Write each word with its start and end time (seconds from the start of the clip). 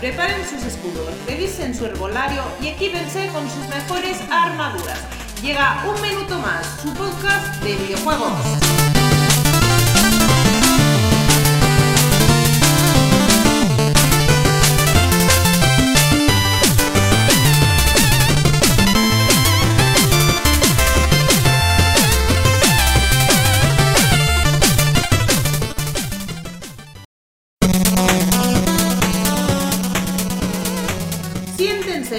preparen 0.00 0.44
sus 0.48 0.64
escudos, 0.64 1.08
revisen 1.26 1.74
su 1.74 1.86
herbolario 1.86 2.42
y 2.60 2.68
equípense 2.68 3.28
con 3.28 3.48
sus 3.48 3.66
mejores 3.68 4.18
armaduras. 4.30 5.00
Llega 5.40 5.84
un 5.88 6.00
minuto 6.00 6.38
más, 6.38 6.66
su 6.82 6.92
podcast 6.94 7.62
de 7.62 7.76
videojuegos. 7.76 9.01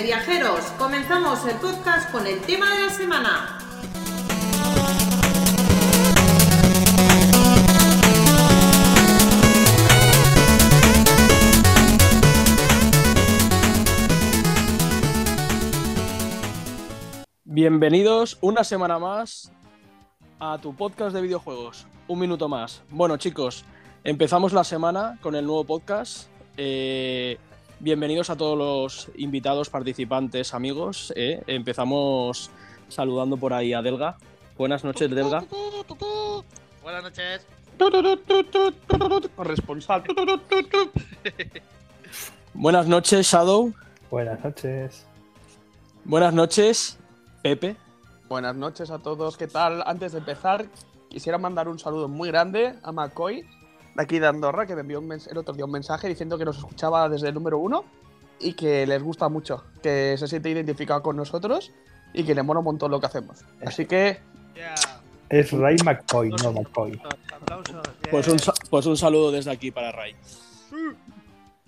Viajeros, 0.01 0.61
comenzamos 0.79 1.45
el 1.45 1.55
podcast 1.57 2.11
con 2.11 2.25
el 2.25 2.41
tema 2.41 2.73
de 2.73 2.81
la 2.81 2.89
semana. 2.89 3.59
Bienvenidos 17.43 18.39
una 18.41 18.63
semana 18.63 18.97
más 18.97 19.51
a 20.39 20.57
tu 20.57 20.75
podcast 20.75 21.13
de 21.13 21.21
videojuegos. 21.21 21.85
Un 22.07 22.17
minuto 22.17 22.49
más. 22.49 22.81
Bueno, 22.89 23.17
chicos, 23.17 23.63
empezamos 24.03 24.53
la 24.53 24.63
semana 24.63 25.19
con 25.21 25.35
el 25.35 25.45
nuevo 25.45 25.63
podcast. 25.65 26.29
Eh, 26.57 27.37
bienvenidos 27.83 28.29
a 28.29 28.37
todos 28.37 28.57
los 28.57 29.09
invitados, 29.17 29.69
participantes, 29.69 30.53
amigos. 30.53 31.11
eh. 31.17 31.43
Empezamos 31.47 32.49
saludando 32.87 33.35
por 33.35 33.53
ahí 33.53 33.73
a 33.73 33.81
Delga. 33.81 34.15
Buenas 34.57 34.85
noches, 34.85 35.09
Delga. 35.11 35.43
Buenas 36.81 37.03
noches. 37.03 37.45
Corresponsal. 39.35 40.03
Buenas 42.53 42.87
noches, 42.87 43.27
Shadow. 43.27 43.73
Buenas 44.09 44.43
noches. 44.43 45.05
Buenas 46.05 46.33
noches, 46.33 46.97
Pepe. 47.41 47.75
Buenas 48.29 48.55
noches 48.55 48.91
a 48.91 48.99
todos, 48.99 49.35
¿qué 49.35 49.47
tal? 49.47 49.83
Antes 49.85 50.13
de 50.13 50.19
empezar, 50.19 50.67
quisiera 51.09 51.37
mandar 51.37 51.67
un 51.67 51.79
saludo 51.79 52.07
muy 52.07 52.29
grande 52.29 52.75
a 52.81 52.91
McCoy, 52.93 53.43
aquí 53.97 54.19
de 54.19 54.27
Andorra, 54.27 54.65
que 54.65 54.75
me 54.75 54.81
envió 54.81 54.99
un 54.99 55.11
el 55.11 55.37
otro 55.37 55.53
día 55.53 55.65
un 55.65 55.71
mensaje 55.71 56.07
diciendo 56.07 56.37
que 56.37 56.45
nos 56.45 56.57
escuchaba 56.57 57.07
desde 57.09 57.29
el 57.29 57.33
número 57.33 57.59
uno 57.59 57.85
y 58.39 58.53
que 58.53 58.85
les 58.85 59.01
gusta 59.01 59.29
mucho, 59.29 59.63
que 59.81 60.15
se 60.17 60.27
siente 60.27 60.49
identificado 60.49 61.01
con 61.01 61.15
nosotros 61.15 61.71
y 62.13 62.23
que 62.23 62.35
le 62.35 62.43
mola 62.43 62.59
un 62.59 62.65
montón 62.65 62.91
lo 62.91 62.99
que 62.99 63.05
hacemos. 63.07 63.43
Así 63.65 63.85
que. 63.85 64.19
Es 65.29 65.51
Ray 65.51 65.77
McCoy, 65.83 66.29
no 66.29 66.53
McCoy. 66.53 67.01
Aplausos. 67.33 67.81
Pues 68.11 68.27
un, 68.27 68.37
pues 68.69 68.85
un 68.85 68.97
saludo 68.97 69.31
desde 69.31 69.51
aquí 69.51 69.71
para 69.71 69.91
Ray. 69.91 70.15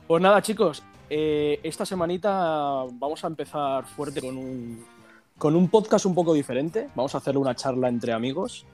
Pues 0.07 0.21
nada, 0.21 0.41
chicos, 0.41 0.83
eh, 1.09 1.59
esta 1.63 1.85
semanita 1.85 2.83
vamos 2.93 3.23
a 3.23 3.27
empezar 3.27 3.85
fuerte 3.85 4.21
con 4.21 4.37
un, 4.37 4.85
con 5.37 5.55
un 5.55 5.67
podcast 5.69 6.05
un 6.05 6.13
poco 6.13 6.33
diferente. 6.33 6.89
Vamos 6.95 7.15
a 7.15 7.19
hacerle 7.19 7.39
una 7.39 7.55
charla 7.55 7.87
entre 7.87 8.13
amigos. 8.13 8.65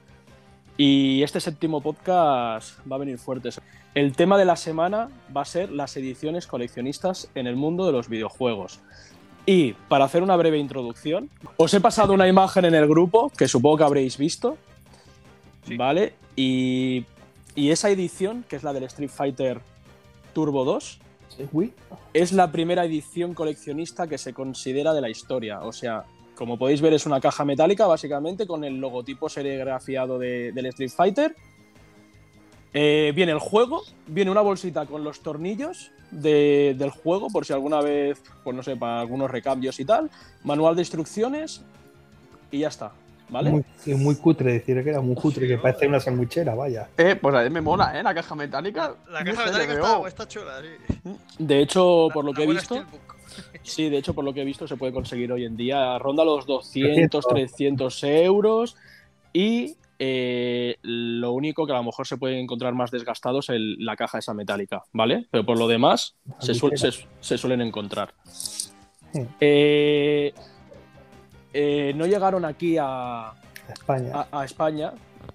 Y 0.76 1.22
este 1.22 1.40
séptimo 1.40 1.80
podcast 1.80 2.78
va 2.90 2.96
a 2.96 2.98
venir 2.98 3.18
fuerte. 3.18 3.50
El 3.94 4.16
tema 4.16 4.38
de 4.38 4.44
la 4.44 4.56
semana 4.56 5.08
va 5.34 5.42
a 5.42 5.44
ser 5.44 5.70
las 5.70 5.96
ediciones 5.96 6.46
coleccionistas 6.46 7.28
en 7.34 7.46
el 7.46 7.56
mundo 7.56 7.84
de 7.84 7.92
los 7.92 8.08
videojuegos. 8.08 8.80
Y 9.44 9.74
para 9.88 10.04
hacer 10.04 10.22
una 10.22 10.36
breve 10.36 10.58
introducción, 10.58 11.28
os 11.56 11.74
he 11.74 11.80
pasado 11.80 12.14
una 12.14 12.28
imagen 12.28 12.64
en 12.64 12.74
el 12.74 12.86
grupo 12.86 13.30
que 13.36 13.48
supongo 13.48 13.78
que 13.78 13.84
habréis 13.84 14.16
visto. 14.16 14.56
Sí. 15.66 15.76
¿Vale? 15.76 16.14
Y, 16.36 17.04
y 17.54 17.70
esa 17.70 17.90
edición, 17.90 18.44
que 18.48 18.56
es 18.56 18.62
la 18.62 18.72
del 18.72 18.84
Street 18.84 19.10
Fighter 19.10 19.60
Turbo 20.32 20.64
2, 20.64 20.98
¿Sí? 21.36 21.48
Uy, 21.52 21.72
es 22.12 22.32
la 22.32 22.52
primera 22.52 22.84
edición 22.84 23.34
coleccionista 23.34 24.06
que 24.06 24.18
se 24.18 24.34
considera 24.34 24.92
de 24.92 25.00
la 25.00 25.08
historia. 25.08 25.60
O 25.62 25.72
sea, 25.72 26.04
como 26.36 26.58
podéis 26.58 26.80
ver, 26.80 26.92
es 26.94 27.06
una 27.06 27.20
caja 27.20 27.44
metálica, 27.44 27.86
básicamente, 27.86 28.46
con 28.46 28.64
el 28.64 28.78
logotipo 28.80 29.28
serigrafiado 29.28 30.18
de- 30.18 30.52
del 30.52 30.66
Street 30.66 30.90
Fighter. 30.90 31.34
Eh, 32.74 33.12
viene 33.14 33.32
el 33.32 33.38
juego, 33.38 33.82
viene 34.06 34.30
una 34.30 34.40
bolsita 34.40 34.86
con 34.86 35.04
los 35.04 35.20
tornillos 35.20 35.90
de- 36.10 36.74
del 36.78 36.90
juego, 36.90 37.28
por 37.28 37.44
si 37.44 37.52
alguna 37.52 37.80
vez, 37.82 38.22
pues 38.42 38.56
no 38.56 38.62
sé, 38.62 38.76
para 38.76 39.00
algunos 39.00 39.30
recambios 39.30 39.78
y 39.78 39.84
tal. 39.84 40.10
Manual 40.42 40.74
de 40.74 40.82
instrucciones 40.82 41.62
y 42.50 42.60
ya 42.60 42.68
está. 42.68 42.92
¿Vale? 43.28 43.48
muy, 43.50 43.64
y 43.86 43.94
muy 43.94 44.14
cutre 44.16 44.52
decir 44.52 44.84
que 44.84 44.90
era 44.90 45.00
muy 45.00 45.14
cutre, 45.14 45.48
que 45.48 45.54
Sí, 45.54 45.60
parece 45.62 45.76
joder. 45.78 45.88
una 45.88 46.00
sandwichera, 46.00 46.54
vaya. 46.54 46.90
eh, 46.98 47.16
pues 47.16 47.34
a 47.34 47.42
mí 47.42 47.48
me 47.48 47.62
mola, 47.62 47.98
¿eh? 47.98 48.02
La 48.02 48.12
caja 48.14 48.34
metálica. 48.34 48.94
La 49.10 49.24
caja 49.24 49.46
metálica 49.46 49.72
está, 49.72 50.06
está 50.08 50.28
chula, 50.28 50.52
sí. 50.60 51.10
De 51.38 51.62
hecho, 51.62 52.08
La- 52.08 52.14
por 52.14 52.26
lo 52.26 52.34
que 52.34 52.42
he 52.42 52.46
visto, 52.46 52.74
Steelbook. 52.74 53.11
Sí, 53.62 53.88
de 53.88 53.98
hecho, 53.98 54.14
por 54.14 54.24
lo 54.24 54.32
que 54.34 54.42
he 54.42 54.44
visto, 54.44 54.66
se 54.66 54.76
puede 54.76 54.92
conseguir 54.92 55.30
hoy 55.32 55.44
en 55.44 55.56
día. 55.56 55.98
Ronda 55.98 56.24
los 56.24 56.46
200, 56.46 57.26
300. 57.26 57.26
300 57.98 58.04
euros. 58.04 58.76
Y 59.32 59.76
eh, 59.98 60.76
lo 60.82 61.32
único 61.32 61.64
que 61.66 61.72
a 61.72 61.76
lo 61.76 61.84
mejor 61.84 62.06
se 62.06 62.16
puede 62.16 62.40
encontrar 62.40 62.74
más 62.74 62.90
desgastado 62.90 63.38
es 63.38 63.48
el- 63.50 63.76
la 63.84 63.94
caja 63.96 64.18
esa 64.18 64.34
metálica, 64.34 64.82
¿vale? 64.92 65.26
Pero 65.30 65.46
por 65.46 65.58
lo 65.58 65.68
demás, 65.68 66.16
se, 66.40 66.52
suel- 66.54 66.76
se- 66.76 67.06
se 67.20 67.38
suelen 67.38 67.60
encontrar. 67.60 68.12
Eh, 69.40 70.32
eh, 71.52 71.92
no 71.94 72.06
llegaron 72.06 72.44
aquí 72.44 72.76
a, 72.80 73.32
España. 73.72 74.26
a- 74.32 74.40
a 74.40 74.44
España, 74.44 74.92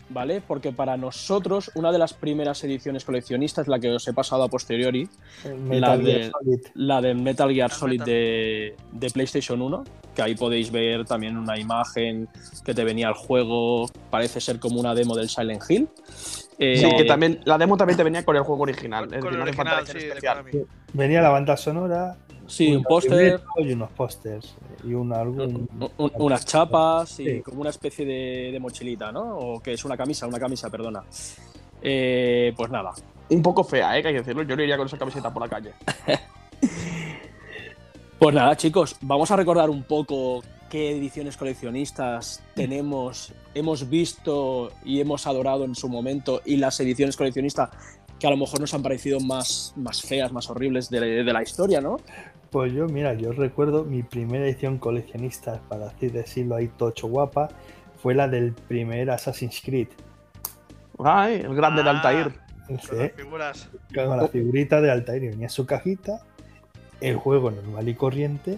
¿vale? 0.09 0.41
Porque 0.41 0.71
para 0.71 0.97
nosotros, 0.97 1.71
una 1.75 1.91
de 1.91 1.97
las 1.99 2.13
primeras 2.13 2.63
ediciones 2.63 3.03
coleccionistas, 3.05 3.67
la 3.67 3.79
que 3.79 3.89
os 3.91 4.07
he 4.07 4.13
pasado 4.13 4.43
a 4.43 4.47
posteriori, 4.49 5.07
Metal 5.43 5.81
la 5.81 5.87
Gear 5.87 6.01
de- 6.03 6.31
Solid. 6.31 6.59
la 6.75 7.01
de 7.01 7.13
Metal 7.13 7.53
Gear 7.53 7.71
Solid 7.71 7.99
Metal- 7.99 8.05
de, 8.13 8.75
de 8.93 9.09
PlayStation 9.09 9.61
1, 9.61 9.83
que 10.15 10.21
ahí 10.21 10.35
podéis 10.35 10.71
ver 10.71 11.05
también 11.05 11.37
una 11.37 11.59
imagen 11.59 12.27
que 12.65 12.73
te 12.73 12.83
venía 12.83 13.07
al 13.07 13.13
juego, 13.13 13.89
parece 14.09 14.39
ser 14.41 14.59
como 14.59 14.79
una 14.79 14.95
demo 14.95 15.15
del 15.15 15.29
Silent 15.29 15.61
Hill. 15.69 15.87
Eh, 16.59 16.77
Sí, 16.77 16.89
que 16.97 17.03
también, 17.05 17.39
la 17.45 17.57
demo 17.57 17.77
también 17.77 17.97
te 17.97 18.03
venía 18.03 18.25
con 18.25 18.35
el 18.35 18.41
juego 18.43 18.63
original. 18.63 19.07
Con, 19.07 19.19
con 19.19 19.33
el 19.35 19.41
original, 19.41 19.85
sí, 19.87 19.97
especial. 19.97 20.43
Venía 20.93 21.21
la 21.21 21.29
banda 21.29 21.55
sonora. 21.57 22.17
Sí, 22.47 22.73
un 22.75 22.83
póster, 22.83 23.41
Y 23.57 23.73
unos 23.73 23.91
pósters. 23.91 24.55
Y 24.83 24.93
un 24.93 25.11
algún. 25.13 25.67
un- 25.79 25.91
un- 25.97 26.11
unas 26.15 26.45
chapas 26.45 27.19
y 27.19 27.25
Sí. 27.25 27.41
como 27.41 27.61
una 27.61 27.69
especie 27.71 28.05
de, 28.05 28.49
de 28.53 28.59
mochilita, 28.59 29.11
¿no? 29.11 29.37
O 29.37 29.59
que 29.59 29.73
es 29.73 29.83
una 29.85 29.97
camisa, 29.97 30.25
una 30.27 30.39
camisa, 30.39 30.69
perdona. 30.69 31.03
Eh, 31.81 32.53
pues 32.55 32.71
nada, 32.71 32.91
Un 33.29 33.41
poco 33.41 33.63
fea, 33.65 33.97
¿eh? 33.97 34.01
Que 34.01 34.07
hay 34.07 34.13
que 34.13 34.19
decirlo. 34.21 34.43
Yo 34.43 34.55
no 34.55 34.63
iría 34.63 34.77
con 34.77 34.87
esa 34.87 34.97
camiseta 34.97 35.31
por 35.33 35.41
la 35.43 35.49
calle. 35.49 35.73
Pues 38.19 38.33
nada, 38.33 38.55
chicos, 38.57 38.95
vamos 39.01 39.29
a 39.29 39.35
recordar 39.35 39.69
un 39.69 39.83
poco 39.83 40.41
qué 40.69 40.91
ediciones 40.91 41.37
coleccionistas 41.37 42.43
tenemos, 42.55 43.33
hemos 43.53 43.89
visto 43.89 44.71
y 44.83 44.99
hemos 45.01 45.27
adorado 45.27 45.65
en 45.65 45.75
su 45.75 45.89
momento 45.89 46.41
y 46.45 46.57
las 46.57 46.79
ediciones 46.79 47.15
coleccionistas 47.17 47.69
que 48.19 48.27
a 48.27 48.29
lo 48.31 48.37
mejor 48.37 48.59
nos 48.59 48.73
han 48.73 48.81
parecido 48.81 49.19
más, 49.19 49.73
más 49.75 50.01
feas, 50.01 50.31
más 50.31 50.49
horribles 50.49 50.89
de, 50.89 50.99
de 51.23 51.33
la 51.33 51.43
historia, 51.43 51.81
¿no? 51.81 51.97
Pues 52.49 52.73
yo, 52.73 52.87
mira, 52.87 53.13
yo 53.13 53.31
recuerdo 53.31 53.83
mi 53.83 54.03
primera 54.03 54.45
edición 54.45 54.77
coleccionista, 54.79 55.61
para 55.67 55.87
así 55.87 56.07
decirlo 56.07 56.55
ahí, 56.55 56.67
tocho 56.77 57.07
guapa, 57.07 57.49
fue 58.01 58.15
la 58.15 58.27
del 58.27 58.53
primer 58.53 59.11
Assassin's 59.11 59.61
Creed. 59.63 59.89
Ay, 60.99 61.41
el 61.43 61.53
grande 61.55 61.83
de 61.83 61.89
Ah. 61.89 61.93
Altair. 61.93 62.33
Con 62.65 62.75
Ese, 62.77 62.95
las 62.97 63.11
figuras. 63.13 63.69
con 63.93 64.17
la 64.17 64.27
figurita 64.27 64.81
de 64.81 64.91
Altair 64.91 65.23
y 65.23 65.27
venía 65.29 65.47
su 65.49 65.65
cajita, 65.65 66.21
el 66.99 67.15
juego 67.15 67.51
normal 67.51 67.87
y 67.87 67.93
corriente, 67.95 68.57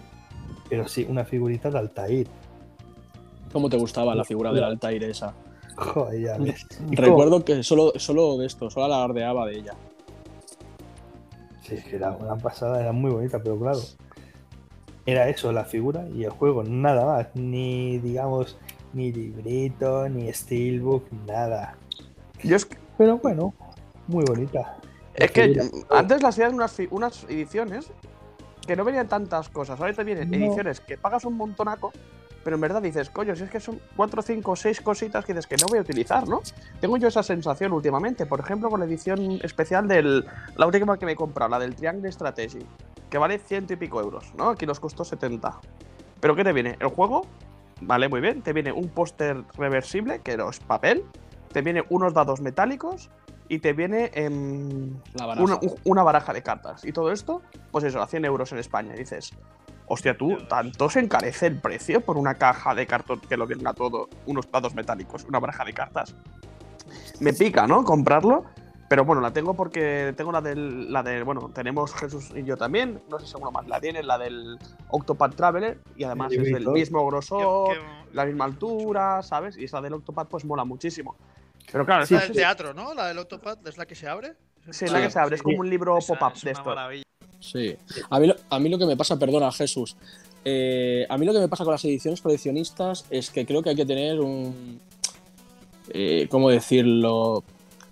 pero 0.69 0.87
sí, 0.87 1.05
una 1.09 1.25
figurita 1.25 1.69
de 1.69 1.79
Altair. 1.79 2.27
¿Cómo 3.51 3.69
te 3.69 3.77
gustaba 3.77 4.13
la 4.13 4.23
figura 4.23 4.53
del 4.53 4.63
Altair 4.63 5.03
esa? 5.03 5.33
Joder, 5.75 6.21
ya 6.21 6.37
ves. 6.37 6.67
Y 6.89 6.95
Recuerdo 6.95 7.43
que 7.43 7.63
solo, 7.63 7.93
solo 7.95 8.37
de 8.37 8.45
esto, 8.45 8.69
solo 8.69 8.85
alardeaba 8.85 9.45
de 9.47 9.57
ella. 9.57 9.73
Sí, 11.63 11.75
es 11.75 11.83
que 11.85 11.95
era 11.95 12.11
una 12.11 12.37
pasada, 12.37 12.81
era 12.81 12.91
muy 12.91 13.11
bonita, 13.11 13.41
pero 13.41 13.57
claro. 13.57 13.79
Era 15.05 15.29
eso, 15.29 15.51
la 15.51 15.65
figura 15.65 16.07
y 16.13 16.23
el 16.23 16.31
juego, 16.31 16.63
nada 16.63 17.05
más. 17.05 17.27
Ni, 17.33 17.97
digamos, 17.99 18.57
ni 18.93 19.11
librito, 19.11 20.07
ni 20.09 20.31
steelbook, 20.31 21.11
nada. 21.25 21.77
Yo 22.43 22.55
es 22.55 22.65
que, 22.65 22.77
Pero 22.97 23.17
bueno, 23.17 23.53
muy 24.07 24.23
bonita. 24.25 24.77
Es 25.15 25.31
que 25.31 25.59
antes 25.89 26.21
las 26.21 26.35
hacían 26.35 26.53
unas, 26.53 26.77
unas 26.91 27.23
ediciones 27.25 27.91
que 28.65 28.75
no 28.75 28.83
venían 28.83 29.07
tantas 29.07 29.49
cosas. 29.49 29.79
Ahora 29.79 29.93
te 29.93 30.03
vienen 30.03 30.29
No. 30.29 30.37
ediciones 30.37 30.79
que 30.79 30.97
pagas 30.97 31.25
un 31.25 31.35
montonaco, 31.35 31.91
pero 32.43 32.55
en 32.55 32.61
verdad 32.61 32.81
dices, 32.81 33.09
coño, 33.09 33.35
si 33.35 33.43
es 33.43 33.49
que 33.49 33.59
son 33.59 33.79
4, 33.95 34.21
5, 34.21 34.55
6 34.55 34.81
cositas 34.81 35.25
que 35.25 35.33
dices 35.33 35.47
que 35.47 35.57
no 35.57 35.67
voy 35.67 35.79
a 35.79 35.81
utilizar, 35.81 36.27
¿no? 36.27 36.41
Tengo 36.79 36.97
yo 36.97 37.07
esa 37.07 37.23
sensación 37.23 37.73
últimamente. 37.73 38.25
Por 38.25 38.39
ejemplo, 38.39 38.69
con 38.69 38.79
la 38.79 38.85
edición 38.85 39.39
especial 39.43 39.87
del. 39.87 40.25
La 40.55 40.65
última 40.65 40.97
que 40.97 41.05
me 41.05 41.13
he 41.13 41.15
comprado, 41.15 41.51
la 41.51 41.59
del 41.59 41.75
Triangle 41.75 42.11
Strategy. 42.11 42.65
que 43.09 43.17
vale 43.17 43.39
ciento 43.39 43.73
y 43.73 43.75
pico 43.75 43.99
euros, 43.99 44.33
¿no? 44.35 44.49
Aquí 44.49 44.67
nos 44.67 44.79
costó 44.79 45.03
70. 45.03 45.59
¿Pero 46.19 46.35
qué 46.35 46.43
te 46.43 46.53
viene? 46.53 46.77
El 46.79 46.89
juego, 46.89 47.25
vale, 47.81 48.07
muy 48.07 48.21
bien. 48.21 48.43
Te 48.43 48.53
viene 48.53 48.71
un 48.71 48.87
póster 48.89 49.43
reversible, 49.57 50.19
que 50.19 50.37
no 50.37 50.49
es 50.51 50.59
papel. 50.59 51.03
Te 51.51 51.63
viene 51.63 51.83
unos 51.89 52.13
dados 52.13 52.39
metálicos. 52.39 53.09
Y 53.49 53.59
te 53.59 53.73
viene 53.73 54.11
La 55.15 55.25
baraja. 55.25 55.43
una, 55.43 55.55
un- 55.61 55.75
una 55.83 56.03
baraja 56.03 56.31
de 56.33 56.41
cartas. 56.43 56.85
Y 56.85 56.91
todo 56.93 57.11
esto, 57.11 57.41
pues 57.71 57.83
eso, 57.83 58.01
a 58.01 58.07
100 58.07 58.23
euros 58.25 58.51
en 58.51 58.59
España. 58.59 58.93
Y 58.95 58.99
dices, 58.99 59.31
hostia, 59.87 60.15
tú, 60.15 60.37
¿tanto 60.47 60.89
se 60.89 60.99
encarece 60.99 61.47
el 61.47 61.59
precio 61.59 61.99
por 62.01 62.17
una 62.17 62.35
caja 62.35 62.75
de 62.75 62.85
cartón 62.85 63.19
que 63.21 63.35
lo 63.35 63.47
venga 63.47 63.73
todo? 63.73 64.07
Unos 64.27 64.49
dados 64.51 64.75
metálicos, 64.75 65.25
una 65.25 65.39
baraja 65.39 65.65
de 65.65 65.73
cartas. 65.73 66.15
Me 67.19 67.33
pica, 67.33 67.67
¿no? 67.67 67.83
Comprarlo. 67.83 68.45
Pero 68.87 69.05
bueno, 69.05 69.21
la 69.21 69.31
tengo 69.31 69.53
porque 69.53 70.13
tengo 70.17 70.31
la 70.31 70.41
del. 70.41 70.91
La 70.91 71.03
de, 71.03 71.21
bueno, 71.21 71.51
tenemos 71.53 71.93
Jesús 71.93 72.31
y 72.35 72.43
yo 72.43 72.57
también. 72.57 72.99
No 73.07 73.19
sé 73.19 73.27
si 73.27 73.33
alguno 73.33 73.51
más 73.51 73.67
la 73.67 73.79
tiene, 73.79 74.01
la 74.01 74.17
del 74.17 74.57
Octopath 74.89 75.35
Traveler. 75.35 75.79
Y 75.95 76.03
además 76.05 76.31
es 76.33 76.51
del 76.51 76.67
mismo 76.69 77.05
grosor, 77.05 77.77
la 78.13 78.25
misma 78.25 78.45
altura, 78.45 79.21
¿sabes? 79.21 79.57
Y 79.57 79.65
esa 79.65 79.79
del 79.81 79.93
Octopath 79.93 80.27
pues 80.27 80.43
mola 80.43 80.65
muchísimo. 80.65 81.15
Pero 81.71 81.85
claro, 81.85 82.05
Sí, 82.05 82.13
la 82.13 82.19
esta 82.21 82.27
del 82.33 82.37
es- 82.37 82.43
teatro, 82.43 82.73
¿no? 82.73 82.93
La 82.93 83.07
del 83.07 83.17
Octopad 83.19 83.57
es 83.67 83.77
la 83.77 83.85
que 83.85 83.95
se 83.95 84.07
abre. 84.07 84.33
sí, 84.71 84.85
es 84.85 84.91
la 84.91 85.01
que 85.01 85.09
se 85.11 85.19
abre, 85.19 85.35
es 85.35 85.41
como 85.43 85.59
un 85.59 85.69
libro 85.69 85.97
pop-up 85.99 86.33
es 86.35 86.41
de 86.41 86.49
una 86.49 86.59
esto. 86.59 86.69
maravilla. 86.69 87.03
Sí. 87.39 87.75
A 88.09 88.19
mí, 88.19 88.27
lo, 88.27 88.35
a 88.49 88.59
mí 88.59 88.69
lo 88.69 88.77
que 88.77 88.85
me 88.85 88.97
pasa, 88.97 89.17
perdona, 89.17 89.51
Jesús. 89.51 89.95
eh, 90.45 91.05
a 91.09 91.17
mí 91.17 91.25
lo 91.25 91.33
que 91.33 91.39
me 91.39 91.47
pasa 91.49 91.63
con 91.65 91.71
las 91.73 91.83
ediciones 91.85 92.21
coleccionistas 92.21 93.05
es 93.09 93.29
que 93.29 93.45
creo 93.45 93.61
que 93.61 93.69
hay 93.71 93.75
que 93.75 93.85
tener 93.85 94.19
un. 94.19 94.79
eh, 95.89 96.27
¿Cómo 96.29 96.49
decirlo? 96.49 97.43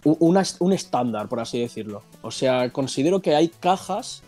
Un, 0.03 0.15
una- 0.19 0.43
un 0.59 0.73
estándar, 0.73 1.27
por 1.27 1.39
así 1.39 1.59
decirlo. 1.59 2.03
O 2.21 2.31
sea, 2.31 2.71
considero 2.71 3.21
que 3.21 3.35
hay 3.35 3.49
cajas 3.49 4.23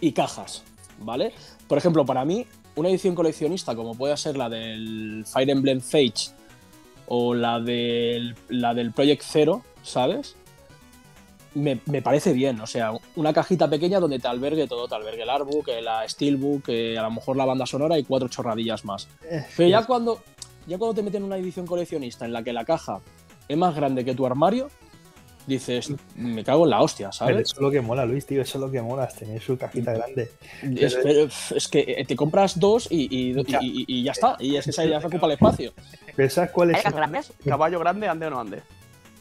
y 0.00 0.12
cajas, 0.12 0.62
¿vale? 1.00 1.32
Por 1.66 1.78
ejemplo, 1.78 2.04
para 2.04 2.24
mí, 2.24 2.46
una 2.76 2.88
edición 2.90 3.14
coleccionista, 3.14 3.74
como 3.74 3.94
puede 3.96 4.16
ser 4.16 4.36
la 4.36 4.48
del 4.48 5.24
Fire 5.26 5.50
Emblem 5.50 5.80
Fates 5.80 6.34
o 7.06 7.34
la 7.34 7.60
del, 7.60 8.34
la 8.48 8.74
del 8.74 8.92
Project 8.92 9.22
Zero, 9.24 9.62
¿sabes? 9.82 10.36
me, 11.54 11.80
me 11.86 12.02
parece 12.02 12.32
bien. 12.32 12.60
O 12.60 12.66
sea, 12.66 12.92
una 13.16 13.32
cajita 13.32 13.68
pequeña 13.68 14.00
donde 14.00 14.18
te 14.18 14.28
albergue 14.28 14.66
todo, 14.66 14.88
te 14.88 14.94
albergue 14.94 15.22
el 15.22 15.30
artbook, 15.30 15.68
la 15.82 16.08
steelbook, 16.08 16.68
eh, 16.68 16.98
a 16.98 17.02
lo 17.02 17.10
mejor 17.12 17.36
la 17.36 17.44
banda 17.44 17.66
sonora 17.66 17.98
y 17.98 18.04
cuatro 18.04 18.28
chorradillas 18.28 18.84
más. 18.84 19.08
Eh, 19.30 19.44
Pero 19.56 19.68
ya 19.68 19.84
cuando, 19.84 20.22
ya 20.66 20.78
cuando 20.78 20.94
te 20.94 21.02
meten 21.02 21.22
una 21.22 21.36
edición 21.36 21.66
coleccionista 21.66 22.24
en 22.24 22.32
la 22.32 22.42
que 22.42 22.52
la 22.52 22.64
caja 22.64 23.00
es 23.48 23.56
más 23.56 23.74
grande 23.74 24.04
que 24.04 24.14
tu 24.14 24.26
armario, 24.26 24.68
dices, 25.46 25.92
me 26.16 26.42
cago 26.44 26.64
en 26.64 26.70
la 26.70 26.80
hostia, 26.82 27.06
Pero 27.08 27.12
¿sabes? 27.12 27.36
eso 27.50 27.54
es 27.56 27.60
lo 27.60 27.70
que 27.70 27.80
mola, 27.80 28.04
Luis, 28.06 28.26
tío. 28.26 28.40
Eso 28.42 28.58
es 28.58 28.64
lo 28.64 28.70
que 28.70 28.80
mola, 28.82 29.04
es 29.04 29.14
tener 29.14 29.40
su 29.42 29.56
cajita 29.58 29.92
grande. 29.92 30.30
Es, 30.62 30.94
pero, 31.02 31.28
es 31.56 31.68
que 31.68 31.80
eh, 31.98 32.04
te 32.06 32.16
compras 32.16 32.58
dos 32.58 32.88
y, 32.90 33.08
y- 33.10 33.44
Ya. 33.44 33.58
y- 33.62 33.84
y 33.86 34.02
ya 34.04 34.12
está. 34.12 34.36
Y 34.40 34.56
es 34.56 34.64
que 34.64 34.88
ya 34.88 35.00
se 35.00 35.06
ocupa 35.06 35.26
el 35.26 35.32
espacio. 35.32 35.72
Pero 36.16 36.30
¿sabes 36.30 36.50
cuál 36.50 36.70
es, 36.70 36.76
¿Hay 36.76 36.82
cajas 36.82 36.96
grandes? 36.96 37.32
Caballo 37.44 37.78
grande, 37.80 38.08
ande 38.08 38.26
o 38.26 38.30
no 38.30 38.40
ande. 38.40 38.62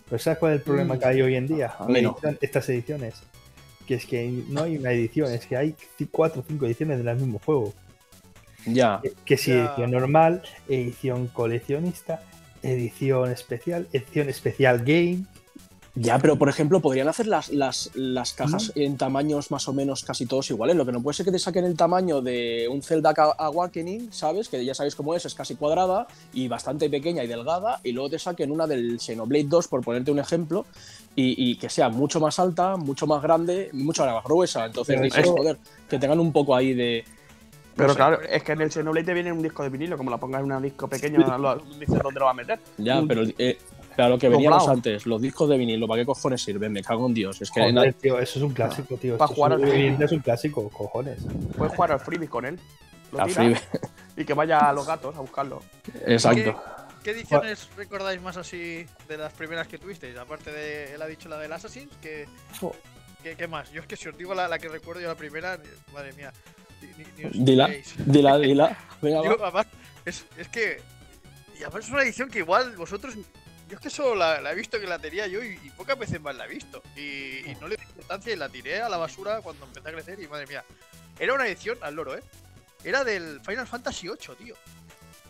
pero 0.09 0.19
¿sabes 0.19 0.39
cuál 0.39 0.53
es 0.53 0.59
el 0.59 0.63
problema 0.63 0.97
que 0.99 1.05
hay 1.05 1.21
hoy 1.21 1.35
en 1.35 1.47
día 1.47 1.73
A 1.79 1.85
mí 1.85 2.01
no. 2.01 2.15
estas 2.41 2.69
ediciones? 2.69 3.15
Que 3.87 3.95
es 3.95 4.05
que 4.05 4.43
no 4.49 4.63
hay 4.63 4.77
una 4.77 4.91
edición, 4.91 5.31
es 5.33 5.45
que 5.45 5.57
hay 5.57 5.75
cuatro 6.11 6.41
o 6.41 6.45
cinco 6.47 6.65
ediciones 6.65 7.03
del 7.03 7.15
mismo 7.17 7.39
juego. 7.43 7.73
Ya. 8.65 8.99
Que- 9.03 9.13
Que 9.25 9.37
si 9.37 9.51
Ya. 9.51 9.65
edición 9.65 9.91
normal, 9.91 10.41
edición 10.69 11.27
coleccionista, 11.27 12.21
edición 12.61 13.29
especial, 13.31 13.87
edición 13.91 14.29
especial 14.29 14.79
game. 14.85 15.25
Ya, 15.95 16.17
pero 16.17 16.37
por 16.37 16.49
ejemplo, 16.49 16.79
podrían 16.79 17.07
hacer 17.07 17.27
las, 17.27 17.49
las, 17.49 17.91
las 17.93 18.33
cajas 18.33 18.71
en 18.75 18.97
tamaños 18.97 19.51
más 19.51 19.67
o 19.67 19.73
menos 19.73 20.03
casi 20.03 20.25
todos 20.25 20.49
iguales. 20.49 20.75
Lo 20.75 20.87
que 20.87 20.91
no 20.91 21.03
puede 21.03 21.13
ser 21.15 21.23
que 21.25 21.31
te 21.31 21.37
saquen 21.37 21.65
el 21.65 21.75
tamaño 21.77 22.19
de 22.19 22.67
un 22.67 22.81
Zelda 22.81 23.13
Awakening, 23.37 24.11
¿sabes? 24.11 24.49
Que 24.49 24.65
ya 24.65 24.73
sabéis 24.73 24.95
cómo 24.95 25.13
es, 25.13 25.23
es 25.25 25.35
casi 25.35 25.53
cuadrada 25.55 26.07
y 26.33 26.47
bastante 26.47 26.89
pequeña 26.89 27.23
y 27.23 27.27
delgada. 27.27 27.79
Y 27.83 27.91
luego 27.91 28.09
te 28.09 28.17
saquen 28.17 28.49
una 28.51 28.65
del 28.65 28.99
Xenoblade 28.99 29.43
2, 29.43 29.67
por 29.67 29.81
ponerte 29.83 30.09
un 30.09 30.17
ejemplo, 30.17 30.65
y, 31.15 31.51
y 31.51 31.57
que 31.57 31.69
sea 31.69 31.89
mucho 31.89 32.19
más 32.19 32.39
alta, 32.39 32.75
mucho 32.75 33.05
más 33.05 33.21
grande, 33.21 33.69
mucho 33.73 34.03
más 34.03 34.23
gruesa. 34.23 34.65
Entonces, 34.65 34.95
dices, 35.03 35.25
joder, 35.37 35.57
que 35.87 35.99
tengan 35.99 36.19
un 36.19 36.31
poco 36.33 36.55
ahí 36.55 36.73
de. 36.73 37.05
Pero 37.75 37.89
sé, 37.89 37.95
claro, 37.97 38.19
es 38.21 38.41
que 38.43 38.51
en 38.53 38.61
el 38.61 38.71
Xenoblade 38.71 39.05
te 39.05 39.13
viene 39.13 39.31
un 39.31 39.43
disco 39.43 39.61
de 39.61 39.69
vinilo, 39.69 39.95
como 39.95 40.09
la 40.09 40.17
pongas 40.17 40.43
en 40.43 40.51
un 40.51 40.63
disco 40.63 40.87
pequeño, 40.87 41.37
lo- 41.37 41.55
dices 41.79 41.99
dónde 42.01 42.19
lo 42.19 42.25
va 42.25 42.31
a 42.31 42.35
meter. 42.35 42.59
Ya, 42.79 42.99
Un- 42.99 43.07
pero. 43.07 43.23
Eh, 43.37 43.59
pero 43.95 44.09
lo 44.09 44.17
que 44.17 44.29
veníamos 44.29 44.59
Doblado. 44.59 44.77
antes, 44.77 45.05
los 45.05 45.21
discos 45.21 45.49
de 45.49 45.57
vinilo, 45.57 45.87
¿para 45.87 46.01
qué 46.01 46.05
cojones 46.05 46.41
sirven? 46.41 46.71
Me 46.71 46.81
cago 46.83 47.05
en 47.07 47.13
Dios. 47.13 47.41
Es 47.41 47.49
que 47.51 47.59
Joder, 47.61 47.73
na- 47.73 47.91
tío, 47.91 48.19
eso 48.19 48.39
es 48.39 48.43
un 48.43 48.53
clásico, 48.53 48.97
tío. 48.97 49.17
Pa' 49.17 49.25
Esto 49.25 49.35
jugar 49.35 49.51
es, 49.53 49.63
al 49.63 49.97
día 49.97 50.05
es 50.05 50.11
un 50.11 50.19
clásico, 50.19 50.69
cojones. 50.69 51.19
Puedes 51.57 51.73
jugar 51.75 51.91
al 51.93 51.99
freebie 51.99 52.27
con 52.27 52.45
él. 52.45 52.59
Lo 53.11 53.19
la 53.19 53.61
Y 54.17 54.25
que 54.25 54.33
vaya 54.33 54.69
a 54.69 54.73
los 54.73 54.85
gatos 54.87 55.15
a 55.15 55.19
buscarlo. 55.21 55.61
Exacto. 56.05 56.61
¿Qué 57.03 57.11
ediciones 57.11 57.67
recordáis 57.75 58.21
más 58.21 58.37
así 58.37 58.85
de 59.09 59.17
las 59.17 59.33
primeras 59.33 59.67
que 59.67 59.77
tuvisteis? 59.77 60.15
Aparte 60.17 60.51
de, 60.51 60.93
él 60.95 61.01
ha 61.01 61.05
dicho 61.07 61.27
la 61.27 61.37
del 61.37 61.51
Assassin, 61.51 61.89
¿qué, 62.01 62.27
qué, 63.21 63.35
qué 63.35 63.45
más? 63.47 63.69
Yo 63.73 63.81
es 63.81 63.87
que 63.87 63.97
si 63.97 64.07
os 64.07 64.17
digo 64.17 64.33
la, 64.33 64.47
la 64.47 64.57
que 64.57 64.69
recuerdo 64.69 65.01
yo 65.01 65.09
la 65.09 65.15
primera, 65.15 65.59
madre 65.93 66.13
mía, 66.13 66.31
ni, 66.81 66.87
ni- 67.03 67.11
ni 67.17 67.25
os 67.25 67.31
Dila, 67.45 67.69
dila, 68.05 68.39
dila. 68.39 68.77
Venga, 69.01 69.19
va. 69.19 69.25
Yo, 69.25 69.43
además, 69.43 69.67
es, 70.05 70.25
es 70.37 70.47
que. 70.47 70.81
Y 71.59 71.63
además 71.63 71.83
es 71.85 71.91
una 71.91 72.03
edición 72.03 72.29
que 72.29 72.39
igual 72.39 72.73
vosotros. 72.77 73.15
Yo 73.73 73.77
es 73.77 73.81
que 73.81 73.89
solo 73.89 74.13
la, 74.13 74.39
la 74.39 74.51
he 74.51 74.55
visto 74.55 74.79
que 74.79 74.85
la 74.85 74.99
tenía 74.99 75.25
yo 75.25 75.43
y, 75.43 75.59
y 75.63 75.69
pocas 75.71 75.97
veces 75.97 76.21
más 76.21 76.35
la 76.35 76.45
he 76.45 76.47
visto. 76.47 76.83
Y, 76.95 77.49
y 77.49 77.57
no 77.59 77.67
le 77.67 77.75
di 77.75 77.81
importancia 77.81 78.31
y 78.31 78.35
la 78.35 78.47
tiré 78.47 78.83
a 78.83 78.87
la 78.87 78.97
basura 78.97 79.41
cuando 79.41 79.65
empecé 79.65 79.89
a 79.89 79.91
crecer 79.91 80.19
y 80.19 80.27
madre 80.27 80.45
mía. 80.45 80.63
Era 81.17 81.33
una 81.33 81.47
edición 81.47 81.79
al 81.81 81.95
loro, 81.95 82.15
¿eh? 82.15 82.21
Era 82.83 83.03
del 83.03 83.41
Final 83.41 83.65
Fantasy 83.65 84.07
VIII, 84.09 84.35
tío. 84.37 84.55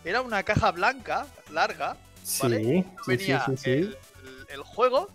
Era 0.03 0.19
una 0.21 0.43
caja 0.43 0.71
blanca, 0.71 1.25
larga. 1.51 1.95
¿Vale? 2.41 2.57
Sí, 2.57 2.65
sí, 2.65 2.83
sí, 2.83 3.03
Venía 3.07 3.45
sí, 3.45 3.55
sí. 3.55 3.95
El 4.49 4.61
juego, 4.63 5.09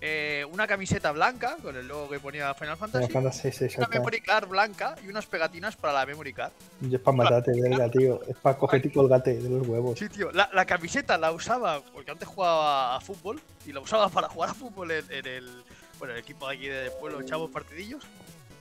eh, 0.00 0.46
una 0.50 0.66
camiseta 0.66 1.12
blanca 1.12 1.56
con 1.62 1.76
el 1.76 1.86
logo 1.86 2.08
que 2.08 2.18
ponía 2.20 2.54
Final 2.54 2.76
Fantasy. 2.76 3.06
Final 3.08 3.22
Fantasy, 3.32 3.68
sí, 3.68 3.74
Una 3.78 3.88
memory 3.88 4.20
card 4.20 4.48
blanca 4.48 4.96
y 5.04 5.08
unas 5.08 5.26
pegatinas 5.26 5.76
para 5.76 5.92
la 5.92 6.06
memory 6.06 6.32
card. 6.32 6.52
Y 6.80 6.94
es 6.94 7.00
para 7.00 7.16
matarte, 7.18 7.52
verga, 7.60 7.90
tío. 7.90 8.20
Es 8.28 8.36
para 8.36 8.56
cogerte 8.56 8.88
y 8.88 8.90
colgate 8.92 9.34
de 9.38 9.48
los 9.50 9.66
huevos. 9.66 9.98
Sí, 9.98 10.08
tío. 10.08 10.30
La, 10.32 10.48
la 10.52 10.64
camiseta 10.64 11.18
la 11.18 11.32
usaba 11.32 11.82
porque 11.92 12.10
antes 12.10 12.26
jugaba 12.28 12.96
a 12.96 13.00
fútbol 13.00 13.40
y 13.66 13.72
la 13.72 13.80
usaba 13.80 14.08
para 14.08 14.28
jugar 14.28 14.50
a 14.50 14.54
fútbol 14.54 14.90
en, 14.90 15.04
en 15.10 15.26
el, 15.26 15.64
bueno, 15.98 16.14
el 16.14 16.20
equipo 16.20 16.48
de 16.48 16.54
aquí 16.56 16.66
del 16.68 16.90
pueblo, 16.92 17.20
echábamos 17.20 17.50
partidillos. 17.50 18.02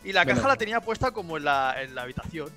Y 0.04 0.12
la 0.14 0.24
Bueno. 0.24 0.38
caja 0.42 0.48
la 0.50 0.56
tenía 0.58 0.82
puesta 0.82 1.12
como 1.12 1.38
en 1.38 1.46
la, 1.46 1.76
en 1.82 1.96
la 1.96 2.02
habitación. 2.04 2.50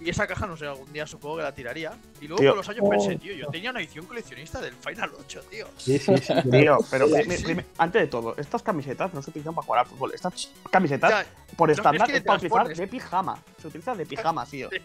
Y 0.00 0.10
esa 0.10 0.26
caja, 0.28 0.46
no 0.46 0.56
sé, 0.56 0.64
algún 0.66 0.92
día 0.92 1.06
supongo 1.06 1.38
que 1.38 1.42
la 1.42 1.52
tiraría. 1.52 1.92
Y 2.20 2.28
luego 2.28 2.40
Tío. 2.40 2.50
con 2.50 2.58
los 2.58 2.68
años 2.68 2.82
Oh. 2.86 2.90
pensé, 2.90 3.16
tío, 3.16 3.34
yo 3.34 3.48
tenía 3.48 3.70
una 3.70 3.80
edición 3.80 4.06
coleccionista 4.06 4.60
del 4.60 4.74
Final 4.74 5.10
8, 5.18 5.42
tío. 5.50 5.66
Sí, 5.76 5.98
sí, 5.98 6.16
sí. 6.18 6.32
Tío, 6.50 6.78
pero 6.90 7.08
Sí, 7.08 7.14
prime- 7.14 7.36
sí. 7.36 7.44
prime- 7.44 7.64
antes 7.78 8.02
de 8.02 8.06
todo, 8.08 8.36
estas 8.36 8.62
camisetas 8.62 9.12
no 9.12 9.22
se 9.22 9.30
utilizan 9.30 9.54
para 9.54 9.66
jugar 9.66 9.80
al 9.80 9.86
fútbol. 9.86 10.12
Estas 10.14 10.50
camisetas, 10.70 11.10
Ya, 11.10 11.26
por 11.56 11.68
no, 11.68 11.72
es 11.72 11.78
estándar, 11.78 12.06
que 12.08 12.16
es 12.18 12.22
para 12.22 12.36
utilizar 12.36 12.58
transpones. 12.62 12.78
de 12.78 12.86
pijama. 12.86 13.42
Se 13.60 13.66
utiliza 13.68 13.94
de 13.96 14.06
pijama, 14.06 14.46
tío. 14.46 14.70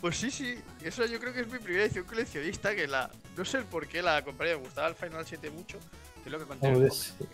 Pues 0.00 0.18
sí, 0.18 0.30
sí. 0.30 0.54
Eso 0.82 1.06
yo 1.06 1.18
creo 1.18 1.32
que 1.32 1.40
es 1.40 1.48
mi 1.50 1.58
primera 1.58 1.84
edición 1.84 2.04
coleccionista. 2.04 2.74
Que 2.74 2.86
la. 2.86 3.10
No 3.38 3.44
sé 3.46 3.56
el 3.56 3.64
por 3.64 3.86
qué 3.86 4.02
la 4.02 4.22
compré. 4.22 4.50
Me 4.54 4.62
gustaba 4.62 4.88
el 4.88 4.94
Final 4.94 5.24
7 5.24 5.48
mucho. 5.48 5.78
Que 6.22 6.26
es 6.28 6.30
lo 6.30 6.38
que 6.38 6.44
conté. 6.44 6.70
Con 6.70 6.82
mi 6.82 6.88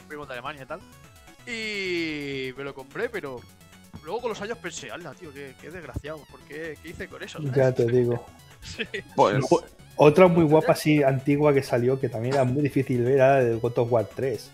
primo 0.06 0.24
de 0.24 0.32
Alemania 0.34 0.62
y 0.62 0.66
tal. 0.66 0.80
Y 1.48 2.52
me 2.56 2.62
lo 2.62 2.72
compré, 2.72 3.08
pero. 3.08 3.40
Luego 4.10 4.22
con 4.22 4.30
los 4.30 4.42
años 4.42 4.58
pensé, 4.58 4.90
¡hala, 4.90 5.12
tío! 5.14 5.32
Qué, 5.32 5.54
qué 5.60 5.70
desgraciado. 5.70 6.18
¿Por 6.28 6.40
qué? 6.40 6.76
¿Qué 6.82 6.88
hice 6.88 7.06
con 7.06 7.22
eso? 7.22 7.38
sabes? 7.38 7.54
Ya 7.54 7.72
te 7.72 7.84
digo. 7.92 8.26
Sí. 8.60 8.82
Pues, 9.14 9.36
Otra 9.94 10.26
muy 10.26 10.42
guapa, 10.42 10.72
así 10.72 11.00
antigua 11.00 11.54
que 11.54 11.62
salió, 11.62 12.00
que 12.00 12.08
también 12.08 12.34
era 12.34 12.42
muy 12.42 12.60
difícil 12.60 13.04
ver, 13.04 13.12
era 13.14 13.40
el 13.40 13.60
God 13.60 13.78
of 13.78 13.92
War 13.92 14.04
3. 14.12 14.50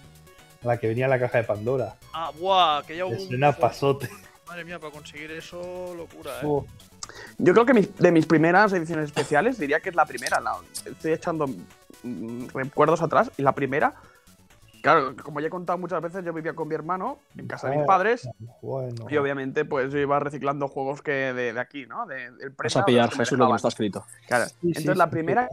La 0.63 0.77
que 0.77 0.89
venía 0.89 1.05
en 1.07 1.11
la 1.11 1.19
caja 1.19 1.39
de 1.39 1.45
Pandora. 1.45 1.97
Ah, 2.13 2.31
buah, 2.39 2.83
que 2.87 2.99
ya 2.99 3.07
hubo 3.07 3.15
Es 3.15 3.29
un. 3.29 3.37
una 3.37 3.53
pasote. 3.53 4.11
Madre 4.47 4.63
mía, 4.67 4.79
para 4.79 4.93
conseguir 4.93 5.31
eso, 5.31 5.95
locura, 5.97 6.33
eh. 6.43 6.45
Oh, 6.45 6.67
yo 7.39 7.55
creo 7.55 7.65
que 7.65 7.73
mis- 7.73 7.97
de 7.97 8.13
mis 8.13 8.27
primeras 8.27 8.75
ediciones 8.75 9.07
especiales 9.07 9.57
diría 9.59 9.81
que 9.81 9.89
es 9.89 9.95
la 9.95 10.05
primera. 10.05 10.39
la- 10.39 10.59
estoy 10.85 11.13
echando 11.15 11.47
mm, 12.03 12.49
recuerdos 12.53 13.01
atrás. 13.01 13.31
Y 13.39 13.43
la 13.43 13.53
primera, 13.53 13.95
claro, 14.93 15.17
como 15.23 15.41
ya 15.41 15.49
he 15.49 15.51
contado 15.51 15.79
muchas 15.79 16.01
veces, 16.03 16.25
yo 16.25 16.33
vivía 16.33 16.55
con 16.55 16.69
mi 16.69 16.75
hermano 16.75 17.19
en 17.37 17.47
casa 17.47 17.69
de 17.69 17.77
mis 17.77 17.87
padres. 17.87 18.29
bueno. 18.63 19.07
Y 19.11 19.17
obviamente, 19.17 19.65
pues 19.65 19.93
yo 19.93 19.99
iba 19.99 20.19
reciclando 20.21 20.69
juegos 20.69 21.03
que 21.03 21.11
de, 21.33 21.53
de 21.53 21.61
aquí, 21.61 21.87
¿no? 21.87 22.07
De, 22.07 22.31
del 22.33 22.51
Vas 22.51 22.77
a 22.77 22.85
pillar, 22.85 23.11
Jesús, 23.13 23.39
lo 23.39 23.49
que 23.49 23.57
está 23.57 23.69
escrito. 23.69 24.05
Claro. 24.29 24.47
Sí, 24.47 24.55
sí, 24.61 24.69
Entonces, 24.69 24.97
la 24.97 25.05
sí, 25.07 25.11
primera 25.11 25.49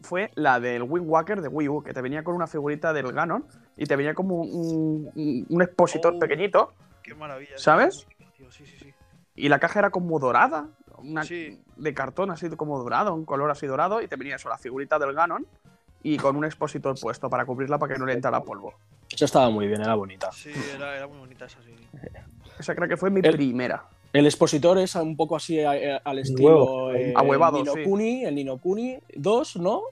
fue 0.00 0.30
la 0.34 0.60
del 0.60 0.82
Wind 0.82 1.08
Walker 1.08 1.40
de 1.40 1.48
Wii 1.48 1.68
U, 1.68 1.82
que 1.82 1.94
te 1.94 2.02
venía 2.02 2.22
con 2.24 2.34
una 2.34 2.46
figurita 2.46 2.92
del 2.92 3.10
Ganon 3.12 3.44
y 3.76 3.86
te 3.86 3.96
venía 3.96 4.14
como 4.14 4.36
un, 4.42 5.10
un- 5.14 5.46
un 5.48 5.62
expositor 5.62 6.14
Oh. 6.16 6.18
pequeñito 6.18 6.72
Qué 7.02 7.14
maravilla. 7.14 7.56
¿Sabes? 7.56 8.06
Sí, 8.38 8.46
sí, 8.50 8.66
sí. 8.78 8.94
y 9.34 9.48
la 9.48 9.58
caja 9.58 9.78
era 9.80 9.90
como 9.90 10.18
dorada, 10.18 10.68
una 10.98 11.22
Sí. 11.24 11.60
de 11.76 11.94
cartón 11.94 12.30
así 12.30 12.48
como 12.50 12.78
dorado, 12.78 13.14
un 13.14 13.24
color 13.24 13.50
así 13.50 13.66
dorado 13.66 14.00
y 14.00 14.08
te 14.08 14.16
venía 14.16 14.36
eso, 14.36 14.48
la 14.48 14.58
figurita 14.58 14.98
del 14.98 15.12
Ganon 15.14 15.46
y 16.04 16.16
con 16.18 16.36
un 16.36 16.44
expositor 16.44 16.94
puesto 17.00 17.28
para 17.28 17.44
cubrirla 17.44 17.78
para 17.78 17.94
que 17.94 17.98
no 17.98 18.06
le 18.06 18.12
entrara 18.12 18.40
polvo. 18.42 18.74
Eso 19.10 19.24
estaba 19.24 19.50
muy 19.50 19.66
bien, 19.66 19.80
era 19.80 19.94
bonita. 19.96 20.30
Sí, 20.30 20.50
era, 20.76 20.96
era 20.96 21.06
muy 21.08 21.18
bonita 21.18 21.46
esa, 21.46 21.58
sí. 21.62 21.74
Esa 22.58 22.74
creo 22.74 22.88
que 22.88 22.96
fue 22.96 23.10
mi 23.10 23.20
El- 23.24 23.34
primera. 23.34 23.84
El 24.12 24.26
expositor 24.26 24.78
es 24.78 24.94
un 24.94 25.16
poco 25.16 25.34
así 25.34 25.60
a- 25.60 25.72
a- 25.72 25.96
al 26.04 26.18
estilo 26.20 26.94
eh, 26.94 27.12
ahuevado, 27.16 27.56
el 27.58 27.64
Nino 27.64 27.74
sí. 27.74 27.82
Kuni, 27.82 28.24
el 28.24 28.34
Nino 28.36 28.58
Kuni 28.58 28.96
2, 29.16 29.56
¿no? 29.56 29.82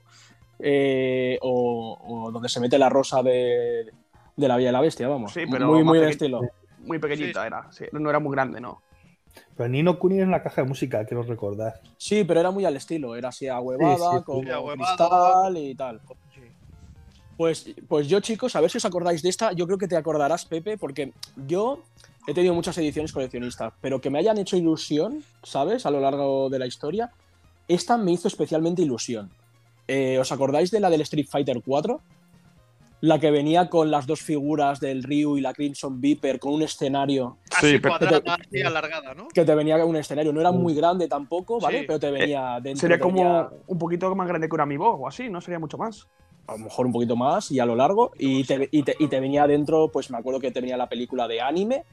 Eh, 0.59 1.37
o, 1.41 1.97
o 2.27 2.31
donde 2.31 2.47
se 2.47 2.59
mete 2.61 2.77
la 2.77 2.87
rosa 2.89 3.21
de, 3.21 3.91
de 4.37 4.47
la 4.47 4.55
Vía 4.55 4.67
de 4.67 4.71
la 4.71 4.81
Bestia, 4.81 5.07
vamos. 5.09 5.33
Sí, 5.33 5.41
pero 5.51 5.67
muy, 5.67 5.83
muy 5.83 5.99
de 5.99 6.09
estilo. 6.09 6.41
Muy 6.79 6.99
pequeñita 6.99 7.41
Sí. 7.41 7.47
era. 7.47 7.71
sí, 7.71 7.85
no 7.91 8.09
era 8.09 8.19
muy 8.19 8.31
grande, 8.33 8.61
¿no? 8.61 8.81
Pero 9.55 9.69
Nino 9.69 9.99
Kuni 9.99 10.19
es 10.19 10.27
una 10.27 10.41
caja 10.41 10.61
de 10.63 10.67
música, 10.67 11.05
quiero 11.05 11.23
recordar. 11.23 11.81
Sí, 11.97 12.23
pero 12.23 12.39
era 12.39 12.51
muy 12.51 12.65
al 12.65 12.75
estilo, 12.75 13.15
era 13.15 13.29
así 13.29 13.47
ahuevada, 13.47 14.23
Sí, 14.25 14.49
ahuevado. 14.49 14.73
cristal 14.75 15.57
y 15.57 15.75
tal. 15.75 16.01
Sí. 16.33 16.41
Pues, 17.37 17.73
pues 17.87 18.07
yo, 18.07 18.19
chicos, 18.19 18.55
a 18.55 18.61
ver 18.61 18.69
si 18.69 18.77
os 18.77 18.85
acordáis 18.85 19.21
de 19.21 19.29
esta. 19.29 19.53
Yo 19.53 19.65
creo 19.65 19.77
que 19.77 19.87
te 19.87 19.97
acordarás, 19.97 20.45
Pepe, 20.45 20.77
porque 20.77 21.13
yo 21.47 21.83
he 22.27 22.33
tenido 22.33 22.53
muchas 22.53 22.77
ediciones 22.77 23.11
coleccionistas, 23.11 23.73
pero 23.81 23.99
que 23.99 24.09
me 24.09 24.19
hayan 24.19 24.37
hecho 24.37 24.55
ilusión, 24.55 25.23
¿sabes? 25.43 25.85
A 25.85 25.91
lo 25.91 25.99
largo 25.99 26.49
de 26.49 26.59
la 26.59 26.67
historia. 26.67 27.11
Esta 27.67 27.97
me 27.97 28.11
hizo 28.11 28.27
especialmente 28.27 28.81
ilusión. 28.81 29.31
Eh, 29.87 30.17
¿Os 30.19 30.31
acordáis 30.31 30.71
de 30.71 30.79
la 30.79 30.89
del 30.89 31.01
Street 31.01 31.27
Fighter 31.29 31.61
4? 31.65 31.99
La 33.05 33.19
que 33.19 33.31
venía 33.31 33.67
con 33.69 33.91
las 33.91 34.07
dos 34.07 34.21
figuras 34.21 34.79
del 34.79 35.03
Ryu 35.03 35.35
y 35.37 35.41
la 35.41 35.53
Crimson 35.53 35.99
Viper 35.99 36.39
con 36.39 36.53
un 36.53 36.61
escenario 36.61 37.37
Así 37.53 37.71
Sí, 37.71 37.79
pero- 37.79 37.97
cuadrada, 37.97 38.35
así 38.35 38.61
alargada, 38.61 39.13
¿no? 39.13 39.27
que 39.27 39.43
te 39.43 39.53
venía 39.55 39.83
un 39.83 39.97
escenario. 39.97 40.31
No 40.31 40.39
era 40.39 40.53
Mm. 40.53 40.61
muy 40.61 40.73
grande 40.73 41.09
tampoco, 41.09 41.59
¿vale? 41.59 41.79
Sí. 41.81 41.85
Pero 41.85 41.99
te 41.99 42.09
venía 42.11 42.59
dentro. 42.63 42.79
Sería 42.79 42.95
te 42.95 43.01
como 43.03 43.15
venía- 43.17 43.49
un 43.67 43.77
poquito 43.77 44.15
más 44.15 44.25
grande 44.25 44.47
que 44.47 44.55
un 44.55 44.61
amiibo 44.61 44.89
o 44.89 45.05
así, 45.05 45.27
¿no? 45.29 45.41
Sería 45.41 45.59
mucho 45.59 45.77
más. 45.77 46.07
a 46.45 46.53
lo 46.53 46.57
mejor 46.65 46.85
un 46.85 46.91
poquito 46.91 47.15
más 47.15 47.51
y 47.51 47.59
a 47.61 47.65
lo 47.65 47.73
largo. 47.75 48.11
Y 48.19 48.43
te, 48.43 48.67
y 48.69 48.83
te- 48.83 48.95
y 48.99 49.07
te 49.07 49.19
venía 49.21 49.47
dentro, 49.47 49.89
pues 49.91 50.09
me 50.11 50.17
acuerdo 50.17 50.41
que 50.41 50.51
te 50.51 50.59
venía 50.59 50.75
la 50.75 50.89
película 50.89 51.25
de 51.25 51.39
anime, 51.39 51.83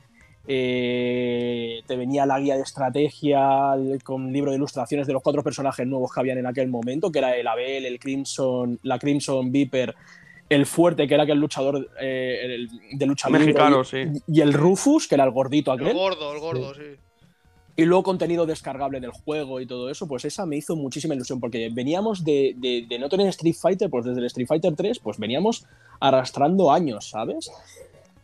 eh, 0.49 1.83
te 1.87 1.97
venía 1.97 2.27
la 2.27 2.39
guía 2.41 2.57
de 2.57 2.63
estrategia 2.63 3.75
el- 3.75 4.03
con 4.03 4.33
libro 4.33 4.51
de 4.51 4.57
ilustraciones 4.57 5.07
de 5.07 5.13
los 5.13 5.23
cuatro 5.23 5.43
personajes 5.45 5.87
nuevos 5.87 6.13
que 6.13 6.21
habían 6.21 6.39
en 6.39 6.47
aquel 6.47 6.69
momento, 6.69 7.11
que 7.13 7.19
era 7.21 7.37
el 7.37 7.47
Abel, 7.47 7.87
el 7.87 7.99
Crimson, 8.01 8.79
la 8.83 8.99
Crimson 8.99 9.53
Viper, 9.53 9.95
el 10.51 10.67
Fuerte, 10.67 11.09
que 11.09 11.15
era 11.15 11.23
aquel 11.23 11.39
luchador 11.39 11.89
eh, 11.99 12.41
el- 12.45 12.99
de 12.99 13.07
lucha 13.07 13.31
Mexicano, 13.31 13.81
y, 13.81 13.85
sí. 13.87 14.05
y 14.27 14.41
el 14.43 14.53
Rufus, 14.53 15.09
que 15.09 15.15
era 15.15 15.25
el 15.25 15.31
gordito 15.31 15.73
El 15.73 15.81
aquel. 15.81 15.95
gordo, 15.97 16.33
el 16.35 16.41
gordo, 16.41 16.75
sí. 16.75 16.83
Y 17.77 17.85
luego 17.87 18.03
contenido 18.03 18.45
descargable 18.45 19.01
del 19.01 19.13
juego 19.13 19.61
y 19.61 19.65
todo 19.67 19.89
eso, 19.89 20.07
pues 20.07 20.25
esa 20.27 20.45
me 20.45 20.57
hizo 20.57 20.77
muchísima 20.77 21.15
ilusión, 21.15 21.41
porque 21.41 21.71
veníamos 21.73 22.23
de, 22.25 22.55
de- 22.59 22.85
de 22.87 22.99
no 22.99 23.09
tener 23.09 23.29
Street 23.29 23.55
Fighter, 23.59 23.89
pues 23.89 24.05
desde 24.05 24.19
el 24.21 24.27
Street 24.27 24.49
Fighter 24.49 24.75
3, 24.77 24.99
pues 24.99 25.19
veníamos 25.19 25.65
arrastrando 26.01 26.71
años, 26.73 27.09
¿sabes? 27.09 27.51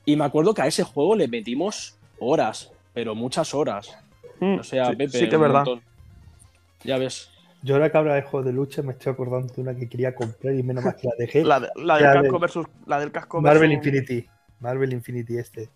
Y 0.04 0.16
me 0.16 0.24
acuerdo 0.24 0.52
que 0.52 0.62
a 0.62 0.66
ese 0.66 0.82
juego 0.82 1.14
le 1.16 1.28
metimos 1.28 1.96
horas, 2.18 2.70
pero 2.92 3.14
muchas 3.14 3.54
horas. 3.54 3.96
Mm, 4.40 4.58
O 4.58 4.62
sea, 4.64 4.90
sí, 4.90 4.96
Pepe, 4.96 5.18
sí 5.18 5.28
que 5.28 5.36
es 5.36 5.40
verdad. 5.40 5.64
montón. 5.64 5.82
Ya 6.84 6.98
ves. 6.98 7.30
Yo 7.66 7.74
ahora 7.74 7.90
que 7.90 7.98
habla 7.98 8.14
de 8.14 8.22
juegos 8.22 8.46
de 8.46 8.52
lucha 8.52 8.80
me 8.82 8.92
estoy 8.92 9.12
acordando 9.12 9.52
de 9.52 9.60
una 9.60 9.74
que 9.74 9.88
quería 9.88 10.14
comprar 10.14 10.54
y 10.54 10.62
menos 10.62 10.84
mal 10.84 10.94
que 10.94 11.08
la 11.08 11.14
dejé. 11.18 11.42
La, 11.44 11.58
de- 11.58 11.68
la 11.74 11.98
del 12.14 12.22
del- 12.22 12.38
versus. 12.40 12.66
La 12.86 13.00
del 13.00 13.10
casco 13.10 13.40
Marvel 13.40 13.70
versus- 13.70 13.86
Infinity. 13.86 14.28
Marvel 14.60 14.92
Infinity 14.92 15.36
este. 15.38 15.68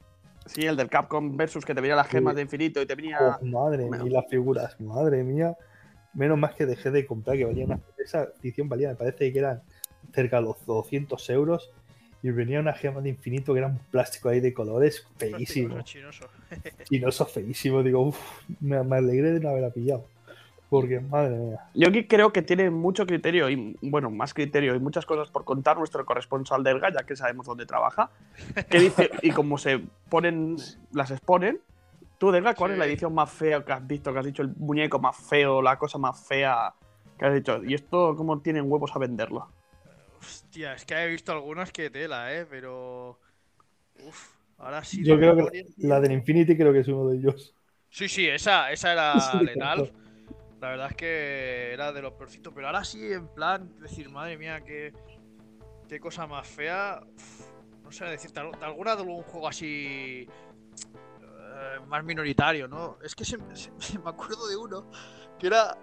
Sí, 0.46 0.62
el 0.66 0.76
del 0.76 0.88
Capcom 0.88 1.36
versus 1.36 1.64
que 1.64 1.74
te 1.74 1.80
venía 1.80 1.96
las 1.96 2.06
gemas 2.06 2.32
Sí. 2.32 2.36
de 2.36 2.42
infinito 2.42 2.80
y 2.80 2.86
te 2.86 2.94
venía. 2.94 3.18
Oh, 3.40 3.44
madre 3.44 3.90
mía, 3.90 4.00
y 4.06 4.08
las 4.08 4.24
figuras, 4.28 4.80
madre 4.80 5.22
mía. 5.24 5.54
Menos 6.14 6.38
más 6.38 6.54
que 6.54 6.64
dejé 6.64 6.90
de 6.90 7.04
comprar, 7.06 7.36
que 7.36 7.44
valía 7.44 7.64
una. 7.66 7.78
Esa 7.98 8.28
edición 8.42 8.68
valía, 8.68 8.88
me 8.88 8.94
parece 8.94 9.32
que 9.32 9.38
eran 9.38 9.62
cerca 10.14 10.36
de 10.36 10.42
los 10.44 10.64
200 10.66 11.28
euros. 11.30 11.70
Y 12.22 12.30
venía 12.30 12.60
una 12.60 12.72
gema 12.74 13.00
de 13.00 13.08
infinito 13.08 13.52
que 13.52 13.58
era 13.60 13.68
un 13.68 13.78
plástico 13.90 14.28
ahí 14.28 14.40
de 14.40 14.52
colores 14.54 15.06
feísimo. 15.16 15.80
Chinoso. 15.82 16.26
Chinoso, 16.84 17.26
feísimo. 17.26 17.82
Digo, 17.82 18.00
uff, 18.02 18.18
me, 18.60 18.82
me 18.84 18.96
alegré 18.96 19.32
de 19.32 19.40
no 19.40 19.48
haberla 19.50 19.70
pillado. 19.70 20.04
Porque, 20.70 21.00
madre 21.00 21.36
mía. 21.36 21.58
Yo 21.74 21.88
aquí 21.88 22.06
creo 22.06 22.32
que 22.32 22.42
tiene 22.42 22.70
mucho 22.70 23.04
criterio 23.04 23.50
y, 23.50 23.76
bueno, 23.82 24.08
más 24.08 24.32
criterio 24.32 24.76
y 24.76 24.78
muchas 24.78 25.04
cosas 25.04 25.28
por 25.28 25.44
contar 25.44 25.76
nuestro 25.76 26.06
corresponsal 26.06 26.62
del 26.62 26.80
ya 26.80 27.02
que 27.04 27.16
sabemos 27.16 27.44
dónde 27.44 27.66
trabaja. 27.66 28.10
Que 28.70 28.78
dice, 28.78 29.10
y 29.22 29.32
como 29.32 29.58
se 29.58 29.80
ponen, 30.08 30.56
las 30.92 31.10
exponen, 31.10 31.60
tú, 32.18 32.30
Delga, 32.30 32.54
¿cuál 32.54 32.70
Sí. 32.70 32.72
es 32.74 32.78
la 32.78 32.86
edición 32.86 33.12
más 33.12 33.32
fea 33.32 33.64
que 33.64 33.72
has 33.72 33.84
visto? 33.84 34.12
Que 34.12 34.20
has 34.20 34.26
dicho 34.26 34.42
el 34.42 34.54
muñeco 34.56 35.00
más 35.00 35.16
feo, 35.16 35.60
la 35.60 35.76
cosa 35.76 35.98
más 35.98 36.24
fea 36.24 36.72
que 37.18 37.24
has 37.26 37.34
dicho. 37.34 37.64
¿Y 37.64 37.74
esto 37.74 38.14
cómo 38.16 38.40
tienen 38.40 38.70
huevos 38.70 38.94
a 38.94 39.00
venderlo? 39.00 39.48
Hostia, 40.20 40.74
es 40.74 40.84
que 40.84 40.94
he 40.94 41.08
visto 41.08 41.32
algunas 41.32 41.72
que 41.72 41.90
tela, 41.90 42.32
¿eh? 42.32 42.46
Pero. 42.48 43.18
Uf, 44.06 44.36
ahora 44.58 44.84
sí. 44.84 45.02
Yo 45.02 45.16
creo 45.16 45.34
que 45.34 45.64
la 45.78 45.98
del 46.00 46.12
Infinity 46.12 46.56
creo 46.56 46.72
que 46.72 46.80
es 46.80 46.88
uno 46.88 47.08
de 47.08 47.16
ellos. 47.18 47.54
Sí, 47.88 48.08
sí, 48.08 48.28
esa, 48.28 48.70
esa 48.70 48.92
era 48.92 49.18
Sí, 49.32 49.44
letal. 49.44 49.90
La 50.60 50.68
verdad 50.70 50.88
es 50.90 50.96
que 50.96 51.72
era 51.72 51.92
de 51.92 52.02
los 52.02 52.12
peorcitos. 52.14 52.52
Pero 52.54 52.66
ahora 52.66 52.84
sí, 52.84 53.12
en 53.12 53.28
plan, 53.28 53.74
decir, 53.80 54.10
madre 54.10 54.36
mía, 54.36 54.60
qué, 54.62 54.92
qué 55.88 55.98
cosa 56.00 56.26
más 56.26 56.46
fea. 56.46 57.00
No 57.82 57.90
sé 57.90 58.04
decirte, 58.04 58.40
al- 58.40 58.62
alguna 58.62 58.94
de 58.94 59.02
algún 59.02 59.22
juego 59.22 59.48
así. 59.48 60.28
eh, 61.22 61.80
más 61.86 62.04
minoritario, 62.04 62.68
¿no? 62.68 62.98
Es 63.02 63.14
que 63.14 63.24
se, 63.24 63.36
me 64.04 64.10
acuerdo 64.10 64.46
de 64.48 64.56
uno 64.56 64.90
que 65.38 65.46
era. 65.48 65.76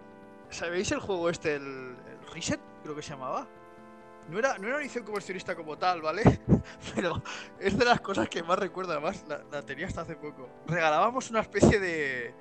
¿Sabéis 0.50 0.92
el 0.92 1.00
juego 1.00 1.30
este, 1.30 1.56
el, 1.56 1.96
Reset? 2.34 2.60
Creo 2.84 2.96
que 2.96 3.02
se 3.02 3.10
llamaba. 3.12 3.48
No 4.30 4.40
era, 4.40 4.58
no 4.58 4.68
era 4.68 4.80
edición 4.80 5.04
coleccionista 5.06 5.56
como 5.56 5.78
tal, 5.78 6.02
¿vale? 6.02 6.22
Pero 6.96 7.22
es 7.60 7.78
de 7.78 7.86
las 7.86 8.00
cosas 8.02 8.28
que 8.30 8.44
más 8.44 8.60
recuerdo, 8.60 8.92
además 8.92 9.26
la 9.52 9.62
tenía 9.64 9.88
hasta 9.88 10.02
hace 10.02 10.16
poco. 10.18 10.50
Regalábamos 10.68 11.30
una 11.32 11.40
especie 11.42 11.80
de... 11.80 12.34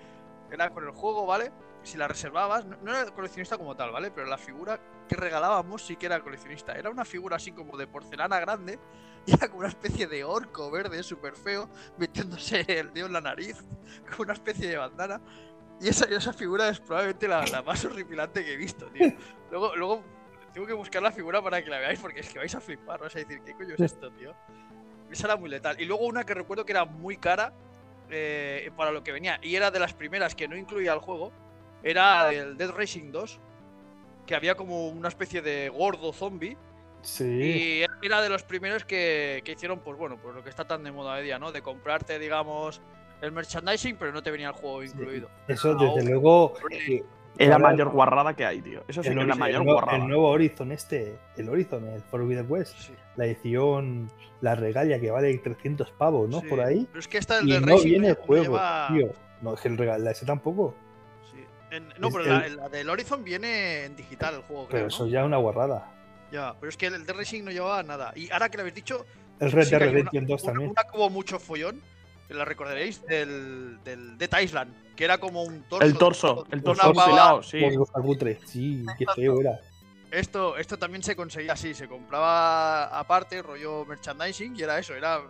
Era 0.50 0.70
con 0.70 0.84
el 0.84 0.90
juego, 0.90 1.26
¿vale? 1.26 1.50
Si 1.86 1.96
la 1.96 2.08
reservabas, 2.08 2.64
no, 2.64 2.76
no 2.82 2.96
era 2.96 3.08
coleccionista 3.12 3.56
como 3.56 3.76
tal, 3.76 3.92
¿vale? 3.92 4.10
Pero 4.10 4.26
la 4.26 4.38
figura 4.38 4.80
que 5.08 5.14
regalábamos 5.14 5.86
sí 5.86 5.94
que 5.94 6.06
era 6.06 6.20
coleccionista. 6.20 6.72
Era 6.72 6.90
una 6.90 7.04
figura 7.04 7.36
así 7.36 7.52
como 7.52 7.76
de 7.76 7.86
porcelana 7.86 8.40
grande 8.40 8.80
y 9.26 9.32
era 9.32 9.46
como 9.46 9.60
una 9.60 9.68
especie 9.68 10.08
de 10.08 10.24
orco 10.24 10.68
verde 10.68 11.02
súper 11.04 11.36
feo 11.36 11.70
metiéndose 11.96 12.64
el 12.68 12.92
dedo 12.92 13.06
en 13.06 13.12
la 13.12 13.20
nariz 13.20 13.62
con 14.10 14.26
una 14.26 14.32
especie 14.32 14.68
de 14.68 14.76
bandana. 14.76 15.20
Y 15.80 15.86
esa, 15.88 16.06
esa 16.06 16.32
figura 16.32 16.68
es 16.68 16.80
probablemente 16.80 17.28
la, 17.28 17.46
la 17.46 17.62
más 17.62 17.84
horripilante 17.84 18.44
que 18.44 18.54
he 18.54 18.56
visto, 18.56 18.86
tío. 18.86 19.12
Luego, 19.50 19.76
luego 19.76 20.02
tengo 20.52 20.66
que 20.66 20.72
buscar 20.72 21.02
la 21.02 21.12
figura 21.12 21.40
para 21.40 21.62
que 21.62 21.70
la 21.70 21.78
veáis 21.78 22.00
porque 22.00 22.18
es 22.18 22.30
que 22.30 22.40
vais 22.40 22.54
a 22.54 22.60
flipar, 22.60 22.98
vais 22.98 23.14
a 23.14 23.20
decir, 23.20 23.42
¿qué 23.44 23.52
coño 23.54 23.74
es 23.74 23.80
esto, 23.80 24.10
tío? 24.10 24.34
Esa 25.08 25.26
era 25.28 25.36
muy 25.36 25.50
letal. 25.50 25.80
Y 25.80 25.84
luego 25.84 26.04
una 26.04 26.24
que 26.24 26.34
recuerdo 26.34 26.64
que 26.64 26.72
era 26.72 26.84
muy 26.84 27.16
cara 27.16 27.52
eh, 28.08 28.70
para 28.76 28.90
lo 28.90 29.04
que 29.04 29.12
venía, 29.12 29.38
y 29.42 29.54
era 29.54 29.70
de 29.70 29.78
las 29.78 29.92
primeras 29.92 30.34
que 30.34 30.48
no 30.48 30.56
incluía 30.56 30.92
el 30.92 31.00
juego, 31.00 31.30
era 31.90 32.32
el 32.32 32.56
Dead 32.56 32.70
Racing 32.70 33.10
2, 33.12 33.38
que 34.26 34.34
había 34.34 34.54
como 34.56 34.88
una 34.88 35.08
especie 35.08 35.40
de 35.42 35.68
gordo 35.68 36.12
zombie, 36.12 36.56
Sí. 37.02 37.24
y 37.24 38.04
era 38.04 38.20
de 38.20 38.28
los 38.28 38.42
primeros 38.42 38.84
que, 38.84 39.40
que 39.44 39.52
hicieron, 39.52 39.78
pues 39.78 39.96
bueno, 39.96 40.18
pues 40.20 40.34
lo 40.34 40.42
que 40.42 40.50
está 40.50 40.64
tan 40.66 40.82
de 40.82 40.90
moda 40.90 41.14
hoy 41.14 41.22
día, 41.24 41.38
¿no? 41.38 41.52
De 41.52 41.62
comprarte, 41.62 42.18
digamos, 42.18 42.80
el 43.20 43.30
merchandising, 43.32 43.96
pero 43.96 44.12
no 44.12 44.22
te 44.22 44.30
venía 44.32 44.48
el 44.48 44.54
juego 44.54 44.82
incluido. 44.82 45.28
Eso, 45.46 45.76
Ah, 45.78 45.84
desde 45.94 46.00
oh. 46.02 46.10
luego. 46.10 46.54
Eh, 46.70 47.04
Es 47.38 47.48
la 47.48 47.58
mayor 47.58 47.90
guarrada 47.90 48.34
que 48.34 48.44
hay, 48.46 48.62
tío. 48.62 48.82
Eso 48.88 49.02
sí 49.02 49.10
el, 49.10 49.14
que 49.16 49.20
es 49.20 49.28
la 49.28 49.34
mayor 49.36 49.60
el 49.60 49.66
nuevo- 49.66 49.80
guarrada. 49.80 50.02
el 50.02 50.08
nuevo 50.08 50.28
Horizon 50.30 50.72
este, 50.72 51.18
el 51.36 51.48
Horizon, 51.50 51.86
el 51.88 52.00
Forbidden 52.00 52.46
West, 52.48 52.76
Sí, 52.78 52.94
la 53.16 53.26
edición, 53.26 54.10
la 54.40 54.54
regalia 54.54 54.98
que 54.98 55.10
vale 55.10 55.36
300 55.38 55.90
pavos, 55.92 56.28
¿no? 56.30 56.40
sí. 56.40 56.46
Por 56.48 56.60
ahí. 56.60 56.86
Pero 56.88 56.98
es 57.00 57.06
que 57.08 57.18
esta 57.18 57.36
del 57.36 57.48
Y 57.48 57.52
Dead 57.52 57.60
no 57.60 57.66
Racing 57.74 57.88
viene 57.90 58.08
el 58.08 58.14
no 58.18 58.22
juego, 58.24 58.42
lleva- 58.44 58.88
tío. 58.90 59.12
No, 59.42 59.54
es 59.54 59.60
que 59.60 59.68
el 59.68 59.76
regalo 59.78 60.10
ese 60.10 60.24
tampoco. 60.26 60.74
Sí. 61.70 61.76
En- 61.76 61.88
no, 61.98 62.08
Es 62.08 62.14
pero 62.14 62.24
el- 62.24 62.56
la, 62.56 62.62
la 62.62 62.68
del 62.68 62.88
Horizon 62.90 63.24
viene 63.24 63.84
en 63.84 63.96
digital 63.96 64.34
el 64.36 64.42
juego, 64.42 64.66
Pero 64.68 64.78
creo, 64.78 64.86
eso 64.88 65.04
¿no? 65.04 65.10
ya 65.10 65.20
es 65.20 65.26
una 65.26 65.36
guarrada. 65.38 65.92
Ya, 66.32 66.54
pero 66.58 66.70
es 66.70 66.76
que 66.76 66.86
el 66.86 67.04
Dead 67.06 67.16
Racing 67.16 67.44
no 67.44 67.50
llevaba 67.50 67.82
nada. 67.82 68.12
Y 68.16 68.30
ahora 68.30 68.48
que 68.48 68.56
lo 68.56 68.62
habéis 68.62 68.74
dicho, 68.74 69.06
El 69.40 69.52
Red 69.52 69.64
sí 69.64 69.70
Dead 69.70 69.78
que 69.78 69.84
hay 69.84 69.90
una- 69.90 69.96
Redemption 69.98 70.26
2 70.26 70.42
una, 70.42 70.52
también. 70.52 70.70
una 70.70 70.82
que 70.84 70.96
hubo 70.96 71.10
mucho 71.10 71.38
follón, 71.38 71.82
que 72.28 72.34
la 72.34 72.44
recordaréis, 72.44 73.04
del, 73.06 73.78
del 73.84 74.18
Dead 74.18 74.40
Island, 74.40 74.74
que 74.96 75.04
era 75.04 75.18
como 75.18 75.42
un 75.44 75.62
torso. 75.68 75.86
El 75.86 75.96
torso, 75.96 76.46
el 76.50 76.62
torso 76.62 76.92
mutilado, 76.92 77.42
sí. 77.42 77.60
Sí, 78.46 78.84
qué 78.98 79.04
feo 79.14 79.40
era. 79.40 79.60
Esto, 80.10 80.56
esto 80.56 80.78
también 80.78 81.02
se 81.02 81.14
conseguía 81.16 81.52
así, 81.52 81.74
se 81.74 81.88
compraba 81.88 82.86
aparte, 82.98 83.42
rollo 83.42 83.84
merchandising, 83.84 84.56
y 84.56 84.62
era 84.62 84.78
eso, 84.78 84.94
era 84.94 85.18
un 85.20 85.28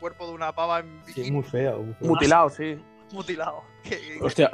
cuerpo 0.00 0.26
de 0.26 0.32
una 0.32 0.52
pava 0.54 0.80
en 0.80 1.00
Sí, 1.04 1.12
bikini 1.14 1.30
muy 1.32 1.42
feo. 1.44 1.78
Muy 1.82 1.94
feo. 1.94 2.08
Mutilado, 2.08 2.48
sí. 2.50 2.78
mutilado. 3.12 3.62
¿Qué, 3.82 3.90
qué- 3.90 4.18
Hostia, 4.22 4.50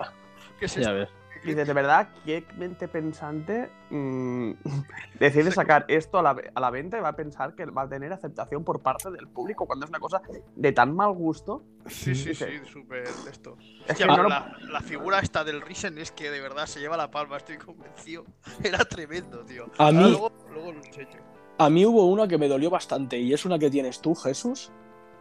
qué 0.60 0.66
es 0.66 0.74
ya 0.76 0.80
esto? 0.82 0.94
ves. 0.94 1.08
Dices, 1.42 1.66
de 1.66 1.72
verdad, 1.72 2.10
qué 2.26 2.44
mente 2.58 2.86
pensante 2.86 3.70
mm, 3.88 4.50
decide 5.18 5.50
sacar 5.50 5.86
esto 5.88 6.18
a 6.18 6.22
la, 6.22 6.36
a 6.54 6.60
la 6.60 6.68
venta 6.68 6.98
y 6.98 7.00
va 7.00 7.08
a 7.08 7.16
pensar 7.16 7.54
que 7.54 7.64
va 7.64 7.82
a 7.82 7.88
tener 7.88 8.12
aceptación 8.12 8.62
por 8.62 8.82
parte 8.82 9.10
del 9.10 9.26
público 9.26 9.66
cuando 9.66 9.86
es 9.86 9.88
una 9.90 10.00
cosa 10.00 10.20
de 10.54 10.72
tan 10.72 10.94
mal 10.94 11.12
gusto. 11.12 11.62
Sí, 11.86 12.14
sí, 12.14 12.34
sí, 12.34 12.44
Sí. 12.44 12.60
súper 12.70 13.04
esto. 13.30 13.56
Es 13.88 13.96
que 13.96 14.04
no 14.04 14.18
lo- 14.18 14.28
la, 14.28 14.54
la 14.70 14.80
figura 14.82 15.20
esta 15.20 15.42
del 15.42 15.62
Risen 15.62 15.96
es 15.96 16.12
que 16.12 16.30
de 16.30 16.42
verdad 16.42 16.66
se 16.66 16.78
lleva 16.78 16.98
la 16.98 17.10
palma, 17.10 17.38
estoy 17.38 17.56
convencido. 17.56 18.26
Era 18.62 18.78
tremendo, 18.84 19.38
tío. 19.44 19.64
A 19.78 19.86
Ahora 19.86 19.98
mí- 19.98 20.10
Luego, 20.10 20.32
luego 20.52 20.72
lo 20.72 20.84
enseño. 20.84 21.20
A 21.56 21.70
mí 21.70 21.86
hubo 21.86 22.04
una 22.06 22.28
que 22.28 22.36
me 22.36 22.48
dolió 22.48 22.68
bastante 22.68 23.18
y 23.18 23.32
es 23.32 23.46
una 23.46 23.58
que 23.58 23.70
tienes 23.70 24.00
tú, 24.02 24.14
Jesús, 24.14 24.70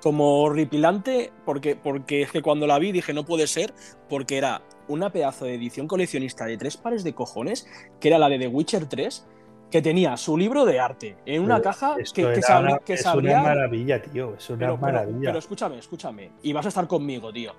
como 0.01 0.41
horripilante, 0.43 1.31
porque, 1.45 1.75
porque 1.75 2.21
es 2.21 2.31
que 2.31 2.41
cuando 2.41 2.67
la 2.67 2.79
vi 2.79 2.91
dije, 2.91 3.13
no 3.13 3.25
puede 3.25 3.47
ser, 3.47 3.73
porque 4.07 4.37
era 4.37 4.61
una 4.87 5.11
pedazo 5.11 5.45
de 5.45 5.55
edición 5.55 5.87
coleccionista 5.87 6.45
de 6.45 6.57
tres 6.57 6.77
pares 6.77 7.03
de 7.03 7.13
cojones, 7.13 7.67
que 7.99 8.07
era 8.07 8.17
la 8.17 8.29
de 8.29 8.39
The 8.39 8.47
Witcher 8.47 8.85
3, 8.87 9.27
que 9.69 9.81
tenía 9.81 10.17
su 10.17 10.35
libro 10.37 10.65
de 10.65 10.79
arte 10.79 11.15
en 11.25 11.43
una 11.43 11.57
Pero 11.57 11.63
caja 11.63 11.95
que, 11.97 12.03
que 12.13 12.25
una- 12.25 12.79
que 12.79 12.93
es 12.93 13.05
una 13.05 13.41
maravilla, 13.43 14.01
tío. 14.01 14.33
Es 14.35 14.49
una 14.49 14.59
pero, 14.59 14.77
maravilla. 14.77 15.19
pero 15.25 15.37
escúchame, 15.39 15.77
escúchame. 15.77 16.31
Y 16.41 16.53
vas 16.53 16.65
a 16.65 16.69
estar 16.69 16.87
conmigo, 16.87 17.31
tío. 17.31 17.51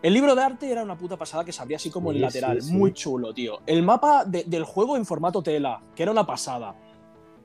El 0.00 0.14
libro 0.14 0.36
de 0.36 0.42
arte 0.42 0.70
era 0.70 0.84
una 0.84 0.96
puta 0.96 1.16
pasada 1.16 1.44
que 1.44 1.50
se 1.50 1.60
abría 1.60 1.76
así 1.78 1.90
como 1.90 2.10
Sí, 2.10 2.16
el 2.18 2.22
lateral. 2.22 2.62
sí, 2.62 2.68
sí. 2.68 2.76
Muy 2.76 2.92
chulo, 2.92 3.34
tío. 3.34 3.58
El 3.66 3.82
mapa 3.82 4.24
de- 4.24 4.44
del 4.44 4.62
juego 4.62 4.96
en 4.96 5.04
formato 5.04 5.42
tela, 5.42 5.82
que 5.96 6.04
era 6.04 6.12
una 6.12 6.24
pasada. 6.24 6.76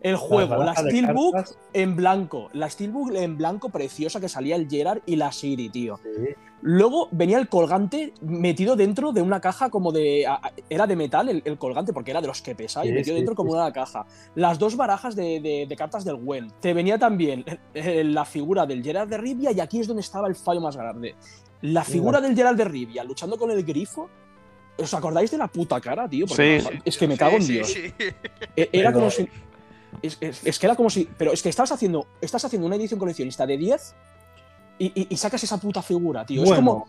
El 0.03 0.17
juego, 0.17 0.63
la 0.63 0.73
de 0.73 0.89
Steelbook 0.91 1.33
cartas, 1.33 1.57
en 1.73 1.95
blanco. 1.95 2.49
La 2.53 2.69
Steelbook 2.69 3.15
en 3.15 3.37
blanco 3.37 3.69
preciosa 3.69 4.19
que 4.19 4.27
salía 4.29 4.55
el 4.57 4.69
Gerard 4.69 5.01
y 5.05 5.15
la 5.15 5.31
Siri, 5.31 5.69
tío. 5.69 5.97
sí. 6.03 6.09
Luego 6.65 7.09
venía 7.11 7.39
el 7.39 7.49
colgante 7.49 8.13
metido 8.21 8.77
dentro 8.77 9.11
de 9.11 9.21
una 9.21 9.41
caja 9.41 9.69
como 9.69 9.91
de. 9.91 10.25
Era 10.69 10.87
de 10.87 10.95
metal 10.95 11.27
el, 11.27 11.41
el 11.43 11.57
colgante 11.57 11.91
porque 11.91 12.11
era 12.11 12.21
de 12.21 12.27
los 12.27 12.41
que 12.41 12.55
pesaba 12.55 12.85
y 12.85 12.91
metido 12.93 13.15
sí, 13.15 13.19
dentro 13.19 13.35
como 13.35 13.51
sí. 13.51 13.57
una 13.57 13.73
caja. 13.73 14.05
Las 14.35 14.59
dos 14.59 14.77
barajas 14.77 15.13
de, 15.15 15.41
de- 15.41 15.65
de 15.67 15.75
cartas 15.75 16.05
del 16.05 16.15
Gwen. 16.15 16.53
Te 16.61 16.73
venía 16.73 16.97
también 16.97 17.43
eh, 17.73 18.05
la 18.05 18.23
figura 18.23 18.65
del 18.65 18.81
Gerard 18.81 19.09
de 19.09 19.17
Rivia 19.17 19.51
y 19.51 19.59
aquí 19.59 19.81
es 19.81 19.87
donde 19.87 20.01
estaba 20.01 20.29
el 20.29 20.35
fallo 20.35 20.61
más 20.61 20.77
grande. 20.77 21.15
La 21.61 21.83
figura 21.83 22.21
del 22.21 22.33
Gerard 22.33 22.55
de 22.55 22.63
Rivia 22.65 23.03
luchando 23.03 23.37
con 23.37 23.51
el 23.51 23.63
grifo. 23.65 24.09
¿Os 24.77 24.93
acordáis 24.93 25.31
de 25.31 25.37
la 25.37 25.47
puta 25.49 25.81
cara, 25.81 26.07
tío? 26.07 26.25
Porque 26.27 26.61
Sí. 26.61 26.67
es 26.85 26.97
que 26.97 27.07
me 27.09 27.17
cago 27.17 27.35
en 27.35 27.43
Sí, 27.43 27.53
Dios. 27.53 27.67
sí. 27.67 27.81
E- 28.55 28.69
Era 28.71 28.89
Pero- 28.89 28.93
como 28.93 29.11
si. 29.11 29.27
Es, 30.03 30.17
es- 30.21 30.45
es 30.45 30.59
que 30.59 30.65
era 30.67 30.75
como 30.75 30.89
si. 30.91 31.09
Pero 31.17 31.31
es 31.31 31.41
que 31.41 31.49
estás 31.49 31.71
haciendo, 31.71 32.05
estás 32.21 32.45
haciendo 32.45 32.67
una 32.67 32.75
edición 32.75 32.99
coleccionista 32.99 33.47
de 33.47 33.57
10 33.57 33.95
y, 34.77 34.85
y- 35.01 35.07
y 35.09 35.17
sacas 35.17 35.43
esa 35.43 35.57
puta 35.57 35.81
figura, 35.81 36.25
tío. 36.25 36.43
es 36.43 36.51
como. 36.53 36.87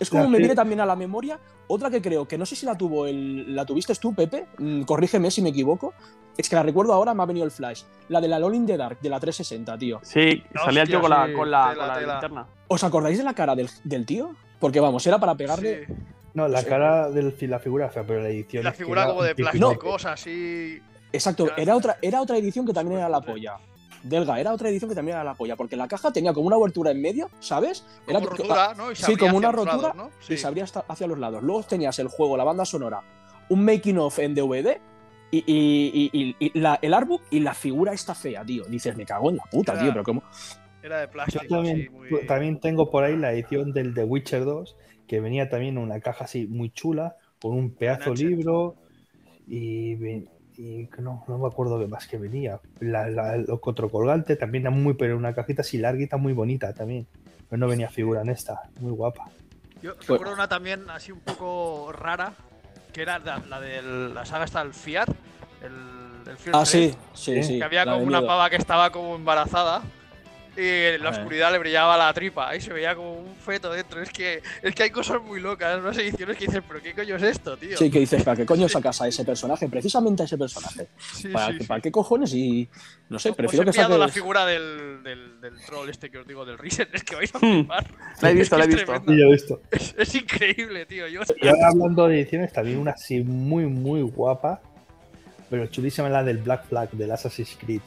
Es 0.00 0.10
como 0.10 0.24
la 0.24 0.28
me 0.28 0.38
viene 0.38 0.56
también 0.56 0.80
a 0.80 0.86
la 0.86 0.96
memoria 0.96 1.38
otra 1.68 1.88
que 1.88 2.02
creo 2.02 2.26
que 2.26 2.36
no 2.36 2.44
sé 2.44 2.56
si 2.56 2.66
la 2.66 2.76
tuvo 2.76 3.06
el, 3.06 3.54
la 3.54 3.64
tuviste 3.64 3.94
tú, 3.94 4.12
Pepe. 4.12 4.46
mm, 4.58 4.82
corrígeme 4.82 5.30
si 5.30 5.40
me 5.40 5.50
equivoco. 5.50 5.94
Es 6.36 6.48
que 6.48 6.56
la 6.56 6.64
recuerdo 6.64 6.92
ahora, 6.92 7.14
me 7.14 7.22
ha 7.22 7.26
venido 7.26 7.44
el 7.46 7.52
flash. 7.52 7.82
La 8.08 8.20
de 8.20 8.26
la 8.26 8.40
LOL 8.40 8.56
in 8.56 8.66
the 8.66 8.76
Dark, 8.76 8.98
de 9.00 9.08
la 9.08 9.20
360, 9.20 9.78
tío. 9.78 10.00
Sí, 10.02 10.42
salía 10.64 10.82
el 10.82 10.88
tío 10.88 11.00
con 11.00 11.10
la, 11.10 11.32
con 11.32 11.48
la, 11.50 11.70
tela, 11.70 11.86
con 11.94 12.04
la 12.04 12.12
linterna. 12.12 12.46
¿Os 12.66 12.82
acordáis 12.82 13.18
de 13.18 13.24
la 13.24 13.34
cara 13.34 13.54
del, 13.54 13.70
del 13.84 14.04
tío? 14.04 14.34
Porque 14.58 14.80
vamos, 14.80 15.06
era 15.06 15.18
para 15.20 15.36
pegarle. 15.36 15.86
Sí. 15.86 15.92
No, 16.34 16.48
la 16.48 16.60
Sí. 16.60 16.66
cara 16.66 17.08
de 17.10 17.32
la 17.46 17.60
figura 17.60 17.88
fea, 17.88 18.02
pero 18.04 18.20
la 18.20 18.30
Y 18.30 18.38
edición. 18.40 18.64
la 18.64 18.72
figura 18.72 19.06
como 19.06 19.22
de 19.22 19.34
pico. 19.36 19.48
plásticos, 19.52 20.04
así. 20.06 20.80
Exacto, 21.14 21.48
Era- 21.56 21.76
otra, 21.76 21.96
era 22.02 22.20
otra 22.20 22.36
edición 22.36 22.66
que 22.66 22.72
también 22.72 22.98
era 22.98 23.08
la 23.08 23.20
polla. 23.20 23.56
Delga, 24.02 24.38
era 24.38 24.52
otra 24.52 24.68
edición 24.68 24.90
que 24.90 24.94
también 24.94 25.16
era 25.16 25.24
la 25.24 25.34
polla, 25.34 25.56
porque 25.56 25.76
la 25.76 25.88
caja 25.88 26.12
tenía 26.12 26.34
como 26.34 26.46
una 26.46 26.56
abertura 26.56 26.90
en 26.90 27.00
medio, 27.00 27.30
¿sabes? 27.40 27.86
Era 28.06 28.18
Como 28.20 28.30
rotura, 28.36 28.74
¿no? 28.76 28.92
Y 28.92 28.96
se 28.96 29.06
sí, 29.06 29.16
como 29.16 29.38
una 29.38 29.50
rotura 29.50 29.76
lados, 29.76 29.96
¿no? 29.96 30.10
y 30.28 30.36
se 30.36 30.46
abría 30.46 30.64
hasta- 30.64 30.84
hacia 30.86 31.06
los 31.06 31.18
lados. 31.18 31.42
Luego 31.42 31.62
tenías 31.62 31.98
el 31.98 32.08
juego, 32.08 32.36
la 32.36 32.44
banda 32.44 32.66
sonora, 32.66 33.00
un 33.48 33.64
making 33.64 33.96
of 33.98 34.18
en 34.18 34.34
DVD 34.34 34.78
y, 35.30 35.38
y- 35.38 36.10
y- 36.12 36.36
y- 36.38 36.52
y 36.52 36.58
la- 36.60 36.78
el 36.82 36.92
artbook 36.92 37.22
y 37.30 37.40
la 37.40 37.54
figura 37.54 37.94
está 37.94 38.14
fea, 38.14 38.44
tío. 38.44 38.64
Dices, 38.66 38.94
me 38.94 39.06
cago 39.06 39.30
en 39.30 39.36
la 39.38 39.44
puta, 39.50 39.72
Era- 39.72 39.80
tío, 39.82 39.92
pero 39.92 40.04
¿cómo? 40.04 40.22
Era 40.82 40.98
de 41.00 41.06
Yo 41.06 41.12
plástico, 41.12 41.46
también, 41.48 41.80
así, 41.80 41.88
muy. 41.88 42.26
también 42.26 42.60
tengo 42.60 42.90
por 42.90 43.04
ahí 43.04 43.16
la 43.16 43.32
edición 43.32 43.72
del 43.72 43.94
The 43.94 44.04
Witcher 44.04 44.44
2, 44.44 44.76
que 45.08 45.20
venía 45.20 45.48
también 45.48 45.78
en 45.78 45.82
una 45.82 45.98
caja 46.00 46.24
así 46.24 46.46
muy 46.46 46.68
chula, 46.70 47.16
con 47.40 47.52
un 47.52 47.74
pedazo 47.74 48.12
libro 48.12 48.74
y, 49.46 49.94
y 50.56 50.86
que 50.86 51.02
no, 51.02 51.24
no 51.28 51.38
me 51.38 51.46
acuerdo 51.46 51.78
qué 51.80 51.86
más 51.86 52.06
que 52.06 52.16
venía. 52.18 52.60
La, 52.80 53.08
la- 53.08 53.34
el 53.34 53.46
otro 53.48 53.90
colgante 53.90 54.36
también 54.36 54.62
era 54.64 54.70
muy, 54.70 54.94
pero 54.94 55.16
una 55.16 55.34
cajita 55.34 55.62
así 55.62 55.78
larguita, 55.78 56.16
muy 56.16 56.32
bonita 56.32 56.72
también. 56.72 57.06
Pero 57.48 57.58
no 57.60 57.68
venía 57.68 57.88
figura 57.88 58.22
en 58.22 58.28
esta, 58.30 58.62
muy 58.80 58.92
guapa. 58.92 59.28
Yo 59.82 59.94
recuerdo 60.06 60.32
una 60.32 60.48
también 60.48 60.88
así 60.90 61.12
un 61.12 61.20
poco 61.20 61.92
rara, 61.92 62.32
que 62.92 63.02
era 63.02 63.18
la, 63.18 63.38
la 63.48 63.60
de 63.60 63.82
la 63.82 64.24
saga 64.24 64.44
hasta 64.44 64.62
el 64.62 64.72
Fiat. 64.72 65.08
El, 65.62 66.30
el 66.30 66.36
Fear 66.38 66.56
Ah, 66.56 66.64
sí, 66.64 66.94
sí, 67.12 67.42
sí. 67.42 67.58
Que 67.58 67.64
había 67.64 67.84
como 67.84 67.98
una 67.98 68.20
pava 68.26 68.48
que 68.50 68.56
estaba 68.56 68.90
como 68.90 69.14
embarazada. 69.16 69.82
Y 70.56 70.60
en 70.94 71.02
la 71.02 71.10
oscuridad 71.10 71.50
le 71.50 71.58
brillaba 71.58 71.96
la 71.96 72.12
tripa 72.14 72.54
y 72.54 72.60
se 72.60 72.72
veía 72.72 72.94
como 72.94 73.12
un 73.14 73.34
feto 73.34 73.72
dentro. 73.72 74.00
Es 74.00 74.10
que, 74.10 74.40
es 74.62 74.74
que 74.74 74.84
hay 74.84 74.90
cosas 74.90 75.20
muy 75.20 75.40
locas, 75.40 75.80
unas 75.80 75.98
ediciones 75.98 76.36
que 76.36 76.46
dices, 76.46 76.62
pero 76.68 76.80
¿qué 76.80 76.94
coño 76.94 77.16
es 77.16 77.22
esto, 77.24 77.56
tío? 77.56 77.76
Sí, 77.76 77.90
que 77.90 77.98
dices, 77.98 78.22
¿para 78.22 78.36
qué 78.36 78.46
coño 78.46 78.68
sacas 78.68 79.00
a 79.02 79.08
ese 79.08 79.24
personaje? 79.24 79.68
Precisamente 79.68 80.22
a 80.22 80.26
ese 80.26 80.38
personaje. 80.38 80.86
Sí, 81.14 81.28
¿Para, 81.28 81.46
sí, 81.48 81.52
qué- 81.54 81.58
sí. 81.60 81.66
para 81.66 81.80
qué 81.80 81.90
cojones? 81.90 82.32
Y 82.34 82.68
no 83.08 83.18
sé, 83.18 83.30
Os 83.30 83.36
prefiero 83.36 83.62
he 83.62 83.64
que 83.64 83.70
enviado 83.70 83.98
la 83.98 84.04
saques. 84.06 84.14
figura 84.14 84.46
del, 84.46 85.02
del, 85.02 85.40
del 85.40 85.60
troll 85.64 85.88
este 85.90 86.10
que 86.10 86.18
os 86.18 86.26
digo, 86.26 86.44
del 86.44 86.56
Risen, 86.58 86.88
es 86.92 87.02
que 87.02 87.16
vais 87.16 87.34
a 87.34 87.38
Hmm. 87.38 87.40
flipar. 87.66 87.86
La 88.20 88.30
he 88.30 88.34
visto, 88.34 88.56
la 88.56 88.64
he 88.64 88.68
visto. 88.68 88.84
tremenda. 88.84 89.12
Sí, 89.12 89.18
yo 89.20 89.26
he 89.26 89.32
visto. 89.32 89.62
Es, 89.72 89.94
es 89.98 90.14
increíble, 90.14 90.86
tío. 90.86 91.08
Yo, 91.08 91.20
Y 91.42 91.48
ahora 91.48 91.68
hablando 91.68 92.06
de 92.06 92.20
ediciones, 92.20 92.52
también 92.52 92.78
una 92.78 92.92
así 92.92 93.20
muy, 93.22 93.66
muy 93.66 94.02
guapa, 94.02 94.60
pero 95.50 95.66
chulísima 95.66 96.08
la 96.08 96.22
del 96.22 96.38
Black 96.38 96.66
Flag, 96.68 96.90
del 96.92 97.10
Assassin's 97.10 97.56
Creed. 97.60 97.80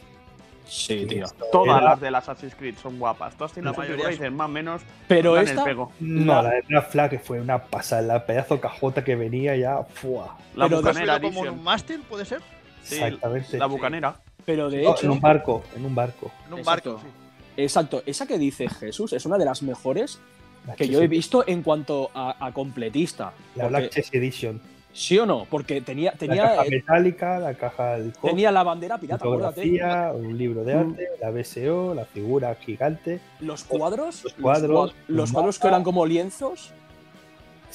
Sí, 0.68 1.06
tío. 1.08 1.26
Todas 1.52 1.78
era- 1.78 1.90
las 1.92 2.02
de 2.02 2.12
las 2.12 2.28
Assassin's 2.30 2.56
Creed 2.56 2.76
son 2.82 3.00
guapas. 3.00 3.36
Todas 3.36 3.54
tienen 3.54 3.72
La 3.72 3.78
mayoría 3.78 4.08
dicen 4.10 4.36
más 4.36 4.46
o 4.46 4.50
menos. 4.52 4.82
Pero 5.08 5.38
esta. 5.38 5.62
el 5.62 5.64
pego. 5.66 5.92
No, 6.00 6.34
La- 6.36 6.42
la 6.44 6.50
de 6.52 6.62
Black 6.68 6.90
Flag 6.92 7.10
que 7.10 7.20
fue 7.20 7.40
una 7.42 7.64
pasada, 7.64 8.02
la 8.02 8.26
pedazo 8.26 8.60
cajota 8.60 9.04
que 9.04 9.16
venía 9.16 9.56
ya. 9.56 9.84
¡fua! 9.84 10.38
La 10.56 10.66
Pero 10.66 10.82
de- 10.82 10.90
bucanera 10.90 11.20
como 11.22 11.42
un 11.42 11.64
mástil, 11.64 12.02
¿puede 12.02 12.26
ser? 12.26 12.42
Sí, 12.84 12.96
Exactamente. 12.96 13.58
la 13.58 13.66
bucanera. 13.66 14.16
Pero 14.46 14.70
de 14.70 14.84
No, 14.84 14.92
hecho. 14.92 15.06
en 15.06 15.12
un 15.12 15.20
barco, 15.22 15.64
en 15.76 15.86
un 15.86 15.94
barco. 15.96 16.32
En 16.48 16.54
un 16.54 16.60
Exacto. 16.60 16.94
barco, 16.96 17.06
sí. 17.08 17.62
Exacto, 17.64 18.04
esa 18.06 18.26
que 18.28 18.38
dice 18.38 18.70
Jesús 18.70 19.14
es 19.14 19.26
una 19.26 19.38
de 19.38 19.46
las 19.46 19.62
mejores 19.64 20.20
La 20.66 20.76
que 20.76 20.88
yo 20.88 21.02
he 21.02 21.08
visto 21.08 21.44
en 21.48 21.64
cuanto 21.64 22.12
a, 22.14 22.46
a 22.46 22.52
completista. 22.54 23.34
La 23.56 23.64
Porque- 23.64 23.78
Black 23.80 23.90
Chess 23.92 24.10
Edition. 24.14 24.62
¿Sí 24.98 25.20
o 25.20 25.28
no? 25.28 25.46
Porque 25.48 25.80
tenía, 25.82 26.10
La 26.12 26.18
tenía, 26.18 26.42
caja 26.44 26.66
eh, 26.66 26.70
metálica, 26.72 27.38
la 27.40 27.54
caja 27.54 27.98
del 28.00 28.14
cofre, 28.14 28.32
tenía 28.32 28.52
la 28.52 28.64
bandera 28.64 28.98
pirata, 28.98 29.24
acuérdate. 29.26 29.80
un 30.16 30.36
libro 30.36 30.64
de 30.64 30.74
arte, 30.74 31.08
la 31.22 31.30
BSO, 31.30 31.94
la 31.94 32.06
figura 32.06 32.56
gigante. 32.56 33.20
Los 33.40 33.64
cuadros, 33.64 34.24
Los 34.24 34.34
cuadros, 34.34 34.96
los, 35.08 35.32
cuadros 35.32 35.60
que 35.60 35.68
eran 35.68 35.84
como 35.84 36.04
lienzos, 36.08 36.72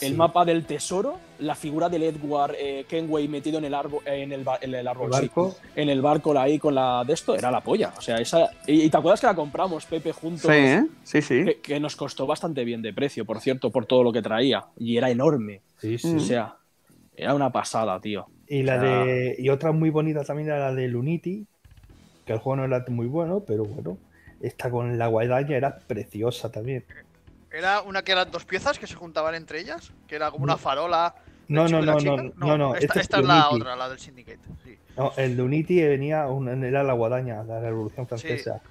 el 0.00 0.08
Sí, 0.08 0.14
mapa 0.16 0.44
del 0.44 0.64
tesoro, 0.64 1.20
la 1.38 1.54
figura 1.54 1.88
del 1.88 2.02
Edward 2.02 2.56
eh, 2.58 2.86
Kenway 2.88 3.28
metido 3.28 3.58
en 3.58 3.66
el 3.66 3.74
árbol, 3.74 4.00
en 4.04 4.32
el, 4.32 4.42
ba- 4.42 4.58
en 4.60 4.70
el 4.70 4.80
el 4.80 4.88
árbol, 4.88 5.12
sí, 5.14 5.20
barco. 5.20 5.54
en 5.76 5.88
el 5.90 6.02
barco 6.02 6.36
ahí 6.36 6.58
con 6.58 6.74
la 6.74 7.04
de 7.06 7.12
esto, 7.12 7.36
era 7.36 7.52
la 7.52 7.60
polla. 7.60 7.92
O 7.96 8.00
sea, 8.00 8.16
esa. 8.16 8.50
Y, 8.66 8.82
y 8.82 8.90
te 8.90 8.96
acuerdas 8.96 9.20
que 9.20 9.28
la 9.28 9.36
compramos, 9.36 9.84
Pepe, 9.84 10.10
juntos. 10.12 10.40
Sí, 10.50 10.56
¿eh? 10.56 10.86
Sí, 11.04 11.22
sí. 11.22 11.44
Que, 11.44 11.60
que 11.60 11.78
nos 11.78 11.94
costó 11.94 12.26
bastante 12.26 12.64
bien 12.64 12.82
de 12.82 12.92
precio, 12.92 13.24
por 13.24 13.38
cierto, 13.40 13.70
por 13.70 13.86
todo 13.86 14.02
lo 14.02 14.12
que 14.12 14.22
traía. 14.22 14.64
Y 14.76 14.96
era 14.96 15.08
enorme. 15.08 15.60
Sí, 15.78 15.98
sí. 15.98 16.16
O 16.16 16.20
sea, 16.20 16.56
era 17.16 17.34
una 17.34 17.50
pasada, 17.50 18.00
tío. 18.00 18.26
Y 18.46 18.62
la 18.62 18.76
o 18.76 18.80
sea- 18.80 19.04
de. 19.04 19.36
Y 19.38 19.48
otra 19.48 19.72
muy 19.72 19.90
bonita 19.90 20.24
también 20.24 20.48
era 20.48 20.58
la 20.58 20.74
de 20.74 20.94
Unity. 20.94 21.46
Que 22.26 22.34
el 22.34 22.38
juego 22.38 22.56
no 22.56 22.64
era 22.64 22.84
muy 22.88 23.06
bueno, 23.06 23.40
pero 23.46 23.64
bueno. 23.64 23.98
Esta 24.40 24.70
con 24.70 24.98
la 24.98 25.06
guadaña 25.08 25.56
era 25.56 25.78
preciosa 25.78 26.50
también. 26.50 26.84
Era 27.50 27.82
una 27.82 28.02
que 28.02 28.12
eran 28.12 28.30
dos 28.30 28.44
piezas 28.44 28.78
que 28.78 28.86
se 28.86 28.94
juntaban 28.94 29.34
entre 29.34 29.60
ellas, 29.60 29.92
que 30.06 30.16
era 30.16 30.30
como 30.30 30.44
una 30.44 30.56
farola. 30.56 31.14
No, 31.48 31.68
no, 31.68 31.82
no, 31.82 31.98
no, 31.98 32.16
no, 32.36 32.56
no, 32.58 32.74
Esta, 32.74 32.86
este 32.86 32.98
es 32.98 33.04
esta 33.04 33.18
es 33.20 33.26
la 33.26 33.48
Unity. 33.50 33.60
otra, 33.62 33.76
la 33.76 33.88
del 33.88 33.98
Syndicate. 33.98 34.38
Sí. 34.64 34.78
No, 34.96 35.12
el 35.16 35.36
de 35.36 35.42
Unity 35.42 35.82
venía, 35.82 36.26
un- 36.28 36.64
era 36.64 36.82
la 36.82 36.92
guadaña, 36.94 37.42
la 37.44 37.60
Revolución 37.60 38.06
Francesa. 38.06 38.62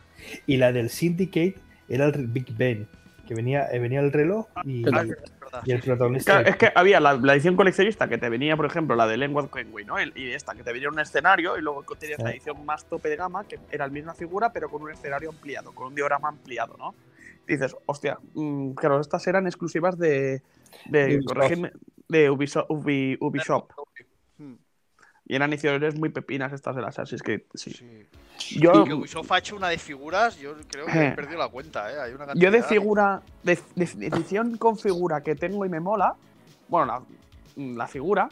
Y 0.47 0.57
la 0.57 0.71
del 0.71 0.89
Syndicate 0.89 1.55
era 1.89 2.05
el 2.05 2.27
Big 2.27 2.55
Ben. 2.57 2.87
Que 3.27 3.35
venía, 3.35 3.67
eh, 3.71 3.79
venía 3.79 3.99
el 3.99 4.11
reloj 4.11 4.47
y, 4.65 4.83
Ah, 4.93 5.05
verdad, 5.51 5.63
y 5.65 5.71
el 5.71 5.81
protagonista. 5.81 6.31
Claro, 6.33 6.49
es 6.49 6.55
que 6.57 6.71
había 6.73 6.99
la, 6.99 7.13
la 7.13 7.33
edición 7.33 7.55
coleccionista 7.55 8.07
que 8.07 8.17
te 8.17 8.29
venía, 8.29 8.55
por 8.57 8.65
ejemplo, 8.65 8.95
la 8.95 9.07
de 9.07 9.17
Lengua 9.17 9.49
Kenway, 9.51 9.85
¿no? 9.85 9.97
El- 9.99 10.13
Y 10.15 10.31
esta, 10.31 10.53
que 10.55 10.63
te 10.63 10.71
venía 10.73 10.89
un 10.89 10.99
escenario, 10.99 11.57
y 11.57 11.61
luego 11.61 11.83
tenías 11.99 12.19
la 12.19 12.29
Sí. 12.31 12.37
edición 12.37 12.65
más 12.65 12.85
tope 12.85 13.09
de 13.09 13.15
gama, 13.17 13.43
que 13.45 13.59
era 13.71 13.85
la 13.87 13.93
misma 13.93 14.13
figura, 14.13 14.51
pero 14.53 14.69
con 14.69 14.81
un 14.81 14.91
escenario 14.91 15.29
ampliado, 15.29 15.71
con 15.73 15.87
un 15.87 15.95
diorama 15.95 16.29
ampliado, 16.29 16.75
¿no? 16.77 16.95
dices, 17.47 17.75
hostia, 17.85 18.17
mm, 18.33 18.71
claro, 18.75 19.01
estas 19.01 19.27
eran 19.27 19.45
exclusivas 19.45 19.97
de. 19.97 20.41
de 20.85 21.17
Ubisoft. 21.17 21.73
de 22.07 22.29
Ubisoft. 22.29 22.69
Ubi- 22.69 23.17
Ubisoft. 23.19 23.71
Y 25.31 25.35
eran 25.35 25.49
ediciones 25.53 25.97
muy 25.97 26.09
pepinas 26.09 26.51
estas 26.51 26.75
de 26.75 26.81
las 26.81 26.89
Assassin's 26.99 27.23
Creed. 27.23 27.43
Sí. 27.53 27.71
sí. 27.71 28.59
Yo, 28.59 28.83
que 28.83 28.93
Ubisoft 28.93 29.31
ha 29.31 29.37
hecho 29.37 29.55
una 29.55 29.69
de 29.69 29.77
figuras, 29.77 30.37
yo 30.37 30.57
creo 30.69 30.85
que 30.87 30.91
he 30.91 31.07
Eh. 31.07 31.11
perdido 31.15 31.39
la 31.39 31.47
cuenta, 31.47 31.89
¿eh? 31.89 32.01
Hay 32.01 32.11
una 32.13 32.25
Yo 32.33 32.51
de 32.51 32.59
cantidad. 32.59 32.67
figura, 32.67 33.21
de, 33.41 33.57
de- 33.77 33.85
de 33.95 34.07
edición 34.07 34.57
con 34.57 34.77
figura 34.77 35.21
que 35.23 35.35
tengo 35.35 35.65
y 35.65 35.69
me 35.69 35.79
mola, 35.79 36.15
bueno, 36.67 36.85
la, 37.55 37.63
la 37.77 37.87
figura 37.87 38.27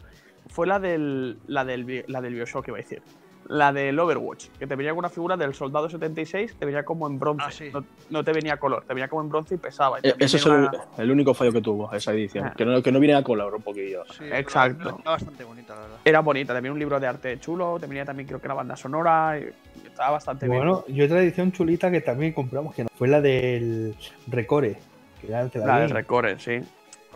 fue 0.50 0.66
la 0.66 0.78
del, 0.78 1.38
la 1.46 1.64
del, 1.64 2.04
la 2.06 2.20
del 2.20 2.34
Bioshock, 2.34 2.68
iba 2.68 2.76
a 2.76 2.82
decir. 2.82 3.02
La 3.50 3.72
del 3.72 3.98
Overwatch, 3.98 4.46
que 4.58 4.66
te 4.68 4.76
venía 4.76 4.92
con 4.92 5.00
una 5.00 5.08
figura 5.08 5.36
del 5.36 5.54
soldado 5.54 5.90
76, 5.90 6.54
te 6.56 6.64
venía 6.64 6.84
como 6.84 7.08
en 7.08 7.18
bronce. 7.18 7.44
Ah, 7.44 7.50
sí. 7.50 7.70
no, 7.72 7.84
no 8.08 8.22
te 8.24 8.32
venía 8.32 8.56
color, 8.58 8.84
te 8.86 8.94
venía 8.94 9.08
como 9.08 9.22
en 9.22 9.28
bronce 9.28 9.56
y 9.56 9.58
pesaba. 9.58 9.98
Y 9.98 10.06
E- 10.06 10.10
también 10.10 10.26
Ese 10.26 10.36
es 10.36 10.46
el, 10.46 10.52
una- 10.52 10.70
el 10.98 11.10
único 11.10 11.34
fallo 11.34 11.52
que 11.52 11.60
tuvo 11.60 11.92
esa 11.92 12.12
edición. 12.12 12.46
Ah. 12.46 12.54
Que 12.56 12.64
no, 12.64 12.80
que 12.80 12.92
no 12.92 13.00
viene 13.00 13.14
a 13.16 13.24
color 13.24 13.52
un 13.54 13.62
poquillo. 13.62 14.04
Sí, 14.16 14.24
Exacto. 14.30 14.90
Está 14.98 15.10
bastante 15.10 15.42
bonita, 15.42 15.74
la 15.74 15.80
verdad. 15.80 15.96
Era 16.04 16.20
bonita, 16.20 16.54
también 16.54 16.72
un 16.72 16.78
libro 16.78 17.00
de 17.00 17.06
arte 17.08 17.40
chulo, 17.40 17.76
te 17.80 17.86
venía 17.88 18.04
también 18.04 18.28
creo 18.28 18.40
que 18.40 18.46
la 18.46 18.54
banda 18.54 18.76
sonora, 18.76 19.36
y 19.38 19.48
estaba 19.84 20.12
bastante 20.12 20.46
Bueno, 20.46 20.84
y 20.86 21.02
otra 21.02 21.20
edición 21.20 21.50
chulita 21.50 21.90
que 21.90 22.00
también 22.02 22.32
compramos, 22.32 22.74
que 22.74 22.84
no- 22.84 22.90
fue 22.96 23.08
la 23.08 23.20
del 23.20 23.96
Recore. 24.28 24.78
Que 25.20 25.26
era 25.26 25.40
el 25.42 25.50
que 25.50 25.58
bien. 25.58 25.68
la 25.68 25.80
del 25.80 25.90
Recore, 25.90 26.38
sí. 26.38 26.60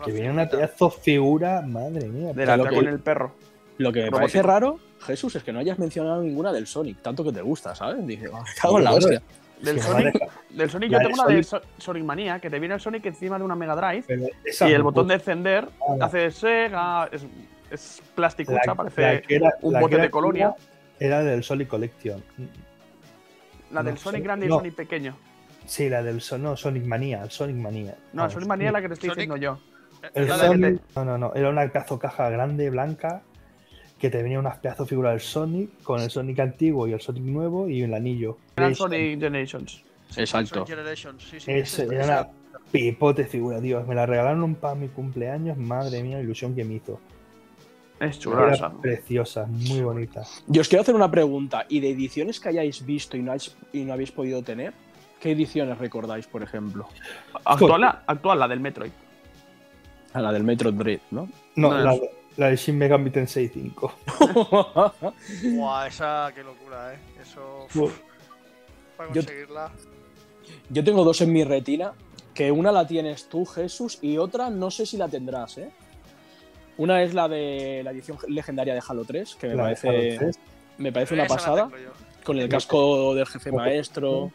Que 0.03 0.11
viene 0.11 0.31
una 0.31 0.49
pedazo 0.49 0.89
figura, 0.89 1.61
madre 1.61 2.07
mía. 2.09 2.33
De 2.33 2.45
la 2.45 2.57
lo 2.57 2.63
tía 2.63 2.69
que- 2.71 2.75
con 2.75 2.87
el 2.87 2.99
perro. 2.99 3.31
Lo 3.77 3.91
que 3.93 4.03
me 4.03 4.11
parece 4.11 4.41
raro, 4.41 4.79
Jesús, 5.01 5.35
es 5.35 5.43
que 5.43 5.51
no 5.53 5.59
hayas 5.59 5.77
mencionado 5.79 6.21
ninguna 6.23 6.51
del 6.51 6.65
Sonic, 6.67 7.01
tanto 7.01 7.23
que 7.23 7.31
te 7.31 7.41
gusta, 7.41 7.75
¿sabes? 7.75 8.05
Dije, 8.07 8.27
"Ah, 8.33 8.41
me 8.41 8.61
cago 8.61 8.77
en 8.79 8.83
la 8.85 8.93
hostia. 8.93 9.21
Del 9.61 9.79
Sonic, 9.81 10.15
del 10.49 10.69
Sonic 10.69 10.91
La 10.91 10.97
yo 11.01 11.07
tengo 11.09 11.23
una 11.23 11.33
de 11.33 11.43
So- 11.43 11.61
Sonic 11.77 12.03
Manía, 12.03 12.39
que 12.39 12.49
te 12.49 12.59
viene 12.59 12.75
el 12.75 12.81
Sonic 12.81 13.05
encima 13.05 13.37
de 13.37 13.43
una 13.45 13.55
Mega 13.55 13.75
Drive 13.75 14.05
y 14.61 14.71
el 14.73 14.83
botón 14.83 15.07
de 15.07 15.13
encender 15.15 15.69
Ah. 15.79 16.05
hace 16.05 16.29
Sega, 16.31 17.07
es, 17.11 17.25
es 17.71 18.01
La- 18.65 18.75
parece 18.75 19.39
la 19.39 19.53
un 19.61 19.73
la 19.73 19.79
bote 19.79 19.97
de 19.97 20.09
colonia. 20.09 20.53
Era 20.99 21.23
del 21.23 21.43
Sonic 21.43 21.67
Collection. 21.69 22.21
La 23.71 23.81
del 23.83 23.97
Sonic 23.97 24.23
grande 24.23 24.45
y 24.45 24.49
no. 24.49 24.57
Sonic 24.57 24.75
pequeño. 24.75 25.15
Sí, 25.65 25.89
la 25.89 26.03
del 26.03 26.21
no, 26.39 26.55
Sonic 26.57 26.83
Manía, 26.85 27.23
el 27.23 27.31
Sonic 27.31 27.55
Manía. 27.55 27.95
No, 28.13 28.21
Vamos, 28.21 28.33
Sonic 28.33 28.47
Manía 28.49 28.67
es 28.67 28.73
la 28.73 28.81
que 28.81 28.87
te 28.89 28.93
estoy 28.95 29.09
Sonic- 29.09 29.15
diciendo 29.15 29.37
yo. 29.37 29.59
La 30.13 30.53
no, 30.95 31.05
no, 31.05 31.17
no, 31.17 31.33
era 31.33 31.49
una 31.49 31.67
pedazo 31.67 31.97
caja 31.97 32.29
grande, 32.29 32.69
blanca, 32.69 33.21
que 33.99 34.09
te 34.09 34.21
venía 34.21 34.39
unas 34.39 34.57
pedazo 34.57 34.85
figuras 34.85 35.13
del 35.13 35.21
Sonic, 35.21 35.81
con 35.83 36.01
el 36.01 36.09
Sonic 36.09 36.39
antiguo 36.39 36.87
y 36.87 36.93
el 36.93 37.01
Sonic 37.01 37.23
nuevo 37.23 37.69
y 37.69 37.81
el 37.81 37.93
anillo. 37.93 38.37
Era 38.57 38.67
el 38.67 38.73
Esa- 38.73 38.83
Sonic 38.83 39.19
Generations. 39.19 39.83
Exacto. 40.17 40.49
Sonic 40.55 40.67
Generations, 40.69 41.23
sí, 41.23 41.39
sí. 41.39 41.81
era 41.81 42.03
una 42.05 42.27
pipote 42.71 43.25
figura, 43.25 43.59
Dios. 43.61 43.87
Me 43.87 43.95
la 43.95 44.05
regalaron 44.05 44.55
para 44.55 44.75
mi 44.75 44.87
cumpleaños, 44.89 45.57
madre 45.57 46.03
mía, 46.03 46.17
la 46.17 46.23
ilusión 46.23 46.53
que 46.55 46.63
me 46.65 46.75
hizo. 46.75 46.99
Es 47.99 48.19
chula 48.19 48.73
preciosa, 48.81 49.45
muy 49.47 49.79
bonita. 49.81 50.23
Yo 50.47 50.59
os 50.61 50.67
quiero 50.67 50.81
hacer 50.81 50.93
una 50.95 51.09
pregunta. 51.09 51.65
¿Y 51.69 51.79
de 51.79 51.91
ediciones 51.91 52.41
que 52.41 52.49
hayáis 52.49 52.85
visto 52.85 53.15
y 53.15 53.21
no, 53.21 53.31
hayáis- 53.31 53.55
y 53.71 53.85
no 53.85 53.93
habéis 53.93 54.11
podido 54.11 54.43
tener? 54.43 54.73
¿Qué 55.21 55.31
ediciones 55.31 55.77
recordáis, 55.77 56.27
por 56.27 56.43
ejemplo? 56.43 56.89
Actual, 57.45 57.79
la- 57.81 58.03
actual, 58.05 58.37
la 58.39 58.47
del 58.49 58.59
Metroid. 58.59 58.91
A 60.13 60.21
la 60.21 60.31
del 60.33 60.43
Metro 60.43 60.71
Dread, 60.73 60.99
¿no? 61.11 61.29
No, 61.55 61.71
No, 61.71 61.77
la, 61.79 61.93
es- 61.95 62.01
la 62.37 62.49
de 62.49 62.55
Shin 62.55 62.77
Megami 62.77 63.09
Tensei 63.11 63.47
5. 63.47 63.93
Buah, 65.55 65.87
esa, 65.87 66.31
qué 66.35 66.43
locura, 66.43 66.93
eh. 66.93 66.99
Eso. 67.21 67.67
Uf, 67.75 67.99
para 68.97 69.09
conseguirla. 69.11 69.71
Yo 70.69 70.83
tengo 70.83 71.03
dos 71.03 71.21
en 71.21 71.31
mi 71.33 71.43
retina, 71.43 71.93
que 72.33 72.51
una 72.51 72.71
la 72.71 72.85
tienes 72.85 73.29
tú, 73.29 73.45
Jesús, 73.45 73.99
y 74.01 74.17
otra 74.17 74.49
no 74.49 74.69
sé 74.71 74.85
si 74.85 74.97
la 74.97 75.07
tendrás, 75.07 75.57
¿eh? 75.57 75.69
Una 76.77 77.01
es 77.03 77.13
la 77.13 77.27
de 77.29 77.81
la 77.83 77.91
edición 77.91 78.17
legendaria 78.27 78.73
de 78.73 78.81
Halo 78.85 79.05
3, 79.05 79.35
que 79.35 79.47
me 79.47 79.55
La 79.55 79.63
parece, 79.63 79.87
Halo 79.89 79.99
3. 80.19 80.39
me 80.77 80.91
parece 80.91 81.13
una 81.13 81.23
Esa 81.25 81.35
pasada, 81.35 81.69
con 82.23 82.37
el 82.37 82.49
casco 82.49 83.15
del 83.15 83.25
jefe 83.27 83.51
maestro. 83.51 84.31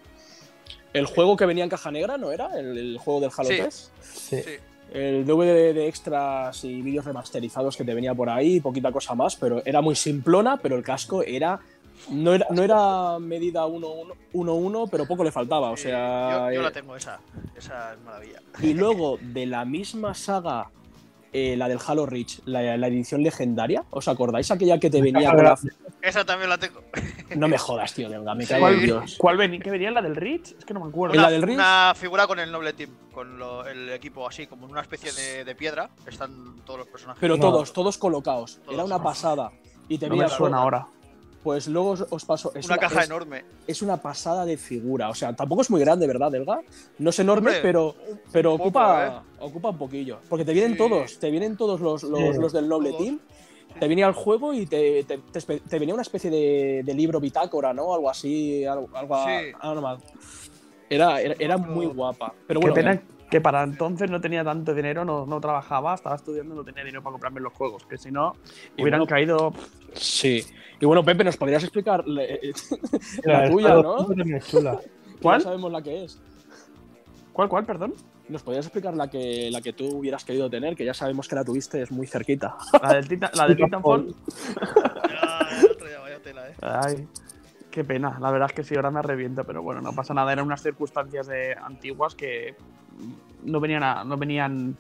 El 0.93 1.07
juego 1.07 1.37
que 1.37 1.47
venía 1.47 1.63
en 1.65 1.71
caja 1.71 1.91
negra, 1.93 2.17
¿no 2.17 2.33
era? 2.33 2.59
El, 2.59 2.77
el 2.77 2.99
juego 2.99 3.21
del 3.21 3.31
Halo 3.37 3.49
Sí. 3.51 3.57
3. 3.59 3.93
Sí. 4.01 4.43
Sí. 4.43 4.51
El 4.93 5.25
DVD 5.25 5.73
de 5.75 5.87
extras 5.89 6.65
y 6.65 6.83
vídeos 6.83 7.05
remasterizados 7.05 7.77
que 7.77 7.85
te 7.85 7.95
venía 7.95 8.15
por 8.15 8.29
ahí, 8.29 8.61
poquita 8.61 8.91
cosa 8.91 9.15
más, 9.15 9.37
pero 9.37 9.63
era 9.65 9.81
muy 9.81 9.95
simplona, 9.95 10.57
pero 10.57 10.77
el 10.77 10.83
casco 10.83 11.23
era. 11.23 11.61
No 12.11 12.33
era, 12.33 12.47
no 12.51 12.63
era 12.63 13.19
medida 13.19 13.67
1-1, 13.67 14.89
pero 14.91 15.07
poco 15.07 15.23
le 15.23 15.31
faltaba. 15.31 15.71
O 15.71 15.75
Eh, 15.75 15.77
sea. 15.77 16.31
yo, 16.49 16.55
yo 16.55 16.61
eh, 16.61 16.65
la 16.65 16.71
tengo 16.73 16.97
esa. 16.97 17.21
Esa 17.57 17.93
es 17.93 18.01
maravilla. 18.01 18.41
y 18.63 18.73
luego, 18.75 19.19
de 19.21 19.47
la 19.47 19.65
misma 19.65 20.15
saga, 20.15 20.71
eh, 21.33 21.57
la 21.57 21.69
del 21.69 21.79
Halo 21.87 22.07
Reach, 22.07 22.41
la, 22.45 22.77
la 22.77 22.87
edición 22.89 23.23
legendaria, 23.23 23.85
¿os 23.91 24.09
acordáis 24.09 24.51
aquella 24.51 24.79
que 24.79 24.91
te 24.91 25.01
venía 25.01 25.31
con 25.35 25.45
la. 25.45 25.59
Esa 26.03 26.25
también 26.25 26.49
la 26.49 26.59
tengo. 26.59 26.83
No 27.37 27.47
me 27.47 27.59
jodas, 27.59 27.93
tío, 27.95 28.09
venga, 28.09 28.35
me 28.35 28.45
en 28.45 28.59
¿Cuál, 28.59 28.81
Dios. 28.81 29.17
cuál 29.19 29.37
venía? 29.37 29.61
¿Qué 29.61 29.71
venía? 29.71 29.91
¿La 29.91 30.03
del 30.03 30.17
Reach? 30.17 30.53
Es 30.59 30.65
que 30.65 30.75
no 30.75 30.81
me 30.81 30.89
acuerdo. 30.89 31.15
¿En 31.15 31.21
Una, 31.21 31.29
la 31.29 31.33
del 31.33 31.43
Rift? 31.43 31.55
una 31.55 31.93
figura 31.95 32.27
con 32.27 32.39
el 32.41 32.51
noble 32.51 32.73
team, 32.73 32.91
con 33.13 33.39
lo- 33.39 33.67
el 33.67 33.91
equipo 33.91 34.27
así, 34.27 34.47
como 34.47 34.65
en 34.67 34.73
una 34.73 34.81
especie 34.81 35.13
de, 35.13 35.45
de 35.45 35.55
piedra. 35.55 35.91
Están 36.07 36.57
todos 36.65 36.81
los 36.81 36.89
personajes. 36.89 37.21
Pero 37.21 37.39
todos, 37.39 37.73
todos 37.73 37.99
colocados. 37.99 38.59
Todos. 38.65 38.75
Era 38.75 38.85
una 38.85 39.03
pasada. 39.03 39.53
Y 39.89 39.99
te 39.99 40.09
No 40.09 40.17
me 40.17 40.29
suena 40.29 40.59
ahora. 40.59 40.87
Pues 41.43 41.69
luego 41.69 41.91
os, 41.91 42.05
os 42.11 42.25
paso. 42.27 42.53
Es 42.55 42.67
una 42.67 42.77
caja 42.77 43.01
es- 43.01 43.07
enorme. 43.07 43.45
es 43.67 43.81
una 43.81 43.97
pasada 43.97 44.45
de 44.45 44.57
figura. 44.59 45.09
O 45.09 45.15
sea, 45.15 45.35
tampoco 45.35 45.63
es 45.63 45.71
muy 45.71 45.81
grande, 45.81 46.07
¿verdad, 46.07 46.31
Delga? 46.31 46.61
No 46.99 47.11
es 47.11 47.19
enorme, 47.19 47.49
Hombre, 47.49 47.63
pero, 47.63 47.95
pero 48.31 48.51
poco, 48.53 48.65
ocupa, 48.65 49.07
¿eh? 49.07 49.35
ocupa 49.45 49.71
un 49.71 49.79
poquillo. 49.79 50.19
Porque 50.29 50.45
te 50.45 50.53
vienen 50.53 50.73
Sí. 50.73 50.79
todos, 50.79 51.19
te 51.19 51.31
vienen 51.31 51.57
todos 51.57 51.81
los, 51.81 52.03
los, 52.03 52.19
Sí. 52.37 52.41
los 52.41 52.53
del 52.53 52.69
Noble 52.69 52.91
Todos. 52.91 53.03
Team. 53.05 53.21
Te 53.79 53.89
venía 53.89 54.07
el 54.07 54.13
juego 54.13 54.53
y 54.53 54.67
te, 54.67 55.05
te- 55.05 55.19
te 55.19 55.79
venía 55.79 55.95
una 55.95 56.03
especie 56.03 56.29
de, 56.31 56.83
de 56.85 56.93
libro 56.95 57.21
bitácora, 57.21 57.73
¿no? 57.73 57.95
Algo 57.95 58.11
así, 58.11 58.65
algo, 58.67 58.89
algo 58.93 59.15
a- 59.15 59.25
Sí. 59.27 59.47
anormal. 59.61 59.99
Era, 60.91 61.21
era, 61.23 61.35
era 61.39 61.57
muy 61.57 61.87
guapa. 61.87 62.35
Pero 62.47 62.61
bueno, 62.61 62.75
Qué 62.75 62.81
pena 62.81 63.03
que 63.31 63.41
para 63.41 63.63
entonces 63.63 64.11
no 64.11 64.21
tenía 64.21 64.43
tanto 64.43 64.75
dinero, 64.75 65.05
no, 65.05 65.25
no 65.25 65.41
trabajaba, 65.41 65.95
estaba 65.95 66.17
estudiando 66.17 66.55
y 66.55 66.59
no 66.59 66.65
tenía 66.65 66.83
dinero 66.83 67.03
para 67.03 67.13
comprarme 67.13 67.41
los 67.41 67.53
juegos. 67.53 67.87
Que 67.87 67.97
si 67.97 68.11
no, 68.11 68.35
Y 68.77 68.83
hubieran 68.83 69.01
bueno, 69.01 69.11
caído. 69.11 69.53
Sí. 69.95 70.45
Y 70.81 70.85
bueno, 70.85 71.05
Pepe, 71.05 71.25
¿nos 71.25 71.37
podrías 71.37 71.63
explicar 71.63 72.07
le- 72.07 72.41
la 73.25 73.43
de 73.43 73.51
tuya, 73.51 73.75
no? 73.75 73.99
5 73.99 74.15
también 74.15 74.37
es 74.39 74.49
chula. 74.49 74.81
¿Cuál? 75.23 75.41
Ya 75.41 75.45
sabemos 75.45 75.71
la 75.71 75.83
que 75.83 76.05
es. 76.05 76.21
¿Cuál, 77.33 77.49
cuál, 77.49 77.65
perdón? 77.65 77.95
¿Nos 78.29 78.43
podrías 78.43 78.67
explicar 78.67 78.95
la 78.95 79.09
que, 79.09 79.51
la 79.51 79.61
que 79.61 79.73
tú 79.73 79.87
hubieras 79.99 80.25
querido 80.25 80.51
tener? 80.51 80.75
Que 80.77 80.85
ya 80.85 80.95
sabemos 80.95 81.29
que 81.29 81.35
la 81.35 81.45
tuviste, 81.45 81.83
es 81.83 81.91
muy 81.91 82.07
cerquita. 82.07 82.57
La 82.83 82.95
del, 82.95 83.09
Titan, 83.09 83.31
la 83.35 83.47
del 83.47 83.57
Titanfall. 83.57 84.09
Eh. 84.09 84.15
Ay, 86.63 87.09
qué 87.71 87.85
pena. 87.85 88.19
La 88.21 88.31
verdad 88.31 88.49
es 88.51 88.55
que 88.55 88.65
sí, 88.65 88.75
ahora 88.77 88.91
me 88.91 89.01
arrepiento, 89.01 89.45
pero 89.45 89.63
bueno, 89.63 89.81
no 89.81 89.93
pasa 89.93 90.15
nada. 90.15 90.33
Eran 90.33 90.47
unas 90.47 90.63
circunstancias 90.63 91.27
de, 91.27 91.55
antiguas 91.55 92.15
que 92.15 92.55
no 93.45 93.61
venían, 93.61 93.83
a, 93.83 94.05
no 94.05 94.17
venían 94.17 94.77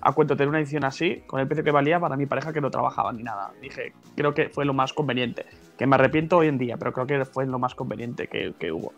a 0.00 0.12
cuento 0.12 0.36
tener 0.36 0.48
una 0.48 0.58
edición 0.58 0.84
así, 0.84 1.22
con 1.26 1.40
el 1.40 1.46
precio 1.46 1.62
que 1.64 1.70
valía 1.70 2.00
para 2.00 2.16
mi 2.16 2.26
pareja 2.26 2.52
que 2.52 2.60
no 2.60 2.70
trabajaba 2.70 3.12
ni 3.12 3.22
nada. 3.22 3.52
Dije, 3.60 3.92
creo 4.16 4.34
que 4.34 4.48
fue 4.48 4.64
lo 4.64 4.74
más 4.74 4.92
conveniente. 4.92 5.46
Que 5.78 5.86
me 5.86 5.94
arrepiento 5.96 6.38
hoy 6.38 6.48
en 6.48 6.58
día, 6.58 6.76
pero 6.76 6.92
creo 6.92 7.06
que 7.06 7.24
fue 7.24 7.46
lo 7.46 7.58
más 7.58 7.74
conveniente 7.74 8.26
que, 8.28 8.52
que 8.58 8.72
hubo. 8.72 8.92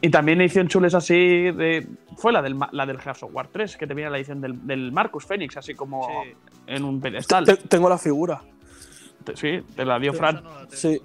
Y 0.00 0.08
también 0.10 0.40
edición 0.40 0.68
chules 0.68 0.94
así 0.94 1.14
de, 1.50 1.86
fue 2.16 2.32
la 2.32 2.40
del, 2.42 2.54
ma- 2.54 2.68
la 2.72 2.86
del 2.86 2.98
Gears 3.00 3.24
of 3.24 3.34
War 3.34 3.48
3, 3.48 3.76
que 3.76 3.86
tenía 3.86 4.08
la 4.08 4.18
edición 4.18 4.40
del, 4.40 4.64
del 4.66 4.92
Marcus 4.92 5.26
Phoenix, 5.26 5.56
así 5.56 5.74
como 5.74 6.06
Sí. 6.24 6.32
en 6.68 6.84
un 6.84 7.00
pedestal. 7.00 7.44
Te- 7.44 7.56
tengo 7.56 7.88
la 7.88 7.98
figura. 7.98 8.40
Sí, 9.34 9.60
te 9.74 9.84
la 9.84 9.98
dio 9.98 10.12
Fran. 10.12 10.36
no 10.44 10.50
la 10.50 10.56
tengo. 10.66 10.72
Sí. 10.72 11.00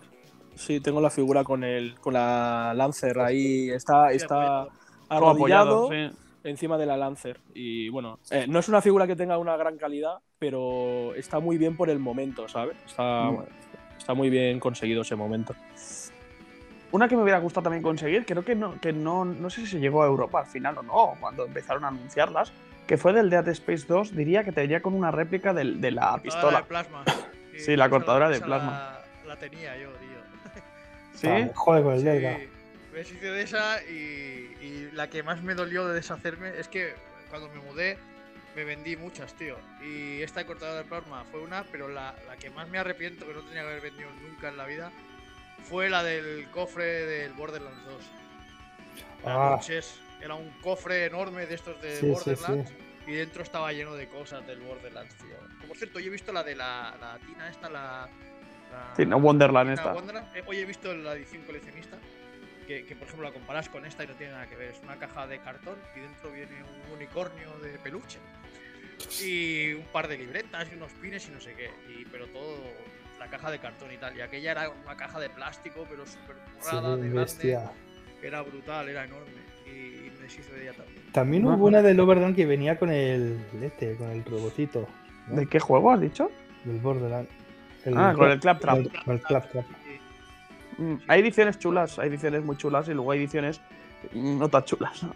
Sí, 0.55 0.79
tengo 0.81 0.99
la 1.01 1.09
figura 1.09 1.43
con 1.43 1.63
el 1.63 1.95
con 1.99 2.13
la 2.13 2.73
Lancer 2.75 3.17
ahí. 3.19 3.69
Está, 3.69 4.11
está 4.11 4.63
apoyado. 4.63 4.69
Todo 5.07 5.17
arrodillado 5.29 5.83
apoyado, 5.85 6.11
sí. 6.11 6.17
Encima 6.43 6.77
de 6.77 6.85
la 6.85 6.97
Lancer. 6.97 7.39
Y 7.53 7.89
bueno, 7.89 8.19
eh, 8.31 8.45
no 8.47 8.59
es 8.59 8.69
una 8.69 8.81
figura 8.81 9.05
que 9.07 9.15
tenga 9.15 9.37
una 9.37 9.57
gran 9.57 9.77
calidad, 9.77 10.19
pero 10.37 11.13
está 11.15 11.39
muy 11.39 11.57
bien 11.57 11.75
por 11.75 11.89
el 11.89 11.99
momento, 11.99 12.47
¿sabes? 12.47 12.77
Está, 12.85 13.31
Mm. 13.31 13.43
está 13.97 14.13
muy 14.13 14.29
bien 14.29 14.59
conseguido 14.59 15.01
ese 15.01 15.15
momento. 15.15 15.53
Una 16.91 17.07
que 17.07 17.15
me 17.15 17.21
hubiera 17.21 17.39
gustado 17.39 17.63
también 17.65 17.83
conseguir, 17.83 18.25
creo 18.25 18.43
que 18.43 18.55
no, 18.55 18.79
que 18.81 18.91
no, 18.91 19.23
no 19.25 19.49
sé 19.49 19.61
si 19.61 19.67
se 19.67 19.79
llegó 19.79 20.01
a 20.01 20.07
Europa 20.07 20.39
al 20.39 20.47
final 20.47 20.77
o 20.79 20.81
no, 20.83 21.13
cuando 21.19 21.45
empezaron 21.45 21.85
a 21.85 21.89
anunciarlas, 21.89 22.51
que 22.87 22.97
fue 22.97 23.13
del 23.13 23.29
Dead 23.29 23.47
Space 23.49 23.85
2, 23.87 24.15
diría 24.15 24.43
que 24.43 24.51
te 24.51 24.81
con 24.81 24.95
una 24.95 25.11
réplica 25.11 25.53
del- 25.53 25.79
de 25.79 25.91
la 25.91 26.01
Cortadora 26.13 26.23
pistola. 26.23 26.57
de 26.61 26.63
plasma. 26.65 27.03
Sí, 27.57 27.75
la 27.75 27.89
cortadora 27.89 28.29
de 28.29 28.39
plasma. 28.41 28.99
La, 29.23 29.27
la 29.27 29.35
tenía 29.35 29.77
yo, 29.77 29.89
tío. 29.89 30.63
¿Sí? 31.13 31.27
Ah, 31.27 31.49
joder 31.53 31.83
con 31.83 31.93
el 31.93 31.99
Sí, 31.99 32.05
Delga. 32.05 32.37
Me 32.91 32.99
deshice 32.99 33.25
de 33.31 33.41
esa 33.41 33.83
y, 33.83 34.55
y 34.61 34.89
la 34.93 35.09
que 35.09 35.23
más 35.23 35.41
me 35.41 35.53
dolió 35.55 35.87
de 35.87 35.95
deshacerme 35.95 36.57
es 36.57 36.67
que 36.67 36.93
cuando 37.29 37.49
me 37.49 37.59
mudé 37.61 37.97
me 38.55 38.63
vendí 38.63 38.95
muchas, 38.97 39.33
tío. 39.35 39.57
Y 39.83 40.21
esta 40.21 40.45
cortadora 40.45 40.79
de 40.79 40.85
plasma 40.85 41.23
fue 41.31 41.39
una, 41.41 41.63
pero 41.65 41.87
la, 41.87 42.15
la 42.27 42.35
que 42.37 42.49
más 42.49 42.67
me 42.69 42.79
arrepiento, 42.79 43.27
que 43.27 43.33
no 43.33 43.41
tenía 43.41 43.61
que 43.61 43.67
haber 43.69 43.81
vendido 43.81 44.09
nunca 44.27 44.49
en 44.49 44.57
la 44.57 44.65
vida, 44.65 44.91
fue 45.69 45.89
la 45.89 46.03
del 46.03 46.47
cofre 46.51 47.05
del 47.05 47.33
Borderlands 47.33 47.85
2. 47.85 47.95
Las 49.23 49.35
Ah. 49.35 49.49
noches, 49.57 49.99
era 50.21 50.33
un 50.33 50.49
cofre 50.61 51.05
enorme 51.05 51.45
de 51.45 51.55
estos 51.55 51.79
de 51.81 51.95
Sí, 51.97 51.99
sí, 52.01 52.11
Borderlands 52.11 52.71
y 53.07 53.11
dentro 53.13 53.43
estaba 53.43 53.71
lleno 53.71 53.93
de 53.95 54.07
cosas 54.07 54.45
del 54.47 54.59
Borderlands, 54.61 55.13
tío. 55.15 55.35
Por 55.67 55.77
cierto, 55.77 55.99
yo 55.99 56.07
he 56.07 56.09
visto 56.11 56.31
la 56.33 56.43
de 56.43 56.55
la, 56.55 56.95
la 56.99 57.17
tina 57.19 57.49
esta, 57.49 57.69
la... 57.69 58.09
la- 58.71 58.93
Sí, 58.95 59.05
no, 59.05 59.17
Wonderland 59.17 59.71
esta. 59.71 59.93
Wonderland. 59.93 60.35
Eh, 60.35 60.43
Hoy 60.47 60.57
he 60.57 60.65
visto 60.65 60.93
la 60.95 61.13
edición 61.13 61.43
coleccionista, 61.43 61.97
que, 62.69 62.85
que, 62.85 62.95
por 62.95 63.07
ejemplo 63.07 63.27
la 63.27 63.33
comparas 63.33 63.67
con 63.67 63.83
esta 63.83 64.03
y 64.03 64.07
no 64.07 64.13
tiene 64.13 64.33
nada 64.33 64.45
que 64.47 64.55
ver. 64.55 64.69
Es 64.69 64.79
una 64.83 64.95
caja 64.97 65.25
de 65.25 65.39
cartón 65.39 65.75
y 65.95 66.01
dentro 66.01 66.31
viene 66.31 66.51
un 66.85 66.93
unicornio 66.97 67.49
de 67.63 67.79
peluche. 67.79 68.19
Y 69.23 69.73
un 69.73 69.85
par 69.85 70.07
de 70.07 70.17
libretas 70.19 70.67
y 70.71 70.75
unos 70.75 70.91
pines 70.93 71.27
y 71.27 71.31
no 71.31 71.41
sé 71.41 71.53
qué. 71.55 71.71
Y, 71.91 72.05
pero 72.05 72.27
todo 72.27 72.57
la 73.17 73.27
caja 73.27 73.49
de 73.49 73.57
cartón 73.57 73.91
y 73.91 73.97
tal. 73.97 74.15
Y 74.15 74.21
aquella 74.21 74.51
era 74.51 74.69
una 74.69 74.95
caja 74.95 75.19
de 75.19 75.29
plástico, 75.31 75.87
pero 75.89 76.05
súper 76.05 76.35
Sí, 76.59 76.75
morada, 76.75 76.95
de 76.95 77.01
grande. 77.01 77.19
bestia. 77.19 77.71
Era 78.21 78.41
brutal, 78.43 78.87
era 78.87 79.05
enorme. 79.05 79.31
Y, 79.65 79.69
y 80.05 80.11
me 80.15 80.23
deshizo 80.23 80.53
de 80.53 80.61
ella 80.63 80.73
también. 80.73 81.11
También 81.11 81.45
hubo 81.47 81.65
una 81.65 81.81
del 81.81 81.99
Overland 81.99 82.35
que 82.35 82.45
venía 82.45 82.77
con 82.77 82.91
el 82.91 83.39
este, 83.63 83.95
con 83.95 84.11
el 84.11 84.23
robotito. 84.25 84.87
¿no? 85.27 85.37
¿De 85.37 85.47
qué 85.47 85.59
juego 85.59 85.91
has 85.91 86.01
dicho? 86.01 86.29
Del 86.65 86.79
Borderland. 86.79 87.27
El- 87.85 87.97
Ah, 87.97 88.13
con 88.15 88.29
el 88.29 88.39
Claptrap. 88.39 88.77
Con 89.05 89.15
el- 89.15 89.21
Claptrap. 89.23 89.65
Sí. 89.85 89.88
Mm, 90.79 90.95
Hay 91.07 91.21
ediciones 91.21 91.59
chulas, 91.59 91.99
hay 91.99 92.09
ediciones 92.09 92.43
muy 92.43 92.55
chulas 92.57 92.87
y 92.87 92.93
luego 92.93 93.11
hay 93.11 93.19
ediciones 93.19 93.59
mm, 94.13 94.39
no 94.39 94.47
tan 94.49 94.63
chulas. 94.63 95.03
¿no? 95.03 95.13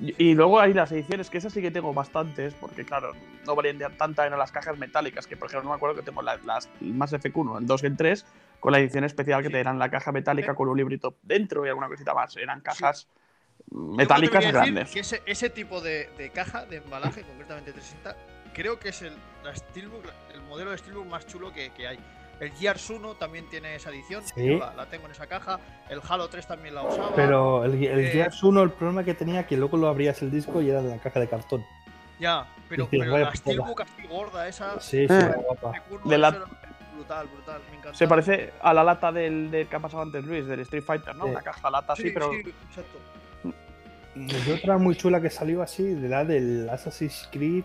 Y, 0.00 0.14
y 0.30 0.34
luego 0.34 0.58
hay 0.60 0.72
las 0.72 0.92
ediciones, 0.92 1.28
que 1.30 1.38
esas 1.38 1.52
sí 1.52 1.60
que 1.60 1.70
tengo 1.70 1.92
bastantes, 1.92 2.54
porque 2.54 2.84
claro, 2.84 3.12
no 3.46 3.54
valían 3.54 3.78
tanta 3.96 4.26
en 4.26 4.36
las 4.38 4.50
cajas 4.52 4.78
metálicas, 4.78 5.26
que 5.26 5.36
por 5.36 5.48
ejemplo 5.48 5.64
no 5.64 5.70
me 5.70 5.76
acuerdo 5.76 5.96
que 5.96 6.02
tengo 6.02 6.22
la- 6.22 6.38
las 6.38 6.68
más 6.80 7.12
F1, 7.12 7.58
el 7.58 7.66
2 7.66 7.82
y 7.82 7.86
el 7.86 7.96
3, 7.96 8.26
con 8.60 8.72
la 8.72 8.78
edición 8.78 9.04
especial 9.04 9.42
que 9.42 9.48
Sí. 9.48 9.52
te 9.54 9.60
eran 9.60 9.78
la 9.78 9.90
caja 9.90 10.12
metálica 10.12 10.54
con 10.54 10.68
un 10.68 10.76
librito 10.76 11.16
dentro 11.22 11.64
y 11.64 11.68
alguna 11.68 11.88
cosita 11.88 12.14
más. 12.14 12.36
Eran 12.36 12.60
cajas 12.60 13.08
Yo 13.70 13.78
metálicas 13.78 14.40
decir 14.42 14.54
grandes. 14.54 14.90
Que 14.90 15.00
ese, 15.00 15.22
ese 15.26 15.50
tipo 15.50 15.80
de, 15.80 16.08
de 16.18 16.30
caja, 16.30 16.64
de 16.66 16.76
embalaje, 16.78 17.22
concretamente 17.22 17.72
360, 17.72 18.16
creo 18.54 18.78
que 18.78 18.88
es 18.90 19.02
el, 19.02 19.12
la 19.44 19.54
Steelbook, 19.54 20.04
el 20.34 20.42
modelo 20.42 20.70
de 20.72 20.78
Steelbook 20.78 21.06
más 21.06 21.26
chulo 21.26 21.52
que, 21.52 21.70
que 21.70 21.86
hay. 21.88 21.98
El 22.40 22.50
Gears 22.52 22.88
1 22.90 23.14
también 23.16 23.46
tiene 23.50 23.74
esa 23.76 23.90
edición, 23.90 24.22
Sí. 24.24 24.46
yo 24.46 24.58
la, 24.58 24.74
la 24.74 24.86
tengo 24.86 25.04
en 25.06 25.12
esa 25.12 25.26
caja. 25.26 25.60
El 25.90 26.00
Halo 26.08 26.28
3 26.28 26.46
también 26.46 26.74
la 26.74 26.82
usaba. 26.84 27.12
Pero 27.14 27.64
el, 27.64 27.74
el 27.84 27.98
Eh. 28.06 28.10
Gears 28.12 28.42
1, 28.42 28.62
el 28.62 28.70
problema 28.70 29.04
que 29.04 29.12
tenía 29.14 29.46
que 29.46 29.56
luego 29.58 29.76
lo 29.76 29.88
abrías 29.88 30.22
el 30.22 30.30
disco 30.30 30.60
y 30.62 30.70
era 30.70 30.80
de 30.82 30.88
la 30.96 30.98
caja 31.02 31.20
de 31.20 31.28
cartón. 31.28 31.64
Ya, 32.18 32.46
pero, 32.68 32.88
pero 32.90 33.18
la. 33.18 33.34
Steelbook 33.34 33.80
así 33.82 34.06
gorda, 34.08 34.48
esa. 34.48 34.80
Sí, 34.80 35.06
sí, 35.06 35.12
Eh. 35.12 35.16
era 35.18 35.36
guapa. 35.36 35.72
F1, 35.90 36.08
De 36.08 36.18
la- 36.18 36.28
eso 36.28 36.36
era 36.38 36.46
brutal, 36.94 37.26
brutal, 37.28 37.60
me 37.70 37.76
encanta. 37.78 37.98
Se 37.98 38.08
parece 38.08 38.52
a 38.62 38.72
la 38.74 38.84
lata 38.84 39.10
del, 39.12 39.50
del 39.50 39.66
que 39.68 39.76
ha 39.76 39.80
pasado 39.80 40.02
antes 40.02 40.24
Luis, 40.24 40.46
del 40.46 40.60
Street 40.60 40.82
Fighter, 40.84 41.14
¿no? 41.16 41.24
Sí. 41.24 41.30
Una 41.30 41.42
caja 41.42 41.70
lata 41.70 41.92
así, 41.94 42.10
pero. 42.10 42.32
exacto. 42.32 42.98
Y 44.16 44.50
otra 44.50 44.76
muy 44.76 44.96
chula 44.96 45.20
que 45.20 45.30
salió 45.30 45.62
así, 45.62 45.82
de 45.84 46.08
la 46.08 46.24
del 46.24 46.68
Assassin's 46.68 47.28
Creed, 47.30 47.64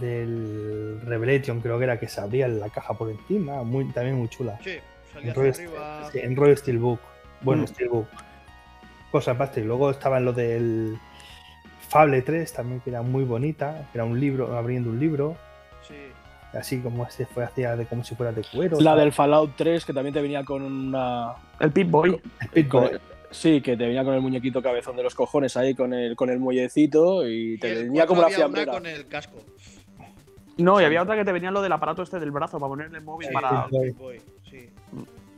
del 0.00 1.00
Revelation, 1.04 1.60
creo 1.60 1.78
que 1.78 1.84
era, 1.84 1.98
que 1.98 2.08
se 2.08 2.20
abría 2.20 2.48
la 2.48 2.68
caja 2.70 2.94
por 2.94 3.10
encima, 3.10 3.62
muy, 3.62 3.84
también 3.92 4.16
muy 4.16 4.28
chula. 4.28 4.58
Sí, 4.62 4.76
salía 5.12 5.30
En 5.30 5.34
rollo, 5.34 5.52
arriba. 5.52 6.10
sí, 6.12 6.18
en 6.22 6.36
rollo 6.36 6.56
Steelbook. 6.56 7.00
Bueno, 7.42 7.62
Mm. 7.62 7.66
Steelbook. 7.68 8.06
Cosas 9.10 9.34
aparte. 9.34 9.60
Y 9.60 9.64
luego 9.64 9.90
estaba 9.90 10.18
lo 10.20 10.32
del 10.32 10.96
Fable 11.88 12.22
3, 12.22 12.52
también 12.52 12.80
que 12.80 12.90
era 12.90 13.02
muy 13.02 13.24
bonita, 13.24 13.88
que 13.92 13.98
era 13.98 14.04
un 14.04 14.18
libro, 14.18 14.56
abriendo 14.56 14.90
un 14.90 14.98
libro, 14.98 15.36
Sí. 15.86 15.94
así 16.52 16.80
como 16.80 17.08
se 17.10 17.26
fue 17.26 17.44
hacia 17.44 17.76
de 17.76 17.86
como 17.86 18.02
si 18.02 18.14
fuera 18.16 18.32
de 18.32 18.42
cuero. 18.42 18.80
La 18.80 18.96
del 18.96 19.12
Fallout 19.12 19.52
3, 19.56 19.84
que 19.84 19.92
también 19.92 20.12
te 20.14 20.20
venía 20.20 20.44
con 20.44 20.62
una. 20.62 21.34
El 21.60 21.70
Pip 21.70 21.88
Boy. 21.90 22.20
Speed 22.42 22.68
con- 22.68 22.82
Boy. 22.88 22.98
sí, 23.30 23.60
que 23.60 23.76
te 23.76 23.84
venía 23.86 24.02
con 24.02 24.14
el 24.14 24.20
muñequito 24.20 24.60
cabezón 24.60 24.96
de 24.96 25.04
los 25.04 25.14
cojones 25.14 25.56
ahí, 25.56 25.74
con 25.74 25.94
el, 25.94 26.16
con 26.16 26.28
el 26.30 26.40
muellecito 26.40 27.26
y 27.28 27.56
te 27.58 27.72
el 27.72 27.84
venía 27.84 28.06
como 28.06 28.26
fiambrera. 28.28 28.72
con 28.72 28.86
el 28.86 29.06
casco. 29.06 29.36
No, 30.58 30.80
y 30.80 30.84
había 30.84 31.02
otra 31.02 31.16
que 31.16 31.24
te 31.24 31.32
venía 31.32 31.50
lo 31.50 31.60
del 31.62 31.72
aparato 31.72 32.02
este 32.02 32.18
del 32.18 32.30
brazo 32.30 32.58
para 32.58 32.68
ponerle 32.68 32.98
el 32.98 33.04
móvil 33.04 33.28
Sí, 33.28 33.34
para. 33.34 33.66
Boy. 33.70 33.90
Boy, 33.90 34.22
sí. 34.50 34.70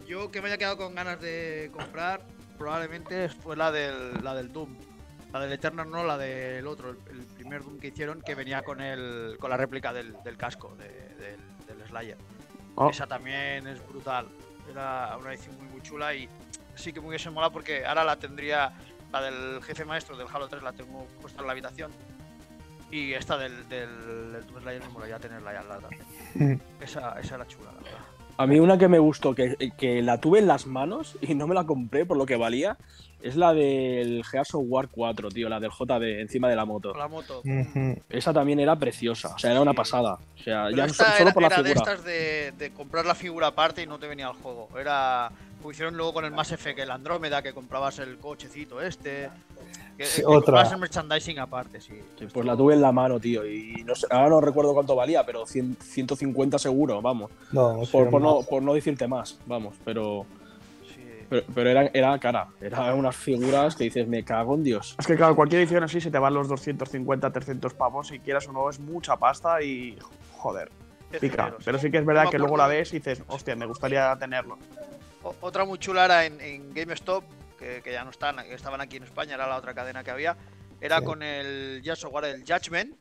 Yo 0.06 0.30
que 0.30 0.40
me 0.40 0.48
haya 0.48 0.58
quedado 0.58 0.76
con 0.76 0.94
ganas 0.94 1.20
de 1.20 1.70
comprar, 1.72 2.22
probablemente 2.56 3.28
fue 3.28 3.56
la 3.56 3.70
del, 3.72 4.22
la 4.22 4.34
del 4.34 4.52
Doom. 4.52 4.76
La 5.32 5.40
del 5.40 5.52
Eternal, 5.52 5.90
no, 5.90 6.04
la 6.04 6.16
del 6.16 6.66
otro, 6.66 6.90
el, 6.90 6.98
el 7.10 7.26
primer 7.36 7.62
Doom 7.62 7.78
que 7.78 7.88
hicieron 7.88 8.22
que 8.22 8.34
venía 8.34 8.62
con 8.62 8.80
el 8.80 9.36
con 9.38 9.50
la 9.50 9.56
réplica 9.58 9.92
del, 9.92 10.14
del 10.22 10.36
casco 10.38 10.74
de- 10.78 11.14
del, 11.16 11.40
del 11.66 11.86
Slayer. 11.88 12.16
Oh. 12.76 12.88
Esa 12.88 13.06
también 13.06 13.66
es 13.66 13.86
brutal. 13.86 14.26
Era 14.70 15.16
una 15.18 15.32
edición 15.34 15.56
muy, 15.58 15.66
muy 15.68 15.82
chula 15.82 16.14
y 16.14 16.28
sí 16.76 16.92
que 16.92 17.00
me 17.00 17.08
hubiese 17.08 17.28
molado 17.30 17.52
porque 17.52 17.84
ahora 17.84 18.04
la 18.04 18.16
tendría, 18.16 18.72
la 19.12 19.20
del 19.20 19.62
jefe 19.62 19.84
maestro 19.84 20.16
del 20.16 20.28
Halo 20.32 20.48
3 20.48 20.62
la 20.62 20.72
tengo 20.72 21.06
puesta 21.20 21.40
en 21.40 21.46
la 21.46 21.52
habitación. 21.52 21.90
Y 22.90 23.12
esta 23.12 23.36
del, 23.36 23.68
del, 23.68 23.88
del 24.32 24.46
Doom 24.46 24.62
Slayer 24.62 24.82
me 24.82 24.88
molaría 24.88 25.18
tenerla 25.18 25.52
ya 25.52 25.60
al 25.60 25.68
lado 25.68 25.80
también. 25.82 26.62
Esa, 26.80 27.18
esa 27.20 27.34
era 27.34 27.46
chula, 27.46 27.70
la 27.76 27.82
verdad. 27.82 27.98
A 28.38 28.46
mí 28.46 28.60
una 28.60 28.78
que 28.78 28.86
me 28.88 28.98
gustó, 29.00 29.34
que, 29.34 29.72
que 29.76 30.00
la 30.00 30.20
tuve 30.20 30.38
en 30.38 30.46
las 30.46 30.64
manos 30.66 31.16
y 31.20 31.34
no 31.34 31.46
me 31.48 31.54
la 31.54 31.64
compré 31.64 32.06
por 32.06 32.16
lo 32.16 32.24
que 32.24 32.36
valía, 32.36 32.76
es 33.20 33.34
la 33.34 33.52
del 33.52 34.24
Gears 34.24 34.54
of 34.54 34.62
War 34.68 34.86
4, 34.88 35.28
tío, 35.30 35.48
la 35.48 35.58
del 35.58 35.72
JD 35.72 36.20
encima 36.20 36.48
de 36.48 36.54
la 36.54 36.64
moto. 36.64 36.94
La 36.94 37.08
moto. 37.08 37.42
Esa 38.08 38.32
también 38.32 38.60
era 38.60 38.76
preciosa, 38.76 39.34
o 39.34 39.38
sea, 39.40 39.50
era 39.50 39.60
una 39.60 39.74
pasada. 39.74 40.14
O 40.14 40.38
sea, 40.42 40.66
Pero 40.66 40.76
ya 40.76 40.84
esta 40.84 41.04
so- 41.04 41.10
solo 41.12 41.22
era, 41.24 41.32
por 41.34 41.42
la 41.42 41.46
era 41.48 41.62
de 41.64 41.68
figura. 41.74 41.92
estas 41.92 42.04
de, 42.04 42.52
de 42.56 42.70
comprar 42.72 43.04
la 43.06 43.16
figura 43.16 43.48
aparte 43.48 43.82
y 43.82 43.86
no 43.88 43.98
te 43.98 44.06
venía 44.06 44.28
al 44.28 44.34
juego. 44.34 44.68
Era. 44.78 45.32
Lo 45.62 45.70
hicieron 45.70 45.96
luego 45.96 46.14
con 46.14 46.24
el 46.24 46.30
Mass 46.30 46.52
Effect, 46.52 46.78
el 46.78 46.90
Andrómeda, 46.90 47.42
que 47.42 47.52
comprabas 47.52 47.98
el 47.98 48.18
cochecito 48.18 48.80
este. 48.80 49.28
Que, 49.96 50.04
Sí, 50.04 50.20
que 50.20 50.26
otra. 50.26 50.36
comprabas 50.36 50.72
el 50.72 50.78
merchandising 50.78 51.38
aparte, 51.40 51.80
sí. 51.80 52.00
Sí, 52.18 52.26
pues 52.32 52.46
la 52.46 52.56
tuve 52.56 52.74
en 52.74 52.80
la 52.80 52.92
mano, 52.92 53.18
tío, 53.18 53.44
y 53.44 53.82
no 53.84 53.94
sé, 53.96 54.06
ahora 54.10 54.28
no 54.28 54.40
recuerdo 54.40 54.72
cuánto 54.72 54.94
valía, 54.94 55.26
pero 55.26 55.44
100 55.44 55.76
150 55.80 56.56
seguro, 56.58 57.02
vamos. 57.02 57.32
No, 57.50 57.80
Por, 57.90 58.08
por 58.08 58.20
no, 58.22 58.36
más. 58.36 58.46
por 58.46 58.62
no 58.62 58.74
decirte 58.74 59.08
más, 59.08 59.38
vamos, 59.46 59.74
pero, 59.84 60.24
Sí. 60.94 61.02
pero, 61.28 61.42
pero 61.52 61.70
era, 61.70 61.90
era 61.92 62.16
cara, 62.20 62.46
eran 62.60 62.94
unas 62.96 63.16
figuras 63.16 63.74
que 63.74 63.84
dices, 63.84 64.06
me 64.06 64.22
cago 64.24 64.54
en 64.54 64.62
Dios. 64.62 64.94
Es 65.00 65.06
que 65.06 65.16
claro, 65.16 65.34
cualquier 65.34 65.62
edición 65.62 65.82
así 65.82 66.00
se 66.00 66.12
te 66.12 66.18
van 66.20 66.32
los 66.32 66.46
250, 66.46 67.32
300 67.32 67.74
pavos. 67.74 68.06
Si 68.06 68.20
quieras 68.20 68.46
o 68.46 68.52
no, 68.52 68.70
es 68.70 68.78
mucha 68.78 69.16
pasta 69.16 69.60
y. 69.62 69.98
Joder, 70.36 70.70
pica. 71.20 71.56
Pero 71.64 71.76
sí 71.80 71.90
que 71.90 71.98
es 71.98 72.06
verdad 72.06 72.30
que 72.30 72.38
luego 72.38 72.56
la 72.56 72.68
ves 72.68 72.92
y 72.94 72.98
dices, 72.98 73.24
hostia, 73.26 73.56
me 73.56 73.66
gustaría 73.66 74.16
tenerlo. 74.16 74.58
Otra 75.40 75.64
muy 75.64 75.78
chula 75.78 76.04
era 76.04 76.24
en, 76.24 76.40
en 76.40 76.72
GameStop, 76.74 77.24
que, 77.58 77.82
que 77.82 77.92
ya 77.92 78.04
no 78.04 78.10
están, 78.10 78.38
estaban 78.40 78.80
aquí 78.80 78.96
en 78.96 79.04
España, 79.04 79.34
era 79.34 79.46
la 79.46 79.56
otra 79.56 79.74
cadena 79.74 80.04
que 80.04 80.10
había. 80.10 80.36
Era 80.80 80.98
Sí. 80.98 81.04
con 81.04 81.22
el 81.22 81.82
of 81.90 82.12
War, 82.12 82.24
el 82.24 82.44
Judgment. 82.44 82.94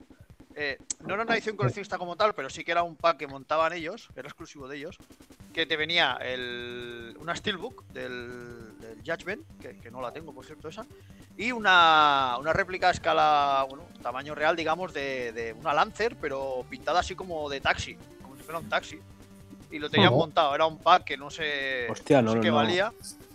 Eh, 0.55 0.79
no 1.05 1.13
era 1.13 1.23
una 1.23 1.35
edición 1.35 1.55
coleccionista 1.55 1.99
como 1.99 2.15
tal, 2.15 2.33
pero 2.33 2.49
sí 2.49 2.63
que 2.63 2.71
era 2.71 2.81
un 2.81 2.95
pack 2.95 3.17
que 3.17 3.27
montaban 3.27 3.73
ellos, 3.73 4.09
era 4.15 4.27
exclusivo 4.27 4.67
de 4.67 4.77
ellos. 4.77 4.97
Que 5.53 5.67
te 5.67 5.77
venía 5.77 6.17
el, 6.21 7.15
una 7.19 7.35
Steelbook 7.35 7.85
del, 7.89 8.79
del 8.79 8.97
Judgment, 9.05 9.45
que, 9.59 9.77
que 9.79 9.91
no 9.91 10.01
la 10.01 10.11
tengo, 10.11 10.33
por 10.33 10.45
cierto, 10.45 10.69
esa. 10.69 10.85
Y 11.37 11.51
una, 11.51 12.37
una 12.39 12.53
réplica 12.53 12.87
a 12.87 12.91
escala, 12.91 13.65
bueno, 13.69 13.85
tamaño 14.01 14.33
real, 14.33 14.55
digamos, 14.55 14.91
de, 14.93 15.31
de 15.33 15.53
una 15.53 15.73
Lancer, 15.75 16.15
pero 16.19 16.65
pintada 16.67 17.01
así 17.01 17.13
como 17.13 17.47
de 17.49 17.61
taxi, 17.61 17.95
como 18.23 18.35
si 18.35 18.41
fuera 18.41 18.57
un 18.59 18.67
taxi. 18.69 18.99
Y 19.69 19.79
lo 19.79 19.89
tenían 19.89 20.13
montado, 20.13 20.55
era 20.55 20.65
un 20.65 20.77
pack 20.77 21.03
que 21.03 21.17
no 21.17 21.29
sé, 21.29 21.87
Hostia, 21.89 22.21
no 22.21 22.29
no, 22.29 22.33
sé 22.33 22.39
qué 22.41 22.49
no. 22.49 22.55
valía. 22.55 22.93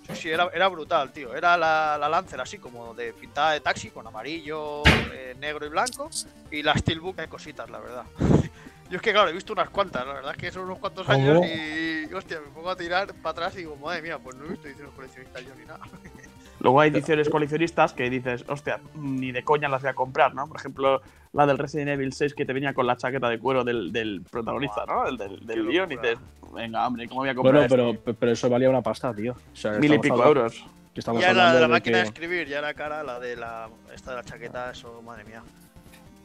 Sí, 0.09 0.17
sí, 0.17 0.31
era, 0.31 0.49
era 0.53 0.69
brutal, 0.69 1.13
tío. 1.13 1.35
Era 1.35 1.57
la, 1.57 1.97
la 1.99 2.09
Lancer 2.09 2.41
así 2.41 2.59
como 2.59 2.95
de 2.95 3.13
pintada 3.13 3.53
de 3.53 3.61
taxi 3.61 3.91
con 3.91 4.07
amarillo, 4.07 4.83
eh, 5.13 5.37
negro 5.39 5.65
y 5.67 5.69
blanco. 5.69 6.11
Y 6.51 6.63
la 6.63 6.75
Steelbook 6.77 7.19
hay 7.21 7.29
cositas, 7.29 7.71
la 7.71 7.79
verdad. 7.79 8.05
Yo 8.91 8.97
es 8.97 9.03
que, 9.03 9.13
claro, 9.13 9.31
he 9.31 9.33
visto 9.33 9.55
unas 9.55 9.71
cuantas, 9.71 10.07
la 10.07 10.13
verdad 10.13 10.33
es 10.33 10.37
que 10.37 10.53
son 10.53 10.65
unos 10.65 10.79
cuantos 10.79 11.07
¿Cómo? 11.07 11.17
años 11.17 11.47
y, 11.47 12.13
hostia, 12.13 12.41
me 12.41 12.49
pongo 12.49 12.69
a 12.69 12.77
tirar 12.77 13.15
para 13.15 13.31
atrás 13.31 13.55
y 13.55 13.59
digo, 13.59 13.75
madre 13.77 14.03
mía, 14.03 14.19
pues 14.19 14.37
no 14.37 14.45
he 14.45 14.49
visto 14.49 14.69
ediciones 14.69 14.93
coleccionistas 14.95 15.43
yo 15.47 15.55
ni 15.55 15.65
nada. 15.65 15.81
Luego 16.61 16.81
hay 16.81 16.91
ediciones 16.91 17.31
coleccionistas 17.31 17.95
que 17.95 18.11
dices, 18.11 18.45
hostia, 18.49 18.81
ni 18.95 19.33
de 19.33 19.43
coña 19.45 19.69
las 19.69 19.81
voy 19.81 19.91
a 19.91 19.95
comprar, 19.95 20.35
¿no? 20.35 20.47
Por 20.47 20.59
ejemplo, 20.59 21.01
la 21.33 21.47
del 21.47 21.59
Resident 21.59 21.89
Evil 21.91 22.13
6 22.13 22.35
que 22.35 22.45
te 22.45 22.53
venía 22.53 22.75
con 22.75 22.87
la 22.87 22.97
chaqueta 22.97 23.29
de 23.29 23.39
cuero 23.39 23.65
del, 23.65 23.91
del 23.93 24.23
protagonista, 24.31 24.85
¿no? 24.87 25.07
El 25.07 25.17
del, 25.17 25.47
del 25.47 25.71
y 25.71 25.87
dices, 25.87 26.19
venga, 26.55 26.87
hombre, 26.87 27.09
¿cómo 27.09 27.21
voy 27.23 27.31
a 27.31 27.35
comprar 27.35 27.67
Bueno, 27.69 27.91
esto? 27.91 28.01
pero, 28.05 28.17
pero 28.19 28.33
eso 28.33 28.49
valía 28.51 28.69
una 28.69 28.83
pasta, 28.83 29.15
tío. 29.15 29.33
O 29.33 29.57
sea, 29.57 29.73
Mil 29.73 29.95
y 29.95 29.99
pico 29.99 30.15
hablando- 30.15 30.41
euros. 30.41 30.65
que 30.93 31.01
estamos 31.01 31.23
ya 31.23 31.33
la 31.33 31.55
de 31.55 31.61
la 31.61 31.67
de 31.67 31.69
máquina 31.73 31.99
de 31.99 32.05
escribir, 32.05 32.47
ya 32.49 32.59
era 32.59 32.75
cara, 32.75 33.03
la 33.03 33.19
de 33.19 33.37
la 33.37 33.69
esta 33.95 34.11
de 34.11 34.17
la 34.19 34.25
chaqueta, 34.25 34.71
eso, 34.71 35.01
madre 35.03 35.25
mía. 35.25 35.43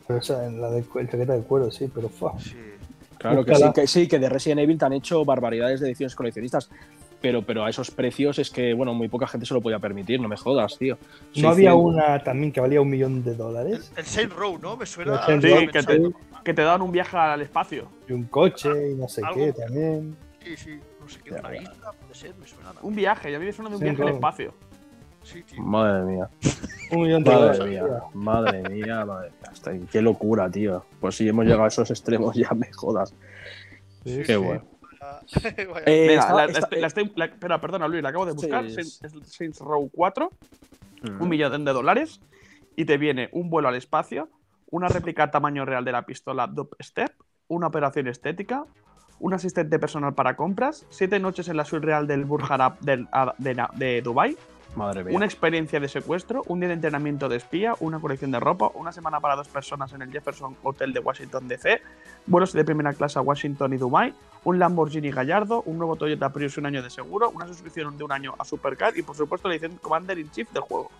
Pero 0.08 0.20
esa, 0.20 0.46
en 0.46 0.60
la 0.62 0.70
de 0.72 0.84
chaqueta 1.10 1.34
de 1.34 1.42
cuero, 1.44 1.72
sí, 1.72 1.90
pero. 1.94 2.10
Sí. 2.40 2.56
Claro 3.18 3.44
que 3.44 3.56
sí, 3.56 3.64
que 3.74 3.88
sí, 3.88 4.08
que 4.08 4.20
de 4.20 4.30
Resident 4.30 4.60
Evil 4.62 4.78
te 4.78 4.86
han 4.86 4.94
hecho 4.94 5.26
barbaridades 5.26 5.80
de 5.80 5.88
ediciones 5.88 6.16
coleccionistas. 6.16 6.70
Pero, 7.22 7.42
pero 7.42 7.66
a 7.66 7.70
esos 7.70 7.90
precios 7.90 8.38
es 8.38 8.52
que, 8.52 8.74
bueno, 8.76 8.94
muy 8.94 9.08
poca 9.08 9.28
gente 9.28 9.46
se 9.48 9.54
lo 9.54 9.62
podía 9.62 9.80
permitir, 9.80 10.20
no 10.22 10.28
me 10.28 10.38
jodas, 10.38 10.78
tío. 10.78 10.98
¿No 11.36 11.50
había 11.50 11.72
600. 11.72 11.76
una 11.96 12.24
también 12.24 12.52
que 12.52 12.62
valía 12.62 12.80
un 12.80 12.90
millón 12.90 13.24
de 13.24 13.32
El, 13.32 13.38
dólares? 13.38 13.92
el 13.98 14.06
Saint 14.06 14.32
Row, 14.34 14.60
¿no? 14.62 14.78
Me 14.78 14.86
suena. 14.86 15.22
El 15.28 15.42
Row, 15.42 15.68
que 15.72 15.84
te-. 15.84 16.12
Que 16.44 16.54
te 16.54 16.62
dan 16.62 16.82
un 16.82 16.92
viaje 16.92 17.18
al 17.18 17.42
espacio. 17.42 17.88
Y 18.08 18.14
un 18.14 18.26
coche 18.26 18.92
y 18.92 18.96
no 18.96 19.08
sé 19.08 19.22
Algo- 19.24 19.36
qué 19.36 19.52
también. 19.54 20.16
Sí, 20.44 20.56
sí, 20.56 20.80
no 21.02 21.10
sé 21.10 21.20
qué, 21.24 21.32
Ya, 21.32 21.40
una 21.40 21.56
ya. 21.56 21.62
isla, 21.64 21.92
puede 22.00 22.14
ser, 22.16 22.36
me 22.40 22.48
suena. 22.48 22.72
Un 22.82 22.96
viaje, 22.96 23.32
ya 23.32 23.40
me 23.40 23.52
suena 23.52 23.70
de 23.70 23.76
un 23.76 23.82
Saint 23.82 23.98
viaje 23.98 24.10
al 24.12 24.16
espacio. 24.16 24.54
Sí, 25.24 25.44
tío. 25.44 25.62
Madre 25.62 26.04
mía, 26.06 26.30
Un 26.92 27.02
millón 27.02 27.24
de 27.24 27.32
madre 27.32 27.58
dólares. 27.58 27.68
mía, 27.68 27.84
madre 28.14 28.62
mía, 28.70 29.06
madre 29.06 29.30
mía. 29.32 29.50
Hasta- 29.52 29.74
Qué 29.92 30.02
locura, 30.02 30.50
tío. 30.50 30.86
Pues 31.02 31.16
si 31.18 31.28
hemos 31.28 31.44
llegado 31.46 31.66
a 31.66 31.68
esos 31.68 31.90
extremos, 31.90 32.34
ya 32.38 32.52
me 32.52 32.72
jodas. 32.72 33.14
Sí, 34.06 34.20
Qué 34.26 34.26
sí. 34.26 34.36
bueno. 34.36 34.64
Vaya. 35.70 35.84
Eh, 35.86 36.08
Mira, 36.10 36.22
estaba- 36.22 36.46
la, 36.46 36.52
esta- 36.52 36.76
la 36.76 36.88
estoy- 36.88 37.12
la- 37.16 37.26
espera, 37.26 37.60
perdona, 37.62 37.88
Luis, 37.88 38.02
la 38.04 38.10
acabo 38.10 38.26
de 38.26 38.34
buscar. 38.34 38.66
es- 38.66 38.74
Saints, 38.76 39.04
es 39.04 39.14
Saints 39.34 39.60
Row 39.60 39.90
4, 39.94 40.32
Mm. 41.04 41.22
un 41.22 41.30
millón 41.30 41.64
de 41.66 41.74
dólares. 41.74 42.20
Y 42.76 42.86
te 42.86 42.98
viene 42.98 43.30
un 43.32 43.50
vuelo 43.50 43.68
al 43.70 43.76
espacio, 43.76 44.30
una 44.70 44.88
réplica 44.88 45.24
a 45.24 45.32
tamaño 45.32 45.66
real 45.66 45.84
de 45.86 45.92
la 45.92 46.06
pistola 46.06 46.48
Dope 46.48 46.76
Step, 46.84 47.12
una 47.48 47.68
operación 47.68 48.08
estética, 48.08 48.66
un 49.20 49.34
asistente 49.34 49.80
personal 49.80 50.14
para 50.14 50.36
compras, 50.36 50.86
siete 50.90 51.20
noches 51.20 51.48
en 51.48 51.58
la 51.58 51.66
suite 51.66 51.86
real 51.86 52.06
del 52.06 52.26
Burj 52.26 52.52
Al 52.52 52.62
Arab 52.62 52.80
del- 52.82 53.08
a- 53.12 53.34
de, 53.38 53.56
Na- 53.56 53.72
de 53.76 54.02
Dubai, 54.04 54.38
Madre 54.78 55.04
mía. 55.04 55.16
una 55.16 55.26
experiencia 55.26 55.80
de 55.80 55.88
secuestro, 55.88 56.44
un 56.48 56.60
día 56.60 56.68
de 56.70 56.76
entrenamiento 56.76 57.28
de 57.28 57.36
espía, 57.38 57.74
una 57.80 58.00
colección 58.00 58.32
de 58.32 58.40
ropa, 58.40 58.72
una 58.76 58.92
semana 58.92 59.20
para 59.20 59.36
dos 59.36 59.48
personas 59.48 59.92
en 59.94 60.02
el 60.04 60.12
Jefferson 60.12 60.56
Hotel 60.64 60.94
de 60.94 61.00
Washington 61.00 61.48
DC, 61.48 61.82
vuelos 62.28 62.54
de 62.54 62.64
primera 62.64 62.94
clase 62.94 63.18
a 63.20 63.22
Washington 63.22 63.74
y 63.74 63.78
Dubai, 63.78 64.14
un 64.44 64.60
Lamborghini 64.60 65.12
Gallardo, 65.12 65.64
un 65.66 65.78
nuevo 65.78 65.96
Toyota 65.96 66.32
Prius 66.32 66.56
y 66.58 66.60
un 66.60 66.68
año 66.68 66.84
de 66.84 66.90
seguro, 66.90 67.30
una 67.32 67.48
suscripción 67.48 67.98
de 67.98 68.04
un 68.04 68.12
año 68.12 68.36
a 68.38 68.46
Supercar 68.46 68.98
y 68.98 69.02
por 69.02 69.16
supuesto 69.18 69.48
la 69.48 69.56
edición 69.56 69.78
Commander 69.82 70.18
in 70.20 70.30
Chief 70.32 70.50
del 70.52 70.62
juego. 70.62 70.92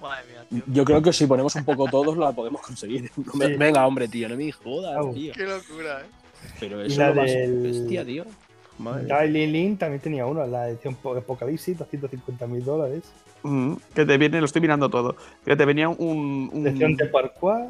Madre 0.00 0.24
mía, 0.30 0.44
tío. 0.48 0.62
Yo 0.66 0.84
creo 0.84 1.02
que 1.02 1.12
si 1.12 1.26
ponemos 1.26 1.54
un 1.56 1.64
poco 1.64 1.86
todos 1.90 2.16
la 2.16 2.30
podemos 2.32 2.60
conseguir. 2.62 3.10
No 3.16 3.32
me- 3.34 3.46
Sí. 3.46 3.54
Venga, 3.56 3.86
hombre, 3.86 4.06
tío, 4.08 4.28
no 4.28 4.36
me 4.36 4.52
jodas, 4.52 5.14
tío. 5.14 5.32
Qué 5.34 5.44
locura, 5.44 6.02
eh. 6.02 6.04
Pero 6.60 6.84
Y 6.84 6.88
eso 6.88 7.00
la 7.00 7.08
es 7.08 7.14
lo 7.16 7.22
más 7.22 7.30
del- 7.32 7.62
bestia, 7.62 8.04
tío. 8.04 8.24
Madre. 8.78 9.06
Daily 9.06 9.46
Link 9.46 9.78
también 9.78 10.00
tenía 10.00 10.26
uno, 10.26 10.46
la 10.46 10.68
edición 10.68 10.94
po- 10.96 11.16
Apocalipsis, 11.16 11.78
250 11.78 12.46
mil 12.46 12.64
dólares. 12.64 13.02
Mm, 13.42 13.74
que 13.94 14.04
te 14.04 14.18
viene, 14.18 14.38
lo 14.40 14.46
estoy 14.46 14.60
mirando 14.60 14.88
todo. 14.90 15.16
Que 15.44 15.56
te 15.56 15.64
venía 15.64 15.88
un, 15.88 16.50
un- 16.52 16.66
Edición 16.66 16.94
de 16.96 17.06
parkour. 17.06 17.66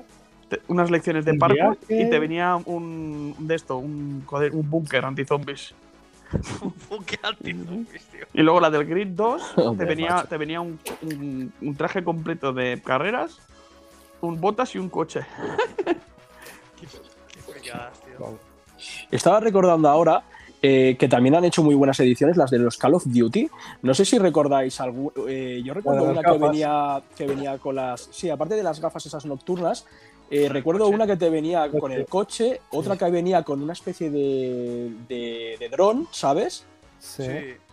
te- 0.48 0.60
unas 0.68 0.90
lecciones 0.90 1.24
de 1.24 1.32
un 1.32 1.38
parkour 1.38 1.78
viaje. 1.86 2.02
y 2.06 2.10
te 2.10 2.18
venía 2.18 2.56
un 2.56 3.34
de 3.38 3.54
esto, 3.54 3.76
un, 3.78 4.22
joder, 4.26 4.52
un 4.54 4.68
búnker 4.68 5.04
anti-zombies. 5.04 5.74
Un 6.90 7.04
qué 7.04 7.18
antizombies, 7.22 8.04
tío. 8.06 8.26
Y 8.34 8.42
luego 8.42 8.58
la 8.60 8.68
del 8.70 8.84
Grid 8.84 9.08
2 9.08 9.54
te 9.78 9.84
venía, 9.84 10.26
te 10.28 10.36
venía 10.36 10.60
un, 10.60 10.78
un- 11.02 11.52
un 11.60 11.76
traje 11.76 12.02
completo 12.02 12.52
de 12.52 12.82
carreras, 12.84 13.38
un 14.20 14.40
botas 14.40 14.74
y 14.74 14.78
un 14.78 14.88
coche. 14.88 15.20
Qué, 16.80 16.86
qué 17.32 17.40
fricadas, 17.52 18.00
tío. 18.02 18.38
Estaba 19.10 19.40
recordando 19.40 19.88
ahora 19.88 20.22
eh, 20.68 20.96
que 20.98 21.08
también 21.08 21.34
han 21.36 21.44
hecho 21.44 21.62
muy 21.62 21.76
buenas 21.76 22.00
ediciones 22.00 22.36
las 22.36 22.50
de 22.50 22.58
los 22.58 22.76
Call 22.76 22.94
of 22.94 23.04
Duty. 23.06 23.48
No 23.82 23.94
sé 23.94 24.04
si 24.04 24.18
recordáis 24.18 24.80
algún. 24.80 25.12
eh, 25.28 25.62
yo 25.64 25.72
recuerdo 25.74 26.10
una 26.10 26.22
que 26.22 26.38
venía, 26.38 27.02
que 27.16 27.26
venía 27.26 27.58
con 27.58 27.76
las. 27.76 28.08
Sí, 28.10 28.30
aparte 28.30 28.56
de 28.56 28.62
las 28.62 28.80
gafas 28.80 29.06
esas 29.06 29.24
nocturnas. 29.26 29.86
eh, 30.28 30.48
recuerdo 30.48 30.88
una 30.88 31.06
que 31.06 31.16
te 31.16 31.30
venía 31.30 31.70
con 31.70 31.92
el 31.92 32.04
coche, 32.06 32.60
otra 32.70 32.96
que 32.96 33.08
venía 33.10 33.44
con 33.44 33.62
una 33.62 33.74
especie 33.74 34.10
de, 34.10 34.90
de, 35.08 35.56
de 35.60 35.68
dron, 35.68 36.08
¿sabes? 36.10 36.64
Sí. 36.98 37.22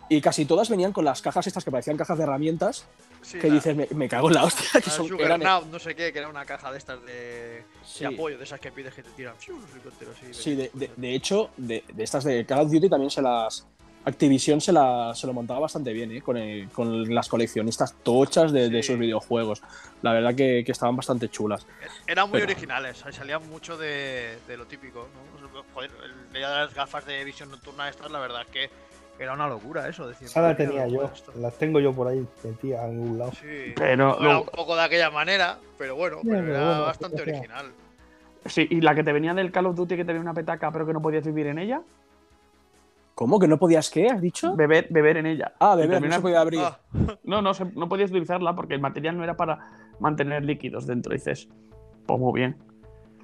Y 0.08 0.20
casi 0.20 0.44
todas 0.44 0.68
venían 0.68 0.92
con 0.92 1.04
las 1.04 1.22
cajas 1.22 1.46
estas 1.46 1.64
que 1.64 1.70
parecían 1.70 1.96
cajas 1.96 2.18
de 2.18 2.24
herramientas, 2.24 2.86
sí. 3.22 3.38
que 3.38 3.48
la- 3.48 3.54
dices, 3.54 3.74
me, 3.74 3.88
me 3.94 4.08
cago 4.08 4.28
en 4.28 4.34
la 4.34 4.44
hostia, 4.44 4.68
que 4.80 4.90
la 4.90 4.92
son 4.96 5.08
Juggernaut, 5.08 5.40
eran- 5.40 5.70
no 5.70 5.78
sé 5.78 5.94
qué, 5.94 6.12
que 6.12 6.18
era 6.18 6.28
una 6.28 6.44
caja 6.44 6.70
de 6.70 6.78
estas 6.78 7.02
de, 7.06 7.64
Sí. 7.84 8.00
de 8.00 8.06
apoyo, 8.14 8.36
de 8.38 8.44
esas 8.44 8.60
que 8.60 8.70
pides 8.70 8.92
que 8.94 9.02
te 9.02 9.10
tiran. 9.10 9.34
sí, 10.32 10.54
de, 10.54 10.70
de- 10.74 10.90
de 10.96 11.14
hecho, 11.14 11.50
de, 11.56 11.84
estas 11.98 12.24
de 12.24 12.44
Call 12.44 12.60
of 12.66 12.70
Duty 12.72 12.88
también 12.88 13.10
se 13.10 13.22
las. 13.22 13.66
Activision 14.06 14.60
se, 14.60 14.70
la, 14.70 15.12
se 15.14 15.26
lo 15.26 15.32
montaba 15.32 15.60
bastante 15.60 15.90
bien, 15.94 16.12
¿eh? 16.12 16.20
con, 16.20 16.36
el- 16.36 16.68
con 16.68 17.14
las 17.14 17.26
coleccionionistas 17.26 17.94
tochas 18.02 18.52
de, 18.52 18.68
Sí. 18.68 18.76
esos 18.76 18.98
videojuegos. 18.98 19.62
La 20.02 20.12
verdad 20.12 20.34
que, 20.34 20.62
que 20.62 20.72
estaban 20.72 20.94
bastante 20.94 21.30
chulas. 21.30 21.66
Eran 22.06 22.28
muy 22.28 22.40
Pero- 22.40 22.52
originales, 22.52 23.02
salían 23.12 23.48
mucho 23.48 23.78
de, 23.78 24.36
lo 24.58 24.66
típico. 24.66 25.08
¿no? 25.40 25.62
Joder, 25.72 25.90
el 26.04 26.32
de 26.34 26.40
las 26.40 26.74
gafas 26.74 27.06
de 27.06 27.24
visión 27.24 27.50
nocturna 27.50 27.88
estas, 27.88 28.10
la 28.10 28.18
verdad 28.18 28.42
es 28.42 28.48
que 28.48 28.70
era 29.18 29.34
una 29.34 29.48
locura 29.48 29.88
eso. 29.88 30.06
Decir, 30.08 30.26
Esa 30.26 30.40
la 30.42 30.48
"Madre 30.48 30.66
mía, 30.66 30.82
tenía 30.84 30.98
yo, 30.98 31.04
esto". 31.06 31.32
las 31.38 31.54
tengo 31.58 31.80
yo 31.80 31.92
por 31.92 32.08
ahí, 32.08 32.26
metida 32.44 32.84
en 32.86 32.90
algún 33.00 33.18
lado. 33.18 33.32
Sí, 33.32 33.72
Pero 33.76 33.96
no 33.96 34.14
era 34.14 34.22
luego- 34.24 34.40
un 34.42 34.48
poco 34.48 34.76
de 34.76 34.82
aquella 34.82 35.10
manera, 35.10 35.58
pero 35.78 35.96
bueno, 35.96 36.16
Sí, 36.22 36.28
pero 36.28 36.40
pero 36.42 36.54
era 36.54 36.64
bueno, 36.66 36.82
bastante 36.82 37.22
original. 37.22 37.66
Sí, 38.46 38.66
y 38.70 38.80
la 38.80 38.94
que 38.94 39.02
te 39.04 39.12
venía 39.12 39.32
del 39.34 39.50
Call 39.52 39.66
of 39.66 39.76
Duty 39.76 39.96
que 39.96 40.04
te 40.04 40.12
venía 40.12 40.20
una 40.22 40.34
petaca 40.34 40.70
pero 40.70 40.84
que 40.86 40.92
no 40.92 41.00
podías 41.00 41.24
vivir 41.24 41.46
en 41.46 41.58
ella, 41.58 41.80
¿Cómo? 43.14 43.38
¿Que 43.38 43.46
no 43.46 43.58
podías 43.58 43.90
qué? 43.90 44.08
¿Has 44.08 44.20
dicho? 44.20 44.56
beber, 44.56 44.88
beber 44.90 45.18
en 45.18 45.26
ella. 45.26 45.52
Ah, 45.60 45.76
beber, 45.76 46.02
no 46.02 46.10
se 46.12 46.20
podía 46.20 46.40
abrir. 46.40 46.58
Ah, 46.60 46.80
No, 47.22 47.40
no, 47.42 47.54
se- 47.54 47.64
no 47.76 47.88
podías 47.88 48.10
utilizarla 48.10 48.56
porque 48.56 48.74
el 48.74 48.80
material 48.80 49.16
no 49.16 49.22
era 49.22 49.36
para 49.36 49.70
mantener 50.00 50.44
líquidos 50.44 50.84
dentro. 50.84 51.12
Dices, 51.12 51.48
pues 52.06 52.18
muy 52.18 52.32
bien. 52.40 52.56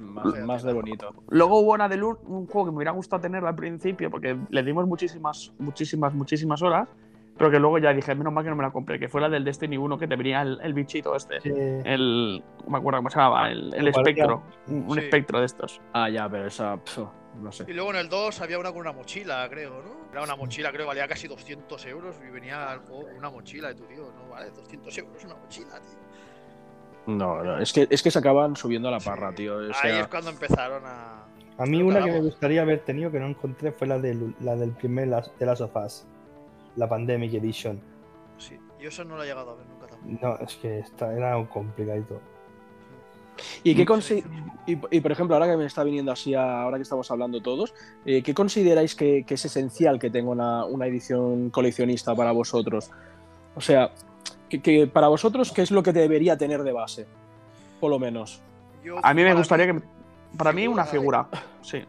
Más, 0.00 0.24
más 0.46 0.62
de 0.62 0.72
bonito. 0.72 1.12
Luego 1.28 1.60
hubo 1.60 1.72
una 1.74 1.88
de 1.88 1.96
Lur, 1.96 2.18
un 2.24 2.46
juego 2.46 2.66
que 2.66 2.70
me 2.72 2.76
hubiera 2.78 2.92
gustado 2.92 3.20
tenerlo 3.20 3.48
al 3.48 3.54
principio 3.54 4.10
porque 4.10 4.36
le 4.48 4.62
dimos 4.62 4.86
muchísimas, 4.86 5.52
muchísimas, 5.58 6.14
muchísimas 6.14 6.62
horas, 6.62 6.88
pero 7.36 7.50
que 7.50 7.58
luego 7.60 7.78
ya 7.78 7.92
dije, 7.92 8.14
menos 8.14 8.32
mal 8.32 8.42
que 8.44 8.50
no 8.50 8.56
me 8.56 8.62
la 8.62 8.70
compré, 8.70 8.98
que 8.98 9.08
fue 9.08 9.20
la 9.20 9.28
del 9.28 9.44
Destiny 9.44 9.76
1 9.76 9.98
que 9.98 10.08
te 10.08 10.16
venía 10.16 10.42
el, 10.42 10.58
el 10.62 10.72
bichito 10.74 11.14
este. 11.14 11.40
Sí. 11.40 11.50
El. 11.50 12.42
No 12.64 12.70
me 12.70 12.78
acuerdo 12.78 12.98
cómo 12.98 13.10
se 13.10 13.18
llamaba, 13.18 13.50
el, 13.50 13.72
el 13.74 13.80
El 13.80 13.88
espectro. 13.88 14.42
Un, 14.68 14.84
un 14.88 14.94
Sí. 14.94 15.00
espectro 15.00 15.38
de 15.40 15.46
estos. 15.46 15.80
Ah, 15.92 16.08
ya, 16.10 16.28
pero 16.28 16.46
esa. 16.46 16.76
pf, 16.76 17.02
no 17.40 17.52
sé. 17.52 17.64
Y 17.68 17.72
luego 17.74 17.90
en 17.90 17.96
el 17.96 18.08
2 18.08 18.40
había 18.40 18.58
una 18.58 18.72
con 18.72 18.80
una 18.80 18.92
mochila, 18.92 19.46
creo, 19.50 19.82
¿no? 19.82 20.10
Era 20.12 20.22
una 20.22 20.34
mochila, 20.36 20.72
creo, 20.72 20.86
valía 20.86 21.06
casi 21.06 21.28
200 21.28 21.86
euros 21.86 22.16
y 22.26 22.30
venía 22.30 22.70
al 22.70 22.80
juego 22.80 23.04
una 23.16 23.30
mochila 23.30 23.68
de 23.68 23.74
tu 23.74 23.84
tío, 23.84 24.12
¿no? 24.12 24.30
Vale, 24.30 24.50
200 24.50 24.98
euros 24.98 25.24
una 25.24 25.36
mochila, 25.36 25.78
tío. 25.80 26.00
No, 27.06 27.42
no, 27.42 27.58
es 27.58 27.72
que, 27.72 27.86
es 27.90 28.02
que 28.02 28.10
se 28.10 28.18
acaban 28.18 28.56
subiendo 28.56 28.88
a 28.88 28.92
la 28.92 29.00
Sí. 29.00 29.08
parra, 29.08 29.32
tío. 29.34 29.56
o 29.56 29.60
Ahí 29.82 29.98
es 30.00 30.06
cuando 30.08 30.30
empezaron 30.30 30.82
a. 30.86 31.24
A 31.58 31.66
mí 31.66 31.82
una 31.82 32.02
que 32.04 32.10
me 32.12 32.20
gustaría 32.20 32.62
haber 32.62 32.80
tenido 32.80 33.10
que 33.10 33.18
no 33.20 33.26
encontré 33.26 33.72
fue 33.72 33.86
la 33.86 33.98
del, 33.98 34.34
la 34.40 34.56
del 34.56 34.70
primer 34.70 35.08
Las- 35.08 35.30
de 35.38 35.44
Last 35.46 35.60
of 35.62 35.76
Us, 35.76 36.06
la 36.76 36.88
Pandemic 36.88 37.34
Edition. 37.34 37.80
Sí, 38.38 38.58
yo 38.80 38.88
eso 38.88 39.04
no 39.04 39.16
lo 39.16 39.24
he 39.24 39.26
llegado 39.26 39.50
a 39.50 39.54
ver 39.56 39.66
nunca 39.66 39.86
tampoco. 39.88 40.18
No, 40.26 40.44
es 40.46 40.56
que 40.56 40.78
esta 40.78 41.12
era 41.14 41.36
un 41.36 41.46
complicadito. 41.46 42.20
¿Y 43.62 43.74
qué 43.74 43.86
consi- 43.86 44.22
y, 44.66 44.78
y, 44.96 45.00
por 45.00 45.12
ejemplo, 45.12 45.34
ahora 45.34 45.46
que 45.50 45.56
me 45.56 45.64
está 45.64 45.82
viniendo 45.82 46.12
así, 46.12 46.34
a- 46.34 46.62
ahora 46.62 46.76
que 46.76 46.82
estamos 46.82 47.10
hablando 47.10 47.40
todos, 47.42 47.74
eh, 48.04 48.22
¿qué 48.22 48.34
consideráis 48.34 48.94
que, 48.94 49.24
que 49.26 49.34
es 49.34 49.44
esencial 49.44 49.98
que 49.98 50.10
tenga 50.10 50.30
una, 50.30 50.64
una 50.66 50.86
edición 50.86 51.50
coleccionista 51.50 52.14
para 52.14 52.32
vosotros? 52.32 52.90
O 53.54 53.60
sea, 53.60 53.90
que, 54.50 54.60
que 54.60 54.86
para 54.86 55.08
vosotros, 55.08 55.50
¿qué 55.52 55.62
es 55.62 55.70
lo 55.70 55.82
que 55.82 55.92
debería 55.94 56.36
tener 56.36 56.62
de 56.62 56.72
base? 56.72 57.06
Por 57.80 57.90
lo 57.90 57.98
menos. 57.98 58.42
Yo, 58.84 58.96
A 59.02 59.14
mí 59.14 59.22
me 59.22 59.32
gustaría 59.34 59.66
que. 59.66 59.80
Para 60.36 60.52
mí, 60.52 60.66
una 60.68 60.84
figura-. 60.84 61.26
Sí. 61.62 61.82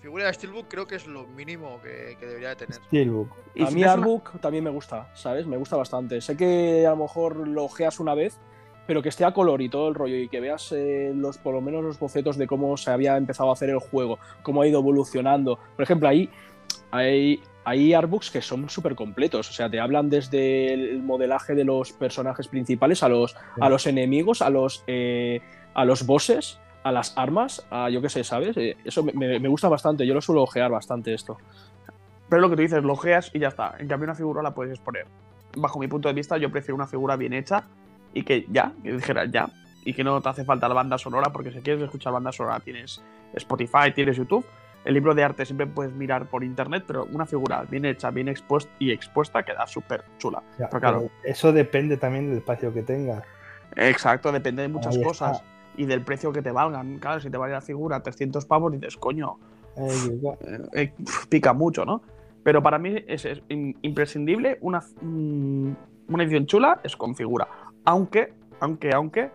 Figura 0.00 0.26
de 0.26 0.32
Steelbook 0.34 0.66
creo 0.68 0.86
que 0.86 0.94
es 0.94 1.06
lo 1.08 1.26
mínimo 1.26 1.80
que, 1.82 2.16
que 2.20 2.26
debería 2.26 2.50
de 2.50 2.56
tener. 2.56 2.74
Steelbook. 2.86 3.28
Y 3.54 3.62
a 3.64 3.66
si 3.66 3.74
mí 3.74 3.82
una- 3.82 3.92
Artbook 3.94 4.40
también 4.40 4.62
me 4.64 4.70
gusta, 4.70 5.10
¿sabes? 5.14 5.46
Me 5.46 5.56
gusta 5.56 5.76
bastante. 5.76 6.20
Sé 6.20 6.36
que 6.36 6.86
a 6.86 6.90
lo 6.90 6.96
mejor 6.98 7.36
lo 7.48 7.64
ojeas 7.64 7.98
una 7.98 8.14
vez, 8.14 8.38
pero 8.86 9.02
que 9.02 9.08
esté 9.08 9.24
a 9.24 9.32
color 9.34 9.60
y 9.60 9.68
todo 9.68 9.88
el 9.88 9.94
rollo 9.96 10.14
y 10.16 10.28
que 10.28 10.40
veas 10.40 10.70
eh, 10.72 11.12
los, 11.14 11.36
por 11.38 11.52
lo 11.52 11.60
menos 11.60 11.82
los 11.84 11.98
bocetos 11.98 12.36
de 12.38 12.46
cómo 12.46 12.76
se 12.76 12.90
había 12.92 13.16
empezado 13.16 13.50
a 13.50 13.54
hacer 13.54 13.70
el 13.70 13.80
juego, 13.80 14.18
cómo 14.42 14.62
ha 14.62 14.68
ido 14.68 14.78
evolucionando. 14.80 15.58
Por 15.76 15.82
ejemplo, 15.82 16.08
ahí 16.08 16.30
hay, 16.90 17.42
hay 17.64 17.94
artbooks 17.94 18.30
que 18.30 18.40
son 18.42 18.68
súper 18.68 18.94
completos, 18.94 19.50
o 19.50 19.52
sea, 19.52 19.68
te 19.70 19.80
hablan 19.80 20.08
desde 20.10 20.72
el 20.72 21.02
modelaje 21.02 21.54
de 21.54 21.64
los 21.64 21.92
personajes 21.92 22.48
principales 22.48 23.02
a 23.02 23.08
los, 23.08 23.36
a 23.60 23.68
los 23.68 23.86
enemigos, 23.86 24.42
a 24.42 24.50
los, 24.50 24.84
eh, 24.86 25.40
a 25.74 25.84
los 25.84 26.06
bosses, 26.06 26.58
a 26.84 26.92
las 26.92 27.16
armas, 27.18 27.66
a 27.70 27.90
yo 27.90 28.00
qué 28.00 28.08
sé, 28.08 28.24
¿sabes? 28.24 28.56
Eh, 28.56 28.76
eso 28.84 29.02
me, 29.02 29.12
me- 29.12 29.38
me 29.40 29.48
gusta 29.48 29.68
bastante, 29.68 30.06
yo 30.06 30.14
lo 30.14 30.20
suelo 30.20 30.42
ojear 30.42 30.70
bastante 30.70 31.12
esto. 31.12 31.36
Pero 32.28 32.42
lo 32.42 32.50
que 32.50 32.56
tú 32.56 32.62
dices, 32.62 32.82
lo 32.82 32.92
ojeas 32.92 33.30
y 33.34 33.38
ya 33.38 33.48
está. 33.48 33.74
En 33.78 33.88
cambio, 33.88 34.04
una 34.04 34.14
figura 34.14 34.42
la 34.42 34.54
puedes 34.54 34.72
exponer. 34.74 35.06
Bajo 35.56 35.78
mi 35.78 35.88
punto 35.88 36.08
de 36.08 36.14
vista, 36.14 36.36
yo 36.36 36.50
prefiero 36.50 36.74
una 36.76 36.86
figura 36.86 37.16
bien 37.16 37.32
hecha 37.32 37.64
y 38.12 38.22
que 38.22 38.46
ya, 38.50 38.72
que 38.82 38.92
dijeras 38.92 39.30
ya. 39.32 39.48
Y 39.84 39.94
que 39.94 40.04
no 40.04 40.20
te 40.20 40.28
hace 40.28 40.44
falta 40.44 40.68
la 40.68 40.74
banda 40.74 40.98
sonora, 40.98 41.32
porque 41.32 41.50
si 41.52 41.60
quieres 41.60 41.82
escuchar 41.82 42.12
banda 42.12 42.30
sonora 42.32 42.60
tienes 42.60 43.00
Spotify, 43.34 43.92
tienes 43.94 44.16
YouTube. 44.18 44.44
El 44.88 44.94
libro 44.94 45.14
de 45.14 45.22
arte 45.22 45.44
siempre 45.44 45.66
puedes 45.66 45.92
mirar 45.92 46.30
por 46.30 46.42
internet, 46.42 46.82
pero 46.86 47.06
una 47.12 47.26
figura 47.26 47.62
bien 47.68 47.84
hecha, 47.84 48.10
bien 48.10 48.26
expuesta 48.26 48.72
y 48.78 48.90
expuesta 48.90 49.42
queda 49.42 49.66
súper 49.66 50.02
chula. 50.16 50.42
Ya, 50.58 50.70
Pero 50.70 50.80
claro. 50.80 50.98
pero 51.00 51.10
eso 51.24 51.52
depende 51.52 51.98
también 51.98 52.30
del 52.30 52.38
espacio 52.38 52.72
que 52.72 52.82
tenga. 52.82 53.22
Exacto, 53.76 54.32
depende 54.32 54.62
de 54.62 54.68
muchas 54.68 54.96
cosas 54.96 55.44
y 55.76 55.84
del 55.84 56.00
precio 56.00 56.32
que 56.32 56.40
te 56.40 56.52
valgan. 56.52 56.98
Claro, 57.00 57.20
si 57.20 57.28
te 57.28 57.36
vale 57.36 57.52
la 57.52 57.60
figura 57.60 58.00
300 58.02 58.46
pavos, 58.46 58.72
dices, 58.72 58.96
coño, 58.96 59.36
está. 59.76 60.46
eh, 60.46 60.60
eh, 60.72 60.92
pica 61.28 61.52
mucho, 61.52 61.84
¿no? 61.84 62.00
Pero 62.42 62.62
para 62.62 62.78
mí 62.78 62.94
es, 63.06 63.26
es 63.26 63.42
im- 63.50 63.76
imprescindible 63.82 64.56
una, 64.62 64.82
mm, 65.02 65.70
una 66.08 66.22
edición 66.22 66.46
chula 66.46 66.80
es 66.82 66.96
con 66.96 67.14
figura. 67.14 67.46
Aunque, 67.84 68.32
aunque, 68.60 68.94
aunque, 68.94 69.30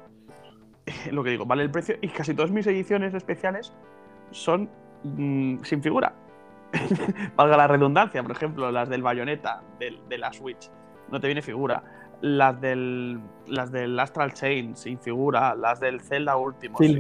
lo 1.12 1.24
que 1.24 1.30
digo, 1.30 1.46
vale 1.46 1.62
el 1.62 1.70
precio 1.70 1.96
y 2.02 2.08
casi 2.08 2.34
todas 2.34 2.50
mis 2.50 2.66
ediciones 2.66 3.14
especiales 3.14 3.72
son 4.32 4.68
mm, 5.04 5.58
sin 5.64 5.82
figura. 5.84 6.14
Valga 7.36 7.58
la 7.58 7.68
redundancia, 7.68 8.22
por 8.24 8.32
ejemplo, 8.32 8.72
las 8.72 8.90
del 8.90 9.02
Bayonetta, 9.04 9.62
del- 9.80 10.00
de 10.10 10.18
la 10.18 10.34
Switch, 10.34 10.70
no 11.12 11.20
te 11.20 11.28
viene 11.28 11.42
figura. 11.42 11.84
Las 12.22 12.60
del, 12.62 13.20
las 13.48 13.72
del 13.72 14.00
Astral 14.00 14.34
Chain 14.34 14.76
sin 14.76 14.98
figura, 15.00 15.56
las 15.56 15.80
del 15.80 16.02
Zelda 16.02 16.38
último. 16.38 16.78
sin- 16.78 16.98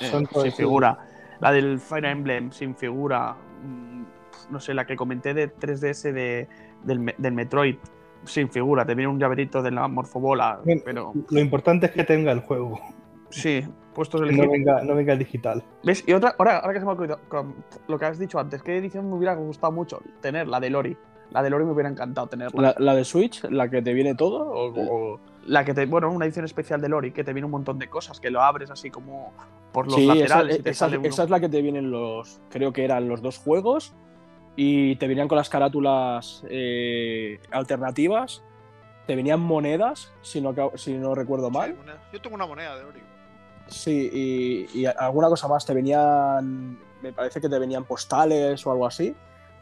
eh, 0.00 0.26
sin 0.42 0.52
figura. 0.52 0.98
La 1.40 1.52
del 1.52 1.78
Fire 1.80 2.06
Emblem 2.06 2.50
sin 2.50 2.74
figura. 2.74 3.34
Mm, 3.64 4.02
No 4.50 4.58
sé, 4.60 4.74
la 4.74 4.84
que 4.86 4.96
comenté 4.96 5.34
de 5.34 5.48
3DS 5.54 6.12
de, 6.12 6.48
del, 6.82 6.98
Me- 6.98 7.14
del 7.18 7.32
Metroid 7.32 7.76
sin 8.24 8.48
figura. 8.50 8.84
Te 8.84 8.94
viene 8.94 9.10
un 9.12 9.18
llaverito 9.18 9.62
de 9.62 9.70
la 9.70 9.86
morfobola. 9.88 10.60
Pero 10.84 11.12
Lo 11.30 11.40
importante 11.40 11.86
es 11.86 11.92
que 11.92 12.04
tenga 12.04 12.32
el 12.32 12.40
juego. 12.40 12.80
Sí, 13.40 13.64
puestos 13.94 14.20
de 14.20 14.32
No 14.32 14.50
venga, 14.50 14.82
no 14.82 14.94
venga 14.94 15.16
digital. 15.16 15.62
¿Ves? 15.82 16.04
Y 16.06 16.12
otra, 16.12 16.34
ahora, 16.38 16.58
ahora 16.58 16.72
que 16.74 16.78
se 16.80 16.84
me 16.84 16.90
ha 16.90 16.94
ocurrido, 16.94 17.20
con 17.28 17.54
lo 17.88 17.98
que 17.98 18.04
has 18.04 18.18
dicho 18.18 18.38
antes, 18.38 18.62
¿qué 18.62 18.76
edición 18.76 19.08
me 19.08 19.16
hubiera 19.16 19.34
gustado 19.34 19.72
mucho 19.72 20.00
tener? 20.20 20.48
La 20.48 20.60
de 20.60 20.70
Lori. 20.70 20.96
La 21.30 21.42
de 21.42 21.48
Lori 21.48 21.64
me 21.64 21.72
hubiera 21.72 21.88
encantado 21.88 22.26
tenerla. 22.26 22.60
La, 22.60 22.74
la 22.78 22.94
de 22.94 23.04
Switch, 23.04 23.42
la 23.44 23.68
que 23.70 23.80
te 23.80 23.94
viene 23.94 24.14
todo. 24.14 24.50
O, 24.50 25.12
o- 25.14 25.20
La 25.46 25.64
que 25.64 25.72
te, 25.74 25.86
bueno, 25.86 26.10
una 26.10 26.26
edición 26.26 26.44
especial 26.44 26.80
de 26.80 26.88
Lori, 26.90 27.10
que 27.12 27.24
te 27.24 27.32
viene 27.32 27.46
un 27.46 27.52
montón 27.52 27.78
de 27.78 27.88
cosas, 27.88 28.20
que 28.20 28.30
lo 28.30 28.42
abres 28.42 28.70
así 28.70 28.90
como 28.90 29.32
por 29.72 29.86
los 29.86 29.94
Sí, 29.96 30.02
esa, 30.04 30.14
laterales 30.14 30.62
te 30.62 30.70
esa- 30.70 30.86
uno. 30.88 31.00
esa 31.02 31.22
es 31.24 31.30
la 31.30 31.40
que 31.40 31.48
te 31.48 31.62
vienen 31.62 31.90
los. 31.90 32.40
Creo 32.50 32.72
que 32.72 32.84
eran 32.84 33.08
los 33.08 33.22
dos 33.22 33.38
juegos. 33.38 33.94
Y 34.54 34.96
te 34.96 35.08
venían 35.08 35.28
con 35.28 35.36
las 35.36 35.48
carátulas 35.48 36.44
eh, 36.50 37.40
alternativas. 37.50 38.42
Te 39.06 39.16
venían 39.16 39.40
monedas, 39.40 40.12
si 40.20 40.40
no, 40.42 40.54
si 40.74 40.94
no 40.98 41.14
recuerdo 41.14 41.50
mal. 41.50 41.74
Sí, 41.84 41.90
yo 42.12 42.20
tengo 42.20 42.36
una 42.36 42.46
moneda 42.46 42.76
de 42.76 42.84
Ori. 42.84 43.00
Sí, 43.68 44.10
y, 44.74 44.80
y 44.80 44.86
alguna 44.86 45.28
cosa 45.28 45.48
más. 45.48 45.64
Te 45.64 45.74
venían. 45.74 46.78
Me 47.02 47.12
parece 47.12 47.40
que 47.40 47.48
te 47.48 47.58
venían 47.58 47.84
postales 47.84 48.64
o 48.66 48.70
algo 48.72 48.86
así. 48.86 49.14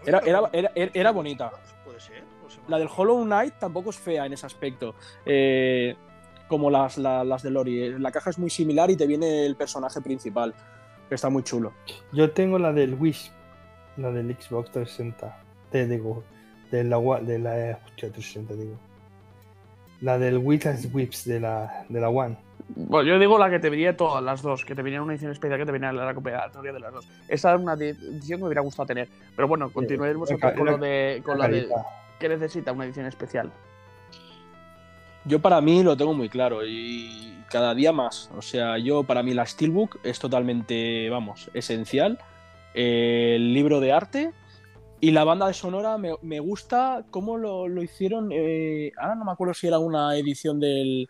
Era, 0.04 0.18
era, 0.20 0.42
era, 0.52 0.70
era- 0.74 0.90
era 0.94 1.10
bonita. 1.12 1.50
Puede 1.84 2.00
ser. 2.00 2.22
La 2.68 2.78
del 2.78 2.88
Hollow 2.94 3.22
Knight 3.24 3.54
tampoco 3.58 3.90
es 3.90 3.96
fea 3.96 4.26
en 4.26 4.32
ese 4.32 4.46
aspecto. 4.46 4.94
Eh, 5.24 5.94
como 6.48 6.70
las, 6.70 6.98
la- 6.98 7.24
las 7.24 7.42
de 7.42 7.50
Lori. 7.50 7.98
La 7.98 8.10
caja 8.10 8.30
es 8.30 8.38
muy 8.38 8.50
similar 8.50 8.90
y 8.90 8.96
te 8.96 9.06
viene 9.06 9.46
el 9.46 9.56
personaje 9.56 10.00
principal. 10.00 10.54
Que 11.08 11.14
está 11.14 11.28
muy 11.30 11.42
chulo. 11.42 11.72
Yo 12.12 12.30
tengo 12.30 12.58
la 12.58 12.72
del 12.72 12.94
Wish, 12.94 13.30
la 13.96 14.10
del 14.12 14.28
Xbox 14.36 14.70
360. 14.70 15.42
Te 15.70 15.86
digo, 15.86 16.22
de 16.70 16.84
la, 16.84 16.98
de 17.20 17.38
la 17.38 17.78
hostia, 17.86 18.10
360 18.12 18.54
digo. 18.54 18.74
La 20.00 20.18
del 20.18 20.38
Wish 20.38 20.66
and 20.66 20.94
Whips 20.94 21.24
de 21.24 21.40
la, 21.40 21.84
de 21.88 22.00
la 22.00 22.08
One. 22.08 22.36
Bueno, 22.76 23.08
yo 23.08 23.18
digo 23.18 23.38
la 23.38 23.50
que 23.50 23.58
te 23.58 23.68
venía 23.70 23.96
todas 23.96 24.22
las 24.22 24.42
dos, 24.42 24.64
que 24.64 24.74
te 24.74 24.82
venía 24.82 25.02
una 25.02 25.12
edición 25.14 25.32
especial 25.32 25.58
que 25.58 25.66
te 25.66 25.72
venía 25.72 25.92
la 25.92 26.06
recopilatoria 26.06 26.72
de 26.72 26.80
las 26.80 26.92
dos. 26.92 27.08
Esa 27.28 27.54
es 27.54 27.60
una 27.60 27.74
di- 27.76 27.86
edición 27.88 28.38
que 28.38 28.42
me 28.42 28.46
hubiera 28.46 28.60
gustado 28.60 28.86
tener. 28.86 29.08
Pero 29.34 29.48
bueno, 29.48 29.70
continuéis 29.70 30.16
vosotros 30.16 30.40
ca- 30.52 30.54
con 30.56 30.66
la- 30.66 30.72
lo 30.72 30.78
de, 30.78 31.22
con 31.24 31.38
La 31.38 31.48
de 31.48 31.68
que 32.18 32.28
necesita 32.28 32.70
una 32.72 32.84
edición 32.84 33.06
especial. 33.06 33.50
Yo 35.24 35.40
para 35.40 35.60
mí 35.60 35.82
lo 35.82 35.96
tengo 35.96 36.14
muy 36.14 36.28
claro 36.28 36.64
y 36.66 37.34
cada 37.50 37.74
día 37.74 37.92
más. 37.92 38.30
O 38.36 38.42
sea, 38.42 38.78
yo 38.78 39.02
para 39.04 39.22
mí 39.22 39.34
la 39.34 39.44
Steelbook 39.46 39.98
es 40.02 40.18
totalmente, 40.18 41.08
vamos, 41.10 41.50
esencial. 41.54 42.18
El 42.74 43.52
libro 43.52 43.80
de 43.80 43.92
arte 43.92 44.32
y 45.00 45.10
la 45.10 45.24
banda 45.24 45.46
de 45.48 45.54
sonora 45.54 45.98
me, 45.98 46.12
me 46.22 46.40
gusta 46.40 47.04
cómo 47.10 47.36
lo, 47.36 47.68
lo 47.68 47.82
hicieron. 47.82 48.30
eh, 48.32 48.92
ahora 48.96 49.14
no 49.16 49.24
me 49.24 49.32
acuerdo 49.32 49.54
si 49.54 49.66
era 49.66 49.78
una 49.78 50.16
edición 50.16 50.60
del, 50.60 51.08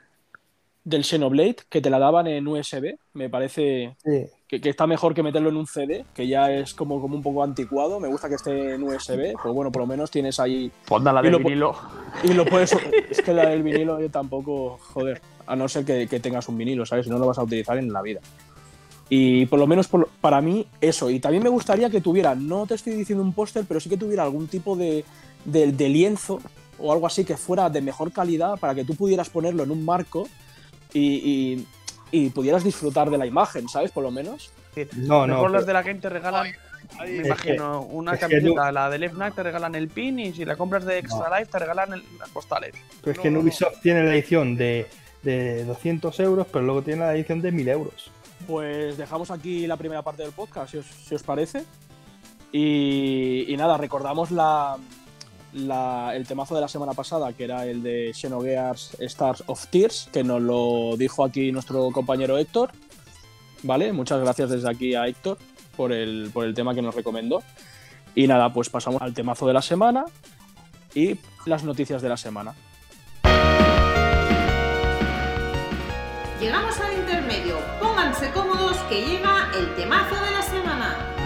del 0.91 1.05
Xenoblade 1.05 1.57
que 1.69 1.81
te 1.81 1.89
la 1.91 1.99
daban 1.99 2.27
en 2.27 2.47
USB. 2.47 2.97
Me 3.15 3.31
parece 3.31 3.97
Sí, 4.05 4.25
que, 4.49 4.61
que 4.61 4.69
está 4.69 4.87
mejor 4.87 5.15
que 5.15 5.23
meterlo 5.23 5.49
en 5.49 5.57
un 5.57 5.67
CD, 5.67 6.05
que 6.15 6.27
ya 6.27 6.51
es 6.53 6.75
como, 6.75 7.01
como 7.01 7.15
un 7.17 7.23
poco 7.23 7.43
anticuado. 7.43 7.99
Me 8.01 8.09
gusta 8.09 8.29
que 8.29 8.35
esté 8.35 8.75
en 8.75 8.83
USB, 8.83 9.33
pues 9.41 9.55
bueno, 9.55 9.73
por 9.73 9.83
lo 9.83 9.87
menos 9.87 10.11
tienes 10.11 10.39
ahí 10.41 10.71
Ponda 10.87 11.13
la 11.13 11.21
Y 11.21 11.25
de 11.25 11.31
lo 11.31 11.39
po- 11.39 11.45
vinilo. 11.49 11.75
y 12.25 12.33
lo 12.35 12.45
puedes. 12.45 12.73
Es 13.11 13.23
que 13.23 13.33
la 13.33 13.49
del 13.49 13.63
vinilo 13.63 14.01
yo 14.01 14.11
tampoco. 14.11 14.79
Joder. 14.93 15.21
A 15.47 15.57
no 15.57 15.69
ser 15.69 15.85
que, 15.85 16.07
que 16.07 16.21
tengas 16.21 16.49
un 16.49 16.59
vinilo, 16.59 16.85
¿sabes? 16.87 17.07
Si 17.07 17.11
no 17.11 17.19
lo 17.19 17.27
vas 17.27 17.39
a 17.39 17.43
utilizar 17.43 17.77
en 17.79 17.93
la 17.93 18.03
vida. 18.03 18.21
Y 19.09 19.47
por 19.47 19.59
lo 19.59 19.67
menos 19.67 19.89
por 19.89 20.09
para 20.21 20.41
mí, 20.41 20.67
eso. 20.81 21.11
Y 21.11 21.19
también 21.19 21.43
me 21.43 21.49
gustaría 21.49 21.91
que 21.91 22.01
tuviera, 22.01 22.35
no 22.37 22.67
te 22.67 22.75
estoy 22.75 22.93
diciendo 22.95 23.25
un 23.25 23.33
póster, 23.33 23.65
pero 23.67 23.81
sí 23.81 23.89
que 23.89 23.97
tuviera 23.97 24.23
algún 24.23 24.47
tipo 24.47 24.77
de, 24.77 25.05
de- 25.45 25.73
de 25.73 25.89
lienzo 25.89 26.41
o 26.79 26.93
algo 26.93 27.07
así 27.07 27.25
que 27.25 27.37
fuera 27.37 27.69
de 27.69 27.81
mejor 27.83 28.13
calidad 28.13 28.59
para 28.59 28.75
que 28.75 28.85
tú 28.85 28.95
pudieras 28.95 29.29
ponerlo 29.29 29.65
en 29.65 29.71
un 29.73 29.85
marco 29.85 30.29
y, 30.93 31.57
y- 31.63 31.67
y 32.13 32.31
pudieras 32.31 32.65
disfrutar 32.65 33.09
de 33.11 33.19
la 33.19 33.27
imagen, 33.27 33.69
¿sabes? 33.69 33.91
Por 33.93 34.03
lo 34.03 34.11
menos. 34.11 34.51
no, 34.97 35.27
no. 35.27 35.43
Las 35.49 35.53
pero- 35.53 35.65
de 35.67 35.73
la 35.73 35.83
Game 35.83 36.01
te 36.01 36.09
regalan, 36.09 36.47
Ahí- 36.99 37.19
me 37.19 37.27
imagino, 37.27 37.83
una 37.83 38.17
camiseta, 38.17 38.73
la 38.73 38.91
de 38.91 38.99
Left 38.99 39.15
Knight 39.15 39.35
te 39.35 39.43
regalan 39.45 39.75
el 39.77 39.89
pin 39.89 40.19
y 40.19 40.33
si 40.33 40.45
la 40.45 40.57
compras 40.57 40.85
de 40.85 40.99
Extra 40.99 41.39
Life 41.39 41.53
te 41.53 41.59
regalan 41.61 41.93
el- 41.93 42.03
las 42.19 42.29
postales. 42.31 42.75
pero 43.01 43.13
es 43.13 43.17
no, 43.19 43.23
que 43.23 43.29
en. 43.29 43.37
Ubisoft 43.37 43.81
tiene 43.83 44.03
la 44.05 44.13
edición 44.15 44.57
de, 44.57 44.87
de 45.23 45.65
200 45.65 46.19
euros, 46.21 46.47
pero 46.53 46.65
luego 46.65 46.83
tiene 46.83 47.01
la 47.03 47.15
edición 47.15 47.41
de 47.41 47.53
1000 47.53 47.69
euros. 47.69 48.11
Pues 48.47 48.97
dejamos 48.99 49.31
aquí 49.31 49.67
la 49.69 49.77
primera 49.77 50.03
parte 50.03 50.23
del 50.23 50.33
podcast, 50.33 50.71
si 50.73 50.79
os, 50.79 50.87
si 50.87 51.15
os 51.15 51.23
parece. 51.23 51.63
Y, 52.53 53.45
y 53.53 53.57
nada, 53.57 53.77
recordamos 53.77 54.31
la, 54.33 54.77
el 55.53 56.27
temazo 56.27 56.55
de 56.55 56.61
la 56.61 56.69
semana 56.69 56.93
pasada, 56.93 57.33
que 57.33 57.45
era 57.45 57.67
el 57.67 57.83
de 57.83 58.13
Xenogears 58.15 58.97
Stars 59.01 59.45
of 59.47 59.67
Tears, 59.69 60.09
que 60.13 60.23
nos 60.23 60.41
lo 60.41 60.97
dijo 60.97 61.25
aquí 61.25 61.53
nuestro 61.53 61.91
compañero 61.91 62.39
Héctor. 62.39 62.71
¿Vale? 63.63 63.93
Muchas 63.93 64.21
gracias 64.21 64.51
desde 64.51 64.71
aquí 64.71 64.95
a 64.95 65.07
Héctor 65.07 65.39
por 65.77 65.93
el, 65.93 66.31
por 66.33 66.45
el 66.45 66.55
tema 66.55 66.75
que 66.75 66.83
nos 66.83 66.95
recomendó. 66.95 67.43
Y 68.15 68.27
nada, 68.27 68.53
pues 68.53 68.71
pasamos 68.71 69.03
al 69.03 69.15
temazo 69.15 69.47
de 69.47 69.53
la 69.53 69.63
semana 69.63 70.05
y 70.95 71.19
las 71.47 71.65
noticias 71.65 72.03
de 72.03 72.09
la 72.09 72.17
semana. 72.17 72.55
Llegamos 76.41 76.81
al 76.81 76.95
intermedio. 76.95 77.59
Pónganse 77.81 78.31
cómodos 78.33 78.77
que 78.89 79.07
llega 79.07 79.51
el 79.57 79.75
temazo 79.75 80.15
de 80.25 80.31
la 80.31 80.43
semana. 80.43 81.20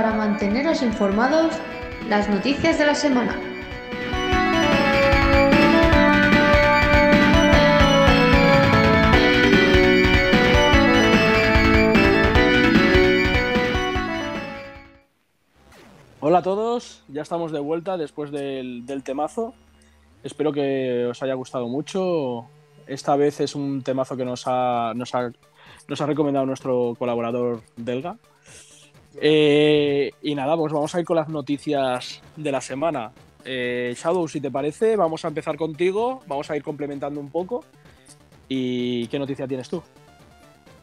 Para 0.00 0.14
manteneros 0.14 0.82
informados, 0.82 1.54
las 2.08 2.26
noticias 2.26 2.78
de 2.78 2.86
la 2.86 2.94
semana. 2.94 3.38
Hola 16.20 16.38
a 16.38 16.42
todos, 16.42 17.04
ya 17.08 17.20
estamos 17.20 17.52
de 17.52 17.60
vuelta 17.60 17.98
después 17.98 18.30
del, 18.30 18.86
del 18.86 19.02
temazo. 19.02 19.52
Espero 20.22 20.50
que 20.50 21.08
os 21.10 21.22
haya 21.22 21.34
gustado 21.34 21.68
mucho. 21.68 22.46
Esta 22.86 23.16
vez 23.16 23.38
es 23.40 23.54
un 23.54 23.82
temazo 23.82 24.16
que 24.16 24.24
nos 24.24 24.44
ha, 24.46 24.94
nos 24.96 25.14
ha, 25.14 25.30
nos 25.88 26.00
ha 26.00 26.06
recomendado 26.06 26.46
nuestro 26.46 26.96
colaborador 26.98 27.60
Delga. 27.76 28.16
Eh, 29.16 30.12
y 30.22 30.34
nada, 30.34 30.56
pues 30.56 30.72
vamos 30.72 30.94
a 30.94 31.00
ir 31.00 31.04
con 31.04 31.16
las 31.16 31.28
noticias 31.28 32.20
de 32.36 32.52
la 32.52 32.60
semana. 32.60 33.12
Eh, 33.44 33.94
Shadow, 33.96 34.28
si 34.28 34.40
te 34.40 34.50
parece, 34.50 34.96
vamos 34.96 35.24
a 35.24 35.28
empezar 35.28 35.56
contigo, 35.56 36.22
vamos 36.26 36.50
a 36.50 36.56
ir 36.56 36.62
complementando 36.62 37.20
un 37.20 37.30
poco. 37.30 37.64
¿Y 38.48 39.06
qué 39.08 39.18
noticia 39.18 39.46
tienes 39.46 39.68
tú? 39.68 39.82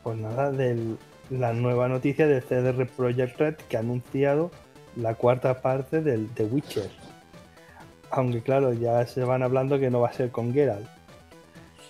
Pues 0.03 0.17
nada, 0.17 0.51
de 0.51 0.95
la 1.30 1.53
nueva 1.53 1.88
noticia 1.88 2.28
del 2.28 2.43
CDR 2.43 2.88
Project 2.88 3.38
Red 3.38 3.55
que 3.69 3.78
ha 3.78 3.82
anunciado 3.82 4.51
la 4.95 5.15
cuarta 5.15 5.61
parte 5.61 6.01
del 6.01 6.30
The 6.30 6.45
Witcher. 6.45 6.89
Aunque 8.09 8.41
claro, 8.41 8.73
ya 8.73 9.05
se 9.05 9.23
van 9.23 9.43
hablando 9.43 9.78
que 9.80 9.89
no 9.89 9.99
va 9.99 10.09
a 10.09 10.13
ser 10.13 10.32
con 10.32 10.53
Geralt. 10.53 10.88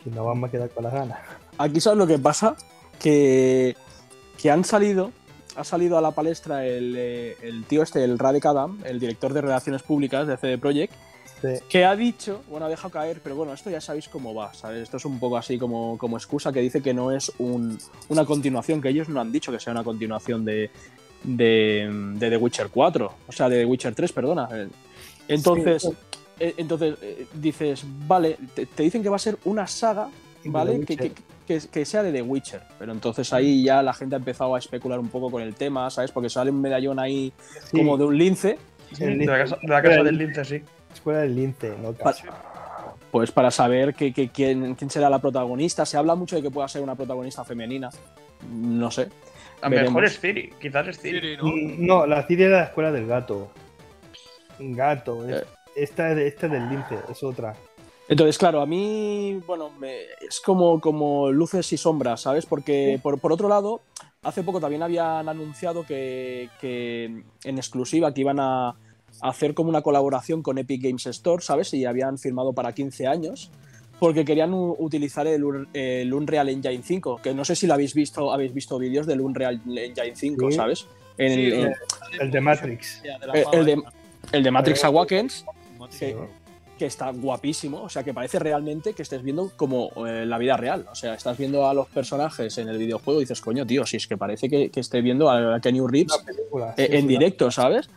Si 0.03 0.09
no 0.09 0.25
vamos 0.25 0.47
a 0.47 0.51
quedar 0.51 0.69
con 0.69 0.83
las 0.83 0.93
ganas. 0.93 1.19
Aquí 1.57 1.79
sabes 1.79 1.99
lo 1.99 2.07
que 2.07 2.17
pasa, 2.17 2.55
que, 2.99 3.75
que 4.41 4.51
han 4.51 4.63
salido, 4.63 5.11
ha 5.57 5.63
salido 5.63 5.97
a 5.97 6.01
la 6.01 6.11
palestra 6.11 6.65
el, 6.65 6.93
eh, 6.97 7.35
el 7.41 7.63
tío 7.65 7.83
este, 7.83 8.03
el 8.03 8.17
Radek 8.19 8.45
Adam, 8.45 8.79
el 8.85 8.99
director 8.99 9.33
de 9.33 9.41
relaciones 9.41 9.81
públicas 9.83 10.27
de 10.27 10.37
CD 10.37 10.57
Projekt, 10.57 10.93
Sí. 11.41 11.49
que 11.69 11.85
ha 11.85 11.95
dicho, 11.95 12.41
bueno, 12.49 12.65
ha 12.65 12.69
dejado 12.69 12.89
caer, 12.89 13.19
pero 13.21 13.35
bueno, 13.35 13.53
esto 13.53 13.69
ya 13.69 13.79
sabéis 13.79 14.09
cómo 14.09 14.33
va, 14.33 14.55
¿sabes? 14.55 14.81
Esto 14.81 14.97
es 14.97 15.05
un 15.05 15.19
poco 15.19 15.37
así 15.37 15.59
como, 15.59 15.95
como 15.99 16.17
excusa 16.17 16.51
que 16.51 16.61
dice 16.61 16.81
que 16.81 16.95
no 16.95 17.11
es 17.11 17.31
un- 17.37 17.77
una 18.09 18.25
continuación, 18.25 18.81
que 18.81 18.89
ellos 18.89 19.07
no 19.07 19.21
han 19.21 19.31
dicho 19.31 19.51
que 19.51 19.59
sea 19.59 19.71
una 19.71 19.83
continuación 19.83 20.43
de, 20.45 20.71
de, 21.23 21.87
de 22.15 22.29
The 22.31 22.37
Witcher 22.37 22.69
4, 22.69 23.13
o 23.27 23.31
sea, 23.31 23.49
de 23.49 23.57
The 23.59 23.65
Witcher 23.65 23.93
3, 23.93 24.11
perdona. 24.13 24.49
Entonces, 25.27 25.87
eh, 26.39 26.53
entonces 26.57 26.95
eh, 27.01 27.27
dices, 27.33 27.83
vale, 28.07 28.37
te, 28.55 28.65
te 28.65 28.83
dicen 28.83 29.03
que 29.03 29.09
va 29.09 29.17
a 29.17 29.19
ser 29.19 29.37
una 29.45 29.67
saga, 29.67 30.09
¿vale? 30.51 30.79
The 30.79 30.85
Que, 30.85 30.97
que- 30.97 31.11
que- 31.47 31.67
que 31.69 31.85
sea 31.85 32.03
de 32.03 32.11
The 32.11 32.21
Witcher, 32.21 32.61
pero 32.77 32.91
entonces 32.91 33.31
ahí 33.33 33.63
ya 33.63 33.81
la 33.81 33.93
gente 33.93 34.15
ha 34.15 34.19
empezado 34.19 34.53
a 34.55 34.59
especular 34.59 34.99
un 34.99 35.07
poco 35.09 35.31
con 35.31 35.41
el 35.41 35.55
tema, 35.55 35.89
¿sabes? 35.89 36.11
Porque 36.11 36.29
sale 36.29 36.51
un 36.51 36.59
medallón 36.61 36.99
ahí 36.99 37.31
Sí, 37.71 37.77
como 37.77 37.97
de 37.97 38.03
un 38.05 38.17
lince, 38.17 38.57
de 38.99 39.15
la 39.25 39.37
casa, 39.37 39.57
de 39.61 39.67
la 39.67 39.81
casa 39.81 40.03
del 40.03 40.17
lince, 40.17 40.43
sí. 40.45 40.61
Escuela 40.93 41.19
del 41.19 41.35
lince, 41.35 41.73
no 41.81 41.93
pues 43.11 43.31
para 43.31 43.49
saber 43.51 43.93
que, 43.93 44.11
que- 44.13 44.29
quién, 44.29 44.75
quién 44.75 44.89
será 44.89 45.09
la 45.09 45.19
protagonista. 45.19 45.85
Se 45.85 45.95
habla 45.97 46.13
mucho 46.15 46.35
de 46.35 46.41
que 46.41 46.51
pueda 46.51 46.67
ser 46.67 46.81
una 46.83 46.95
protagonista 46.95 47.43
femenina. 47.45 47.89
No 48.51 48.91
sé. 48.91 49.07
A 49.61 49.69
lo 49.69 49.81
mejor 49.81 50.05
es 50.05 50.19
Ciri, 50.19 50.51
quizás 50.59 50.87
es 50.89 50.99
Ciri. 50.99 51.37
¿no? 51.37 51.45
Mm, 51.45 51.85
No, 51.85 52.05
la 52.05 52.23
Ciri 52.27 52.43
era 52.43 52.57
la 52.57 52.63
escuela 52.65 52.91
del 52.91 53.07
gato. 53.07 53.49
Gato. 54.59 55.27
es- 55.27 55.41
Eh. 55.41 55.45
Esta, 55.75 56.09
es 56.09 56.15
de- 56.15 56.27
esta 56.27 56.45
es 56.47 56.51
del 56.51 56.69
lince, 56.69 56.95
es 57.09 57.23
otra. 57.23 57.55
Entonces, 58.09 58.37
claro, 58.37 58.61
a 58.61 58.65
mí, 58.65 59.41
bueno, 59.45 59.69
me- 59.79 60.03
es 60.21 60.39
como, 60.39 60.79
como 60.79 61.29
luces 61.31 61.71
y 61.73 61.77
sombras, 61.77 62.21
¿sabes? 62.21 62.45
Porque, 62.45 62.99
por, 63.03 63.19
por 63.19 63.33
otro 63.33 63.49
lado, 63.49 63.81
hace 64.23 64.43
poco 64.43 64.59
también 64.61 64.81
habían 64.83 65.27
anunciado 65.27 65.85
que, 65.85 66.49
que 66.61 67.23
en 67.43 67.57
exclusiva 67.57 68.13
que 68.13 68.21
iban 68.21 68.39
a 68.39 68.75
hacer 69.21 69.53
como 69.53 69.69
una 69.69 69.81
colaboración 69.81 70.41
con 70.41 70.57
Epic 70.57 70.83
Games 70.83 71.05
Store, 71.07 71.41
¿sabes? 71.43 71.73
Y 71.73 71.83
habían 71.85 72.17
firmado 72.17 72.53
para 72.53 72.73
15 72.73 73.07
años, 73.07 73.51
porque 73.99 74.23
querían 74.23 74.53
utilizar 74.53 75.27
el, 75.27 75.43
el 75.73 76.13
Unreal 76.13 76.47
Engine 76.49 76.83
5, 76.83 77.19
que 77.21 77.33
no 77.33 77.43
sé 77.43 77.55
si 77.57 77.67
lo 77.67 77.73
habéis 77.73 77.93
visto, 77.93 78.31
habéis 78.31 78.53
visto 78.53 78.77
vídeos 78.77 79.05
del 79.05 79.19
Unreal 79.21 79.59
Engine 79.65 80.15
5, 80.15 80.51
Sí. 80.51 80.55
¿sabes? 80.55 80.87
En 81.17 81.33
Sí, 81.33 81.45
el, 81.47 81.73
El 82.21 82.31
de 82.31 82.39
Matrix. 82.41 83.01
el- 83.33 83.45
el 83.59 83.65
de, 83.65 83.83
el 84.33 84.43
de 84.43 84.51
Matrix 84.51 84.83
Awakens, 84.85 85.45
que, 85.97 86.15
que 86.77 86.85
está 86.85 87.11
guapísimo, 87.11 87.81
o 87.81 87.89
sea, 87.89 88.03
que 88.03 88.13
parece 88.13 88.39
realmente 88.39 88.93
que 88.93 89.01
estés 89.01 89.21
viendo 89.23 89.51
como 89.57 89.91
eh, 90.07 90.25
la 90.25 90.37
vida 90.37 90.55
real. 90.55 90.85
O 90.91 90.95
sea, 90.95 91.13
estás 91.15 91.37
viendo 91.37 91.67
a 91.67 91.73
los 91.73 91.87
personajes 91.87 92.57
en 92.57 92.69
el 92.69 92.77
videojuego 92.77 93.19
y 93.19 93.23
dices, 93.23 93.41
coño, 93.41 93.65
tío, 93.65 93.85
si 93.85 93.97
es 93.97 94.07
que 94.07 94.15
parece 94.17 94.47
que, 94.49 94.69
que 94.69 94.79
esté 94.79 95.01
viendo 95.01 95.29
a 95.29 95.59
Kenny 95.59 95.79
Reeves 95.85 96.13
Una 96.15 96.23
película. 96.25 96.73
sí, 96.77 96.85
en 96.89 97.07
directo, 97.07 97.51
¿sabes? 97.51 97.89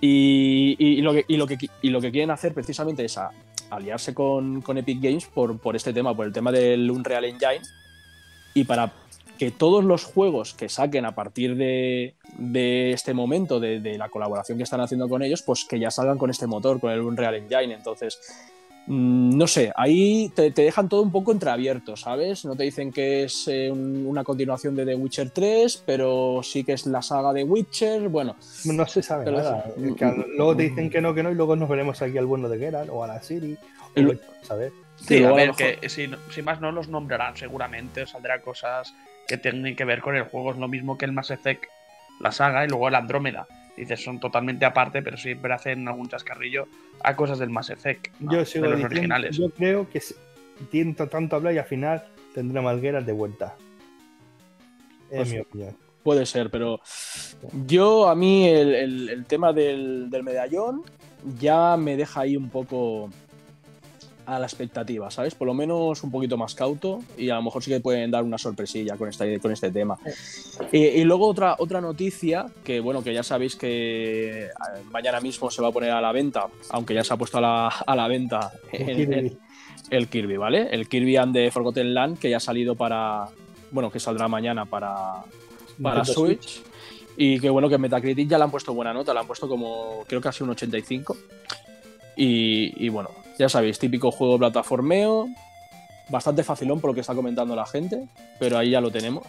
Y, 0.00 0.76
y- 0.78 0.98
y 0.98 1.02
lo 1.02 1.12
que, 1.14 1.24
y, 1.28 1.36
lo 1.36 1.46
que, 1.46 1.56
y 1.82 1.88
lo 1.90 2.00
que 2.00 2.10
quieren 2.10 2.30
hacer 2.30 2.52
precisamente 2.52 3.04
es 3.04 3.16
a- 3.16 3.30
aliarse 3.70 4.12
con, 4.12 4.60
con 4.60 4.76
Epic 4.78 5.00
Games 5.00 5.26
por, 5.26 5.58
por 5.58 5.76
este 5.76 5.92
tema, 5.92 6.14
por 6.14 6.26
el 6.26 6.32
tema 6.32 6.52
del 6.52 6.90
Unreal 6.90 7.24
Engine, 7.24 7.62
y 8.52 8.64
para 8.64 8.92
que 9.38 9.50
todos 9.50 9.84
los 9.84 10.04
juegos 10.04 10.54
que 10.54 10.68
saquen 10.68 11.04
a 11.06 11.14
partir 11.14 11.56
de, 11.56 12.14
de 12.38 12.92
este 12.92 13.14
momento, 13.14 13.58
de, 13.60 13.80
de 13.80 13.98
la 13.98 14.08
colaboración 14.08 14.58
que 14.58 14.64
están 14.64 14.80
haciendo 14.80 15.08
con 15.08 15.22
ellos, 15.22 15.42
pues 15.42 15.64
que 15.64 15.78
ya 15.78 15.90
salgan 15.90 16.18
con 16.18 16.30
este 16.30 16.46
motor, 16.46 16.78
con 16.80 16.92
el 16.92 17.00
Unreal 17.00 17.34
Engine. 17.34 17.74
Entonces, 17.74 18.20
mm, 18.86 19.36
no 19.36 19.46
sé, 19.46 19.72
ahí 19.76 20.30
te, 20.36 20.50
te 20.52 20.62
dejan 20.62 20.88
todo 20.88 21.02
un 21.02 21.10
poco 21.10 21.32
entreabierto, 21.32 21.96
¿sabes? 21.96 22.44
No 22.44 22.54
te 22.54 22.62
dicen 22.64 22.92
que 22.92 23.24
es 23.24 23.48
eh, 23.48 23.70
un- 23.72 24.06
una 24.06 24.22
continuación 24.22 24.76
de 24.76 24.84
The 24.86 24.94
Witcher 24.94 25.30
3, 25.30 25.82
pero 25.84 26.40
sí 26.42 26.62
que 26.62 26.74
es 26.74 26.86
la 26.86 27.02
saga 27.02 27.32
de 27.32 27.42
Witcher. 27.44 28.08
Bueno, 28.08 28.36
No 28.66 28.86
se 28.86 29.02
sabe 29.02 29.24
Pero 29.24 29.38
nada. 29.38 29.64
Es 29.76 29.94
que 29.96 30.24
luego 30.36 30.56
te 30.56 30.62
dicen 30.64 30.90
que 30.90 31.00
no, 31.00 31.12
que 31.14 31.22
no, 31.22 31.30
y 31.30 31.34
luego 31.34 31.56
nos 31.56 31.68
veremos 31.68 32.00
aquí 32.02 32.16
al 32.18 32.26
bueno 32.26 32.48
de 32.48 32.58
Geralt 32.58 32.90
o 32.92 33.02
a 33.02 33.06
la 33.08 33.20
Siri. 33.22 33.56
Sí, 34.96 35.24
a 35.24 35.30
a 35.30 35.32
ver, 35.32 35.48
mejor- 35.48 35.80
que 35.80 35.88
si, 35.88 36.08
si 36.32 36.42
más 36.42 36.60
no 36.60 36.70
los 36.70 36.88
nombrarán 36.88 37.36
seguramente, 37.36 38.06
saldrá 38.06 38.40
cosas 38.40 38.94
que 39.28 39.38
tienen 39.38 39.76
que 39.76 39.84
ver 39.84 40.00
con 40.00 40.16
el 40.16 40.24
juego. 40.24 40.52
Es 40.52 40.58
lo 40.58 40.68
mismo 40.68 40.96
que 40.98 41.04
el 41.04 41.12
Mass 41.12 41.30
Effect, 41.30 41.64
la 42.20 42.32
saga, 42.32 42.64
y 42.64 42.68
luego 42.68 42.88
el 42.88 42.94
Andrómeda. 42.94 43.46
Dices, 43.76 44.02
son 44.04 44.20
totalmente 44.20 44.64
aparte, 44.64 45.02
pero 45.02 45.16
siempre 45.16 45.52
hacen 45.52 45.88
algún 45.88 46.08
chascarrillo 46.08 46.68
a 47.02 47.16
cosas 47.16 47.38
del 47.40 47.50
Mass 47.50 47.70
Effect, 47.70 48.08
¿no? 48.20 48.32
Yo 48.32 48.38
de 48.38 48.46
sigo 48.46 48.64
los 48.66 48.74
diciendo, 48.76 48.94
originales. 48.96 49.36
yo 49.36 49.50
creo 49.50 49.88
que 49.90 50.00
tiento 50.70 51.08
tanto 51.08 51.34
hablar 51.36 51.54
y 51.54 51.58
al 51.58 51.64
final 51.64 52.04
tendremos 52.34 52.70
al 52.70 52.80
Geralt 52.80 53.06
de 53.06 53.12
vuelta. 53.12 53.56
Es 55.10 55.16
Pues 55.16 55.32
mi 55.32 55.38
opinión. 55.40 55.76
Puede 56.04 56.26
ser, 56.26 56.50
pero 56.50 56.80
yo 57.66 58.08
a 58.08 58.14
mí 58.14 58.46
el, 58.48 58.74
el- 58.74 59.08
el 59.08 59.24
tema 59.24 59.52
del, 59.52 60.10
del 60.10 60.22
medallón 60.22 60.82
ya 61.40 61.76
me 61.78 61.96
deja 61.96 62.20
ahí 62.20 62.36
un 62.36 62.50
poco 62.50 63.08
a 64.26 64.38
la 64.38 64.46
expectativa, 64.46 65.10
¿sabes? 65.10 65.34
Por 65.34 65.46
lo 65.46 65.54
menos 65.54 66.02
un 66.02 66.10
poquito 66.10 66.36
más 66.36 66.54
cauto 66.54 67.02
y 67.18 67.30
a 67.30 67.34
lo 67.36 67.42
mejor 67.42 67.62
sí 67.62 67.70
que 67.70 67.80
pueden 67.80 68.10
dar 68.10 68.24
una 68.24 68.38
sorpresilla 68.38 68.96
con, 68.96 69.08
esta, 69.08 69.24
con 69.40 69.52
este 69.52 69.70
tema. 69.70 69.98
Y, 70.72 70.78
y 70.78 71.04
luego 71.04 71.26
otra, 71.28 71.56
otra 71.58 71.80
noticia, 71.80 72.46
que 72.64 72.80
bueno, 72.80 73.02
que 73.02 73.12
ya 73.12 73.22
sabéis 73.22 73.56
que 73.56 74.44
eh, 74.44 74.48
mañana 74.90 75.20
mismo 75.20 75.50
se 75.50 75.60
va 75.62 75.68
a 75.68 75.72
poner 75.72 75.90
a 75.90 76.00
la 76.00 76.12
venta, 76.12 76.46
aunque 76.70 76.94
ya 76.94 77.04
se 77.04 77.12
ha 77.12 77.16
puesto 77.16 77.38
a 77.38 77.40
la, 77.40 77.68
a 77.68 77.96
la 77.96 78.08
venta 78.08 78.52
el, 78.72 79.12
el- 79.12 79.38
el 79.90 80.08
Kirby, 80.08 80.38
¿vale? 80.38 80.68
El 80.70 80.88
Kirby 80.88 81.16
and 81.18 81.34
the 81.34 81.50
Forgotten 81.50 81.92
Land, 81.92 82.18
que 82.18 82.30
ya 82.30 82.38
ha 82.38 82.40
salido 82.40 82.74
para, 82.74 83.26
bueno, 83.70 83.90
que 83.90 84.00
saldrá 84.00 84.28
mañana 84.28 84.64
para, 84.64 84.96
para 85.82 86.00
Switch. 86.14 86.62
Y 87.16 87.38
que 87.38 87.48
bueno, 87.50 87.68
que 87.68 87.78
Metacritic 87.78 88.28
ya 88.28 88.38
le 88.38 88.44
han 88.44 88.50
puesto 88.50 88.72
buena 88.74 88.92
nota, 88.94 89.12
le 89.12 89.20
han 89.20 89.26
puesto 89.26 89.46
como, 89.46 90.02
creo 90.08 90.20
que 90.20 90.24
casi 90.24 90.42
un 90.42 90.50
85. 90.50 91.16
Y, 92.16 92.84
y 92.84 92.88
bueno, 92.88 93.10
ya 93.38 93.48
sabéis, 93.48 93.78
típico 93.78 94.10
juego 94.10 94.38
plataformeo, 94.38 95.28
bastante 96.08 96.42
facilón 96.44 96.80
por 96.80 96.90
lo 96.90 96.94
que 96.94 97.00
está 97.00 97.14
comentando 97.14 97.56
la 97.56 97.66
gente, 97.66 98.06
pero 98.38 98.58
ahí 98.58 98.70
ya 98.70 98.80
lo 98.80 98.90
tenemos 98.90 99.26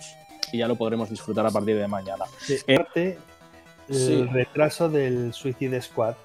y 0.51 0.59
ya 0.59 0.67
lo 0.67 0.75
podremos 0.75 1.09
disfrutar 1.09 1.45
a 1.45 1.51
partir 1.51 1.75
de 1.77 1.87
mañana. 1.87 2.25
Sí, 2.39 2.57
Eh, 2.67 2.75
aparte, 2.75 3.17
el 3.89 3.95
sí. 3.95 4.23
retraso 4.31 4.89
del 4.89 5.33
Suicide 5.33 5.81
Squad, 5.81 6.15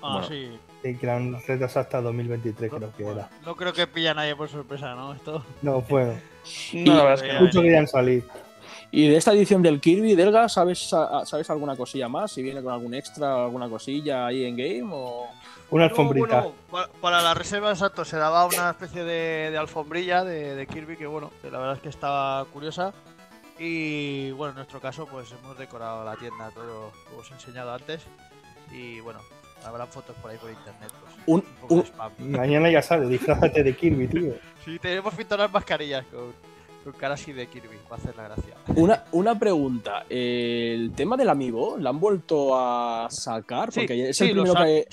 Ah, 0.00 0.12
Bueno. 0.20 0.28
sí. 0.28 0.58
eh, 0.84 0.96
que 0.96 1.06
lo 1.06 1.12
han 1.12 1.32
retrasado 1.46 1.80
hasta 1.80 2.00
2023, 2.00 2.70
creo 2.72 2.92
que 2.96 3.04
era. 3.04 3.28
no 3.44 3.56
creo 3.56 3.72
que 3.72 3.86
pilla 3.88 4.12
a 4.12 4.14
nadie 4.14 4.36
por 4.36 4.48
sorpresa, 4.48 4.94
¿no? 4.94 5.12
Esto. 5.12 5.44
No, 5.62 5.80
bueno, 5.82 6.14
No, 6.72 6.94
la 6.94 7.02
verdad 7.04 7.14
es 7.26 7.30
que 7.30 7.32
no. 7.34 7.40
mucho 7.46 7.62
querían 7.62 7.86
salir. 7.88 8.24
Y 8.90 9.08
de 9.08 9.16
esta 9.16 9.32
edición 9.32 9.62
del 9.62 9.80
Kirby, 9.80 10.14
Delga, 10.14 10.48
¿sabes, 10.48 10.88
sa- 10.88 11.24
¿sabes 11.26 11.50
alguna 11.50 11.76
cosilla 11.76 12.08
más? 12.08 12.32
Si 12.32 12.42
viene 12.42 12.62
con 12.62 12.72
algún 12.72 12.94
extra, 12.94 13.44
alguna 13.44 13.68
cosilla 13.68 14.26
ahí 14.26 14.44
en 14.44 14.56
game 14.56 14.90
o... 14.92 15.26
Una 15.70 15.84
No, 15.84 15.90
alfombrita. 15.90 16.40
bueno, 16.40 16.54
pa- 16.70 16.88
para 17.02 17.20
la 17.20 17.34
reserva, 17.34 17.70
exacto, 17.70 18.02
se 18.06 18.16
daba 18.16 18.46
una 18.46 18.70
especie 18.70 19.04
de, 19.04 19.50
de 19.50 19.58
alfombrilla 19.58 20.24
de, 20.24 20.54
de 20.54 20.66
Kirby 20.66 20.96
que, 20.96 21.06
bueno, 21.06 21.30
que 21.42 21.50
la 21.50 21.58
verdad 21.58 21.76
es 21.76 21.82
que 21.82 21.90
estaba 21.90 22.42
curiosa. 22.46 22.94
Y 23.58 24.30
bueno, 24.30 24.52
en 24.52 24.56
nuestro 24.56 24.80
caso, 24.80 25.04
pues 25.06 25.30
hemos 25.32 25.58
decorado 25.58 26.04
la 26.06 26.16
tienda, 26.16 26.50
todo 26.54 26.64
lo 27.12 27.18
os 27.18 27.30
he 27.30 27.34
enseñado 27.34 27.74
antes. 27.74 28.00
Y 28.72 29.00
bueno, 29.00 29.20
habrán 29.66 29.88
fotos 29.88 30.16
por 30.22 30.30
ahí 30.30 30.38
por 30.38 30.48
internet. 30.50 30.90
Pues, 31.02 31.14
Un- 31.26 31.42
poco 31.60 31.74
un- 31.74 31.80
de 31.82 31.86
spam. 31.88 32.12
Mañana 32.20 32.70
ya 32.70 32.80
sale, 32.80 33.06
disfrázate 33.06 33.62
de 33.62 33.76
Kirby, 33.76 34.08
tío. 34.08 34.34
Sí, 34.64 34.78
tenemos 34.78 35.14
pintar 35.14 35.38
las 35.40 35.52
mascarillas 35.52 36.06
con, 36.06 36.32
Con 36.90 36.98
cara 36.98 37.14
así 37.14 37.32
de 37.34 37.46
Kirby, 37.48 37.76
va 37.90 37.96
a 37.96 37.98
hacer 37.98 38.16
la 38.16 38.22
gracia. 38.24 38.54
Una, 38.76 39.04
una 39.12 39.38
pregunta. 39.38 40.06
El 40.08 40.92
tema 40.96 41.16
del 41.18 41.28
amigo, 41.28 41.76
¿lo 41.78 41.88
han 41.90 42.00
vuelto 42.00 42.58
a 42.58 43.08
sacar? 43.10 43.70
Sí, 43.72 43.80
Porque 43.80 44.08
es 44.08 44.16
sí, 44.16 44.30
el 44.30 44.36
lo 44.36 44.42
primero 44.44 44.64
que. 44.64 44.88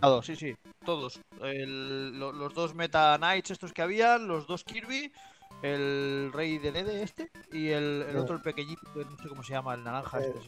Todos, 0.00 0.26
sí, 0.26 0.34
sí, 0.34 0.54
todos. 0.84 1.20
El- 1.42 2.18
lo- 2.18 2.32
los 2.32 2.52
dos 2.52 2.74
Meta 2.74 3.16
Knights 3.18 3.52
estos 3.52 3.72
que 3.72 3.80
habían, 3.82 4.26
los 4.26 4.46
dos 4.48 4.64
Kirby, 4.64 5.12
el 5.62 6.30
Rey 6.34 6.58
del 6.58 6.76
Ede 6.76 7.02
este 7.02 7.30
y 7.52 7.68
el, 7.68 8.02
el 8.02 8.12
Sí. 8.12 8.16
otro, 8.18 8.36
el 8.36 8.42
pequeñito, 8.42 8.82
que 8.92 9.04
no 9.04 9.16
sé 9.16 9.28
cómo 9.28 9.42
se 9.44 9.52
llama, 9.52 9.74
el 9.74 9.84
naranja 9.84 10.18
este. 10.20 10.40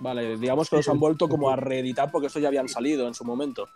Vale, 0.00 0.36
digamos 0.36 0.68
que 0.68 0.76
los 0.76 0.88
han 0.88 0.98
vuelto 0.98 1.28
como 1.28 1.48
a 1.48 1.56
reeditar 1.56 2.10
porque 2.10 2.26
estos 2.26 2.42
ya 2.42 2.48
habían 2.48 2.68
salido 2.68 3.06
en 3.06 3.14
su 3.14 3.24
momento. 3.24 3.68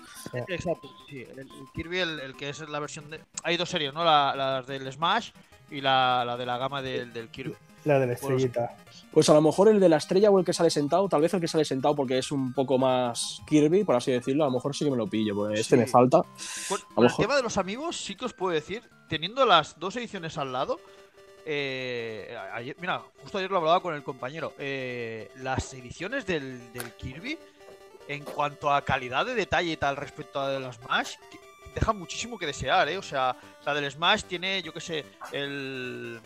Exacto, 0.48 0.90
sí. 1.08 1.22
El, 1.22 1.38
el 1.38 1.48
Kirby, 1.72 1.98
el, 2.00 2.18
el 2.20 2.34
que 2.36 2.48
es 2.48 2.68
la 2.68 2.80
versión 2.80 3.08
de. 3.10 3.20
Hay 3.44 3.56
dos 3.56 3.68
series, 3.70 3.94
¿no? 3.94 4.04
La, 4.04 4.34
las 4.36 4.66
del 4.66 4.92
Smash 4.92 5.30
y 5.70 5.80
la, 5.80 6.24
la 6.24 6.36
de 6.36 6.46
la 6.46 6.58
gama 6.58 6.82
del, 6.82 7.12
del 7.12 7.28
Kirby. 7.28 7.54
La 7.84 7.98
de 7.98 8.06
la 8.06 8.12
estrellita. 8.14 8.76
Pues 9.12 9.28
a 9.28 9.34
lo 9.34 9.42
mejor 9.42 9.68
el 9.68 9.78
de 9.78 9.88
la 9.90 9.98
estrella 9.98 10.30
o 10.30 10.38
el 10.38 10.44
que 10.44 10.52
sale 10.54 10.70
sentado, 10.70 11.06
tal 11.08 11.20
vez 11.20 11.34
el 11.34 11.40
que 11.40 11.48
sale 11.48 11.64
sentado 11.66 11.94
porque 11.94 12.16
es 12.18 12.32
un 12.32 12.52
poco 12.54 12.78
más 12.78 13.42
Kirby, 13.46 13.84
por 13.84 13.94
así 13.96 14.10
decirlo, 14.10 14.44
a 14.44 14.46
lo 14.46 14.54
mejor 14.54 14.74
sí 14.74 14.84
que 14.86 14.90
me 14.90 14.96
lo 14.96 15.06
pillo, 15.06 15.34
porque 15.34 15.60
este 15.60 15.76
me 15.76 15.86
falta. 15.86 16.22
Con, 16.22 16.78
lo 16.80 16.86
con 16.94 17.04
el 17.04 17.10
mejor- 17.10 17.24
tema 17.26 17.36
de 17.36 17.42
los 17.42 17.58
amigos, 17.58 17.96
sí 17.98 18.14
que 18.16 18.24
os 18.24 18.32
puedo 18.32 18.54
decir, 18.54 18.82
teniendo 19.08 19.44
las 19.44 19.78
dos 19.78 19.94
ediciones 19.96 20.38
al 20.38 20.52
lado, 20.52 20.80
eh, 21.46 22.34
ayer- 22.54 22.76
mira, 22.80 23.02
justo 23.22 23.36
ayer 23.38 23.50
lo 23.50 23.58
hablaba 23.58 23.80
con 23.80 23.94
el 23.94 24.02
compañero, 24.02 24.54
eh, 24.58 25.30
las 25.36 25.72
ediciones 25.74 26.26
del, 26.26 26.72
del 26.72 26.92
Kirby, 26.94 27.38
en 28.08 28.24
cuanto 28.24 28.72
a 28.72 28.82
calidad 28.82 29.26
de 29.26 29.34
detalle 29.34 29.72
y 29.72 29.76
tal 29.76 29.96
respecto 29.96 30.40
a 30.40 30.48
de 30.50 30.60
las 30.60 30.76
Smash, 30.76 31.14
dejan 31.74 31.98
muchísimo 31.98 32.38
que 32.38 32.46
desear, 32.46 32.88
¿eh? 32.88 32.98
O 32.98 33.02
sea, 33.02 33.36
la 33.64 33.74
del 33.74 33.90
Smash 33.90 34.22
tiene, 34.24 34.62
yo 34.62 34.72
qué 34.72 34.80
sé, 34.80 35.04
el, 35.32 36.20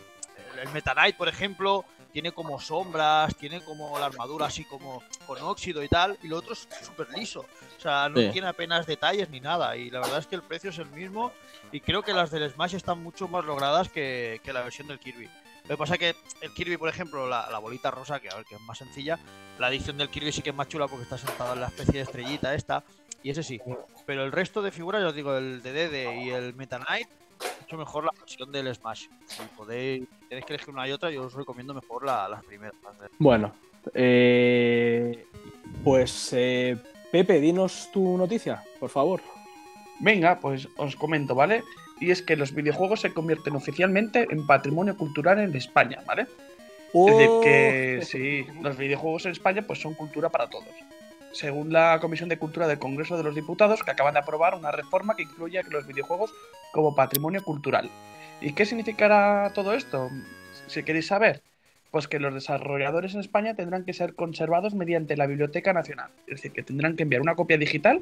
el, 0.53 0.59
el 0.61 0.69
Meta 0.71 0.93
Knight, 0.93 1.17
por 1.17 1.29
ejemplo, 1.29 1.85
tiene 2.13 2.33
como 2.33 2.59
sombras, 2.61 3.37
tiene 3.37 3.63
como 3.63 3.99
la 3.99 4.07
armadura 4.07 4.47
así 4.47 4.65
como 4.65 5.03
con 5.27 5.41
óxido 5.43 5.83
y 5.83 5.89
tal, 5.89 6.19
y 6.23 6.29
lo 6.29 6.39
otro 6.39 6.55
es 6.55 6.67
súper 6.83 7.09
liso. 7.11 7.45
O 7.77 7.81
sea, 7.81 8.09
no 8.09 8.19
Sí. 8.21 8.31
tiene 8.33 8.49
apenas 8.49 8.87
detalles 8.87 9.29
ni 9.31 9.41
nada. 9.41 9.77
Y 9.77 9.91
la 9.91 10.01
verdad 10.01 10.19
es 10.19 10.27
que 10.27 10.35
el 10.37 10.43
precio 10.43 10.71
es 10.71 10.79
el 10.79 10.87
mismo. 10.87 11.33
Y 11.71 11.81
creo 11.81 12.03
que 12.03 12.13
las 12.15 12.31
del 12.31 12.51
Smash 12.51 12.75
están 12.75 13.03
mucho 13.03 13.29
más 13.29 13.45
logradas 13.45 13.89
que, 13.91 14.41
que 14.43 14.53
la 14.53 14.63
versión 14.63 14.89
del 14.89 14.99
Kirby. 14.99 15.29
Lo 15.65 15.77
que 15.77 15.77
pasa 15.77 15.95
es 15.95 16.01
que 16.01 16.17
el 16.41 16.53
Kirby, 16.55 16.79
por 16.79 16.89
ejemplo, 16.89 17.29
la, 17.29 17.49
la 17.51 17.59
bolita 17.59 17.91
rosa, 17.91 18.19
que 18.21 18.31
a 18.31 18.35
ver 18.37 18.45
que 18.47 18.55
es 18.55 18.61
más 18.63 18.79
sencilla, 18.79 19.19
la 19.59 19.69
edición 19.69 19.99
del 19.99 20.09
Kirby 20.09 20.33
sí 20.33 20.41
que 20.41 20.49
es 20.51 20.57
más 20.57 20.67
chula 20.67 20.89
porque 20.89 21.03
está 21.03 21.19
sentada 21.19 21.53
en 21.53 21.61
la 21.61 21.67
especie 21.67 21.93
de 21.95 22.01
estrellita 22.01 22.55
esta. 22.55 22.83
Y 23.23 23.31
ese 23.31 23.43
sí. 23.43 23.61
Pero 24.07 24.25
el 24.25 24.33
resto 24.33 24.63
de 24.63 24.71
figuras, 24.71 25.03
ya 25.03 25.09
os 25.09 25.15
digo, 25.15 25.37
el 25.37 25.61
de 25.63 25.73
Dede 25.73 26.23
y 26.25 26.31
el 26.31 26.55
Meta 26.55 26.79
Knight, 26.79 27.09
mucho 27.63 27.77
mejor 27.77 28.05
la 28.05 28.13
versión 28.19 28.51
del 28.53 28.75
Smash. 28.75 29.07
Si 29.27 29.43
podéis, 29.57 30.05
tenéis 30.29 30.47
que 30.47 30.55
elegir 30.55 30.71
una 30.75 30.87
y 30.89 30.93
otra, 30.93 31.11
yo 31.11 31.23
os 31.25 31.35
recomiendo 31.35 31.75
mejor 31.75 32.05
la- 32.05 32.29
las 32.29 32.45
primeras. 32.45 32.75
Bueno, 33.19 33.53
eh, 33.95 35.25
pues 35.85 36.31
eh, 36.33 36.77
Pepe, 37.11 37.41
dinos 37.41 37.91
tu 37.93 38.17
noticia, 38.17 38.63
por 38.81 38.91
favor. 38.91 39.21
Venga, 40.01 40.39
pues 40.41 40.69
os 40.77 40.95
comento, 40.97 41.35
¿vale? 41.35 41.63
Y 42.01 42.11
es 42.13 42.23
que 42.23 42.37
los 42.37 42.55
videojuegos 42.55 43.01
se 43.01 43.13
convierten 43.13 43.57
oficialmente 43.57 44.27
en 44.31 44.47
patrimonio 44.47 44.97
cultural 44.97 45.41
en 45.41 45.55
España, 45.57 46.03
¿vale? 46.07 46.23
Es 46.23 46.29
decir, 47.07 47.29
Oh. 47.31 47.41
que 47.43 48.01
sí, 48.03 48.47
los 48.63 48.77
videojuegos 48.79 49.27
en 49.27 49.33
España 49.33 49.63
pues 49.67 49.81
son 49.81 49.95
cultura 49.95 50.31
para 50.31 50.49
todos. 50.49 50.69
Según 51.33 51.73
la 51.73 51.99
Comisión 52.01 52.29
de 52.29 52.39
Cultura 52.39 52.67
del 52.67 52.79
Congreso 52.79 53.17
de 53.17 53.23
los 53.23 53.35
Diputados, 53.35 53.83
que 53.83 53.91
acaban 53.91 54.15
de 54.15 54.21
aprobar 54.21 54.55
una 54.55 54.71
reforma 54.73 55.15
que 55.17 55.23
incluye 55.23 55.63
los 55.71 55.87
videojuegos 55.87 56.33
como 56.73 56.95
patrimonio 56.95 57.43
cultural. 57.45 57.91
¿Y 58.41 58.53
qué 58.53 58.65
significará 58.67 59.53
todo 59.55 59.75
esto? 59.75 60.11
Si 60.67 60.83
queréis 60.83 61.07
saber, 61.07 61.43
pues 61.91 62.09
que 62.09 62.19
los 62.19 62.35
desarrolladores 62.35 63.15
en 63.15 63.21
España 63.21 63.55
tendrán 63.55 63.85
que 63.85 63.93
ser 63.93 64.15
conservados 64.15 64.75
mediante 64.75 65.17
la 65.17 65.27
Biblioteca 65.27 65.73
Nacional. 65.73 66.11
Es 66.27 66.37
decir, 66.37 66.53
que 66.53 66.63
tendrán 66.63 66.97
que 66.97 67.03
enviar 67.05 67.23
una 67.23 67.35
copia 67.35 67.57
digital 67.59 68.01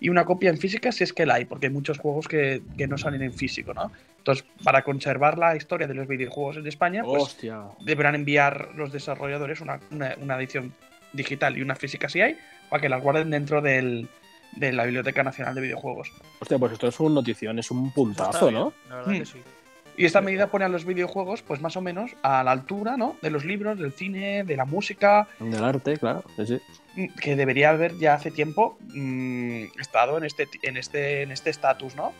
y 0.00 0.08
una 0.10 0.24
copia 0.24 0.50
en 0.50 0.58
física 0.58 0.92
si 0.92 1.04
es 1.04 1.12
que 1.12 1.24
la 1.26 1.34
hay, 1.34 1.44
porque 1.46 1.66
hay 1.66 1.72
muchos 1.72 1.98
juegos 1.98 2.28
que, 2.28 2.62
que 2.76 2.86
no 2.86 2.98
salen 2.98 3.22
en 3.22 3.32
físico, 3.32 3.72
¿no? 3.74 3.90
Entonces, 4.18 4.44
para 4.64 4.82
conservar 4.82 5.38
la 5.38 5.56
historia 5.56 5.86
de 5.86 5.94
los 5.94 6.06
videojuegos 6.08 6.56
en 6.56 6.66
España, 6.66 7.02
pues 7.02 7.22
deberán 7.80 8.14
enviar 8.14 8.70
los 8.74 8.92
desarrolladores 8.92 9.60
una, 9.60 9.80
una- 9.90 10.14
una 10.20 10.36
edición 10.36 10.74
digital 11.12 11.56
y 11.56 11.62
una 11.62 11.74
física 11.76 12.08
si 12.08 12.20
hay, 12.20 12.36
para 12.68 12.80
que 12.80 12.88
las 12.88 13.02
guarden 13.02 13.30
dentro 13.30 13.60
del- 13.62 14.08
de 14.52 14.72
la 14.72 14.84
Biblioteca 14.84 15.22
Nacional 15.22 15.54
de 15.54 15.60
Videojuegos. 15.60 16.10
Hostia, 16.40 16.58
pues 16.58 16.72
esto 16.72 16.88
es 16.88 16.98
un 17.00 17.14
notición, 17.14 17.58
es 17.58 17.70
un 17.70 17.92
puntazo, 17.92 18.50
¿no? 18.50 18.72
La 18.88 18.96
verdad 18.96 19.12
Mm. 19.12 19.18
que 19.18 19.26
sí. 19.26 19.38
Y 19.98 20.04
esta 20.04 20.20
medida 20.20 20.48
pone 20.48 20.64
a 20.66 20.68
los 20.68 20.84
videojuegos, 20.84 21.40
pues 21.42 21.60
más 21.62 21.74
o 21.76 21.80
menos, 21.80 22.12
a 22.22 22.44
la 22.44 22.50
altura, 22.52 22.96
¿no? 22.98 23.16
De 23.22 23.30
los 23.30 23.44
libros, 23.46 23.78
del 23.78 23.92
cine, 23.92 24.44
de 24.44 24.56
la 24.56 24.66
música, 24.66 25.26
Del 25.40 25.62
arte, 25.64 25.96
claro. 25.98 26.22
sí, 26.36 26.46
sí. 26.46 26.60
mm, 26.96 27.06
que 27.20 27.34
debería 27.36 27.70
haber 27.70 27.96
ya 27.98 28.14
hace 28.14 28.30
tiempo 28.30 28.78
mm, 28.94 29.64
estado 29.80 30.18
en 30.18 30.24
este 30.24 30.48
en 30.62 30.76
este 30.76 31.22
en 31.22 31.32
este 31.32 31.50
estatus, 31.50 31.94
¿no? 31.96 32.12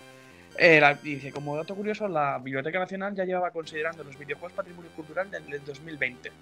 Eh, 0.58 0.80
la- 0.80 0.94
dice, 0.94 1.32
como 1.32 1.54
dato 1.56 1.74
curioso, 1.74 2.08
la 2.08 2.38
Biblioteca 2.38 2.78
Nacional 2.78 3.14
ya 3.14 3.24
llevaba 3.26 3.50
considerando 3.50 4.04
los 4.04 4.18
videojuegos 4.18 4.52
patrimonio 4.54 4.90
cultural 4.96 5.30
desde 5.30 5.56
el 5.56 5.64
2020, 5.64 6.32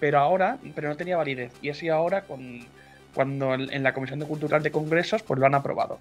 pero 0.00 0.18
ahora, 0.18 0.58
pero 0.74 0.88
no 0.88 0.96
tenía 0.96 1.16
validez, 1.16 1.52
y 1.62 1.70
así 1.70 1.88
ahora 1.88 2.22
con, 2.22 2.66
cuando 3.14 3.54
en 3.54 3.72
en 3.72 3.82
la 3.82 3.92
Comisión 3.94 4.18
de 4.18 4.26
Cultural 4.26 4.62
de 4.62 4.70
Congresos 4.70 5.22
pues 5.22 5.38
lo 5.40 5.46
han 5.46 5.54
aprobado. 5.54 6.00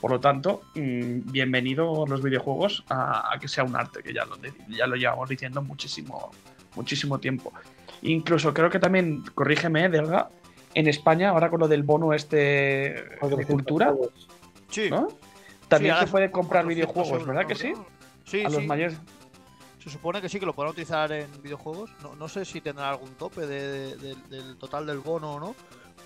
Por 0.00 0.10
lo 0.10 0.20
tanto, 0.20 0.62
mm, 0.74 1.30
bienvenido 1.32 2.04
los 2.06 2.22
videojuegos 2.22 2.84
a, 2.88 3.32
a 3.34 3.38
que 3.38 3.48
sea 3.48 3.64
un 3.64 3.74
arte, 3.76 4.02
que 4.02 4.12
ya 4.12 4.24
lo, 4.24 4.36
ya 4.68 4.86
lo 4.86 4.96
llevamos 4.96 5.28
diciendo 5.28 5.62
muchísimo, 5.62 6.30
muchísimo 6.74 7.18
tiempo. 7.18 7.52
Incluso 8.02 8.52
creo 8.52 8.68
que 8.68 8.78
también, 8.78 9.22
corrígeme, 9.34 9.88
Delga, 9.88 10.28
en 10.74 10.86
España, 10.88 11.30
ahora 11.30 11.48
con 11.48 11.60
lo 11.60 11.68
del 11.68 11.82
bono 11.82 12.12
este 12.12 12.36
de 12.36 13.16
400 13.20 13.46
cultura. 13.46 13.94
Sí. 14.68 14.90
¿no? 14.90 15.08
También 15.68 15.94
Sí, 15.94 16.00
se 16.04 16.10
puede 16.10 16.30
comprar 16.30 16.64
400 16.64 16.94
videojuegos, 16.94 17.26
¿verdad 17.26 17.46
que 17.46 17.54
sí? 17.54 17.72
Sí, 18.24 18.40
A 18.44 18.50
los 18.50 18.56
sí. 18.60 18.66
mayores. 18.66 18.98
Se 19.82 19.88
supone 19.90 20.20
que 20.20 20.28
sí, 20.28 20.38
que 20.38 20.46
lo 20.46 20.52
podrán 20.52 20.72
utilizar 20.72 21.10
en 21.12 21.26
videojuegos. 21.42 21.90
No, 22.02 22.14
no 22.16 22.28
sé 22.28 22.44
si 22.44 22.60
tendrá 22.60 22.90
algún 22.90 23.10
tope 23.14 23.46
de- 23.46 23.96
de- 23.96 24.16
del 24.28 24.56
total 24.58 24.84
del 24.84 24.98
bono 24.98 25.34
o 25.34 25.40
no. 25.40 25.54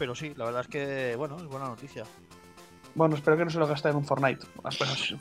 Pero 0.01 0.15
sí, 0.15 0.33
la 0.35 0.47
verdad 0.47 0.63
es 0.63 0.69
que, 0.69 1.15
bueno, 1.15 1.37
es 1.37 1.45
buena 1.45 1.69
noticia. 1.69 2.05
Bueno, 2.95 3.17
espero 3.17 3.37
que 3.37 3.45
no 3.45 3.51
se 3.51 3.59
lo 3.59 3.67
gasten 3.67 3.91
en 3.91 3.99
un 3.99 4.05
Fortnite. 4.07 4.47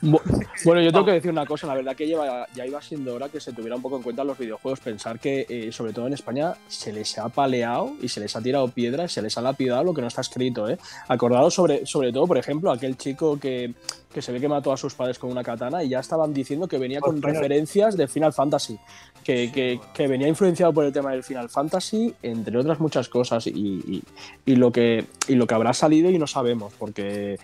Bueno, 0.64 0.80
yo 0.80 0.90
tengo 0.90 1.04
que 1.04 1.12
decir 1.12 1.30
una 1.30 1.44
cosa, 1.44 1.66
la 1.66 1.74
verdad 1.74 1.94
que 1.94 2.06
lleva, 2.06 2.46
ya 2.54 2.66
iba 2.66 2.80
siendo 2.80 3.14
hora 3.14 3.28
que 3.28 3.40
se 3.40 3.52
tuviera 3.52 3.76
un 3.76 3.82
poco 3.82 3.98
en 3.98 4.02
cuenta 4.02 4.24
los 4.24 4.38
videojuegos, 4.38 4.80
pensar 4.80 5.20
que 5.20 5.46
eh, 5.50 5.70
sobre 5.70 5.92
todo 5.92 6.06
en 6.06 6.14
España 6.14 6.54
se 6.66 6.94
les 6.94 7.18
ha 7.18 7.28
paleado 7.28 7.92
y 8.00 8.08
se 8.08 8.20
les 8.20 8.34
ha 8.36 8.40
tirado 8.40 8.68
piedras, 8.68 9.12
se 9.12 9.20
les 9.20 9.36
ha 9.36 9.42
lapidado 9.42 9.84
lo 9.84 9.92
que 9.92 10.00
no 10.00 10.08
está 10.08 10.22
escrito, 10.22 10.68
¿eh? 10.68 10.78
Acordados 11.08 11.52
sobre, 11.52 11.84
sobre 11.84 12.10
todo, 12.10 12.26
por 12.26 12.38
ejemplo, 12.38 12.72
aquel 12.72 12.96
chico 12.96 13.38
que, 13.38 13.74
que 14.12 14.20
se 14.22 14.32
ve 14.32 14.40
que 14.40 14.48
mató 14.48 14.72
a 14.72 14.76
sus 14.76 14.94
padres 14.94 15.18
con 15.18 15.30
una 15.30 15.42
katana 15.44 15.82
y 15.84 15.88
ya 15.88 16.00
estaban 16.00 16.32
diciendo 16.34 16.66
que 16.66 16.78
venía 16.78 17.00
con 17.00 17.22
referencias 17.22 17.96
de 17.96 18.08
Final 18.08 18.32
Fantasy, 18.32 18.78
que, 19.22 19.52
que- 19.52 19.80
que 19.94 20.06
venía 20.08 20.26
influenciado 20.28 20.72
por 20.72 20.84
el 20.84 20.92
tema 20.92 21.12
del 21.12 21.22
Final 21.22 21.48
Fantasy, 21.48 22.14
entre 22.22 22.58
otras 22.58 22.80
muchas 22.80 23.08
cosas, 23.08 23.46
y, 23.46 23.50
y- 23.52 24.02
y 24.46 24.56
lo, 24.56 24.72
que, 24.72 25.06
y 25.28 25.34
lo 25.36 25.46
que 25.46 25.54
habrá 25.54 25.72
salido 25.72 26.10
y 26.10 26.18
no 26.18 26.26
sabemos, 26.26 26.72
porque 26.78 27.38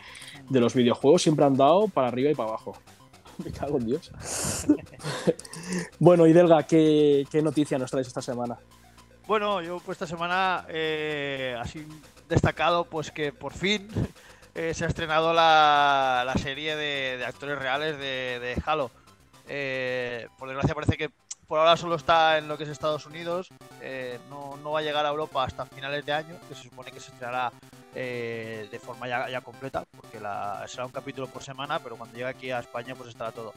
de 0.48 0.60
los 0.60 0.74
videojuegos 0.74 1.22
siempre 1.22 1.44
han 1.44 1.56
dado 1.56 1.88
para 1.88 2.08
arriba 2.08 2.30
y 2.30 2.34
para 2.34 2.48
abajo. 2.48 2.76
Me 3.44 3.52
cago 3.52 3.78
en 3.78 3.86
Dios. 3.86 4.10
bueno, 5.98 6.26
y 6.26 6.32
Delga, 6.32 6.62
¿qué, 6.64 7.26
qué 7.30 7.42
noticia 7.42 7.78
nos 7.78 7.90
traes 7.90 8.06
esta 8.06 8.22
semana? 8.22 8.58
Bueno, 9.26 9.60
yo 9.60 9.78
pues 9.84 9.96
esta 9.96 10.06
semana, 10.06 10.64
eh, 10.68 11.56
así 11.60 11.84
destacado, 12.28 12.84
pues 12.84 13.10
que 13.10 13.32
por 13.32 13.52
fin 13.52 13.88
eh, 14.58 14.72
se 14.72 14.86
ha 14.86 14.88
estrenado 14.88 15.34
la, 15.34 16.22
la 16.24 16.34
serie 16.34 16.76
de, 16.76 17.22
actores 17.26 17.58
reales 17.58 17.98
de, 17.98 18.40
de 18.40 18.62
Halo. 18.64 18.90
Eh, 19.48 20.28
por 20.38 20.48
desgracia 20.48 20.74
parece 20.74 20.96
que 20.96 21.10
por 21.46 21.58
ahora 21.58 21.76
solo 21.76 21.96
está 21.96 22.38
en 22.38 22.48
lo 22.48 22.56
que 22.56 22.64
es 22.64 22.70
Estados 22.70 23.04
Unidos, 23.04 23.50
eh, 23.82 24.18
no, 24.30 24.56
no 24.56 24.72
va 24.72 24.78
a 24.78 24.82
llegar 24.82 25.04
a 25.04 25.10
Europa 25.10 25.44
hasta 25.44 25.66
finales 25.66 26.06
de 26.06 26.12
año, 26.14 26.40
que 26.48 26.54
se 26.54 26.62
supone 26.62 26.90
que 26.90 27.00
se 27.00 27.12
estrenará 27.12 27.52
de 27.94 28.80
forma 28.82 29.08
ya, 29.08 29.28
ya 29.28 29.40
completa, 29.40 29.84
porque 29.96 30.18
será 30.66 30.86
un 30.86 30.92
capítulo 30.92 31.28
por 31.28 31.42
semana, 31.42 31.78
pero 31.78 31.96
cuando 31.96 32.14
llegue 32.14 32.28
aquí 32.28 32.50
a 32.50 32.60
España 32.60 32.94
pues 32.94 33.10
estará 33.10 33.32
todo. 33.32 33.54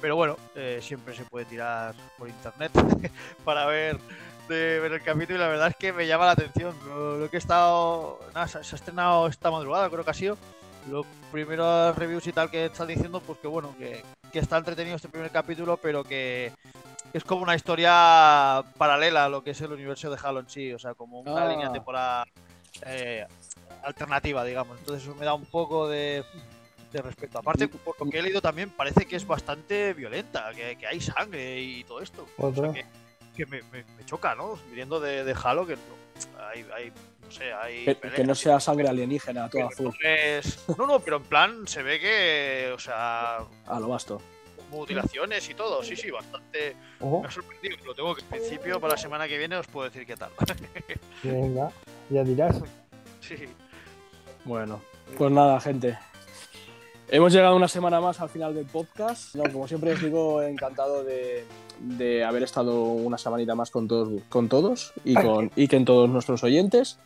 Pero 0.00 0.16
bueno, 0.16 0.36
siempre 0.80 1.14
se 1.14 1.24
puede 1.24 1.44
tirar 1.44 1.94
por 2.16 2.28
internet 2.28 2.72
para 3.44 3.66
ver 3.66 3.98
de 4.48 4.80
ver 4.80 4.92
el 4.92 5.02
capítulo 5.02 5.36
y 5.38 5.40
la 5.40 5.48
verdad 5.48 5.68
es 5.68 5.76
que 5.76 5.92
me 5.92 6.06
llama 6.06 6.26
la 6.26 6.32
atención. 6.32 6.74
Lo, 6.86 7.18
lo 7.18 7.30
que 7.30 7.36
he 7.36 7.38
estado. 7.40 8.18
Nada, 8.34 8.48
se, 8.48 8.64
se 8.64 8.74
ha 8.74 8.78
estrenado 8.78 9.26
esta 9.28 9.50
madrugada, 9.50 9.88
creo 9.90 10.04
que 10.04 10.10
ha 10.10 10.14
sido. 10.14 10.36
Los 10.90 11.04
primeros 11.30 11.94
reviews 11.96 12.26
y 12.26 12.32
tal 12.32 12.50
que 12.50 12.66
están 12.66 12.88
diciendo, 12.88 13.20
pues 13.20 13.38
que 13.38 13.46
bueno, 13.48 13.74
que, 13.78 14.02
que 14.32 14.38
está 14.38 14.56
entretenido 14.56 14.96
este 14.96 15.08
primer 15.08 15.30
capítulo, 15.30 15.76
pero 15.76 16.02
que 16.02 16.50
es 17.12 17.24
como 17.24 17.42
una 17.42 17.54
historia 17.54 18.62
paralela 18.78 19.26
a 19.26 19.28
lo 19.28 19.42
que 19.44 19.50
es 19.50 19.60
el 19.60 19.72
universo 19.72 20.10
de 20.10 20.18
Halo 20.22 20.40
en 20.40 20.48
sí, 20.48 20.72
o 20.72 20.78
sea, 20.78 20.94
como 20.94 21.20
una 21.20 21.44
Ah. 21.44 21.48
línea 21.48 21.70
temporal 21.72 22.26
eh, 22.86 23.26
alternativa, 23.82 24.44
digamos. 24.44 24.78
Entonces 24.78 25.04
eso 25.06 25.14
me 25.14 25.26
da 25.26 25.34
un 25.34 25.44
poco 25.46 25.88
de, 25.88 26.24
de 26.92 27.02
respeto. 27.02 27.38
Aparte, 27.38 27.68
por 27.68 27.94
lo 28.00 28.10
que 28.10 28.18
he 28.18 28.22
leído 28.22 28.40
también, 28.40 28.70
parece 28.70 29.04
que 29.06 29.16
es 29.16 29.26
bastante 29.26 29.92
violenta, 29.94 30.50
que, 30.54 30.76
que 30.76 30.86
hay 30.86 31.00
sangre 31.00 31.60
y 31.60 31.84
todo 31.84 32.00
esto. 32.00 32.26
O 32.38 32.54
sea, 32.54 32.72
que, 32.72 32.86
que 33.38 33.46
me, 33.46 33.62
me- 33.72 33.84
me 33.96 34.04
choca, 34.04 34.34
¿no? 34.34 34.58
Viniendo 34.68 35.00
de, 35.00 35.24
de 35.24 35.36
Halo, 35.42 35.66
que 35.66 35.76
no, 35.76 36.44
hay, 36.46 36.66
hay, 36.74 36.92
no 37.24 37.30
sé, 37.30 37.52
hay. 37.52 37.84
Que, 37.84 37.94
peleas, 37.94 38.16
que 38.16 38.24
no 38.24 38.34
sea 38.34 38.58
sangre 38.60 38.88
alienígena, 38.88 39.48
todo 39.48 39.68
azul. 39.68 39.86
no 39.86 40.08
es- 40.08 40.64
No, 40.76 40.86
no, 40.86 41.00
pero 41.00 41.16
en 41.18 41.22
plan 41.22 41.66
se 41.68 41.82
ve 41.82 41.98
que, 42.00 42.72
o 42.74 42.78
sea, 42.78 43.36
A 43.66 43.80
lo 43.80 43.88
basto. 43.88 44.20
mutilaciones 44.70 45.48
y 45.48 45.54
todo, 45.54 45.82
sí, 45.82 45.94
sí, 45.96 46.10
bastante. 46.10 46.74
Ojo. 47.00 47.22
Me 47.22 47.28
ha 47.28 47.30
sorprendido, 47.30 47.76
lo 47.86 47.94
tengo 47.94 48.14
que. 48.14 48.20
En 48.22 48.26
principio, 48.28 48.80
para 48.80 48.94
la 48.94 48.98
semana 48.98 49.26
que 49.28 49.38
viene 49.38 49.56
os 49.56 49.66
puedo 49.68 49.88
decir 49.88 50.04
qué 50.04 50.16
tal. 50.16 50.30
Venga, 51.22 51.70
ya 52.10 52.24
dirás. 52.24 52.60
sí. 53.20 53.36
Bueno, 54.44 54.80
pues 55.16 55.30
nada, 55.30 55.60
gente. 55.60 55.96
Hemos 57.10 57.32
llegado 57.32 57.56
una 57.56 57.68
semana 57.68 58.02
más 58.02 58.20
al 58.20 58.28
final 58.28 58.54
del 58.54 58.66
podcast. 58.66 59.34
No, 59.34 59.50
como 59.50 59.66
siempre 59.66 59.92
os 59.92 60.02
digo, 60.02 60.42
encantado 60.42 61.04
de, 61.04 61.42
de 61.80 62.22
haber 62.22 62.42
estado 62.42 62.82
una 62.82 63.16
semanita 63.16 63.54
más 63.54 63.70
con 63.70 63.88
todos, 63.88 64.22
con 64.28 64.48
todos 64.50 64.92
y, 65.04 65.14
con, 65.14 65.50
y 65.56 65.68
con 65.68 65.86
todos 65.86 66.10
nuestros 66.10 66.44
oyentes. 66.44 66.98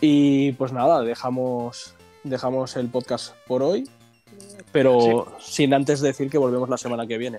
Y 0.00 0.52
pues 0.52 0.72
nada, 0.72 1.02
dejamos, 1.02 1.94
dejamos 2.24 2.76
el 2.76 2.88
podcast 2.88 3.36
por 3.46 3.62
hoy, 3.62 3.88
pero 4.72 5.28
sin 5.38 5.72
antes 5.74 6.00
decir 6.00 6.28
que 6.28 6.38
volvemos 6.38 6.68
la 6.68 6.76
semana 6.76 7.06
que 7.06 7.16
viene. 7.16 7.38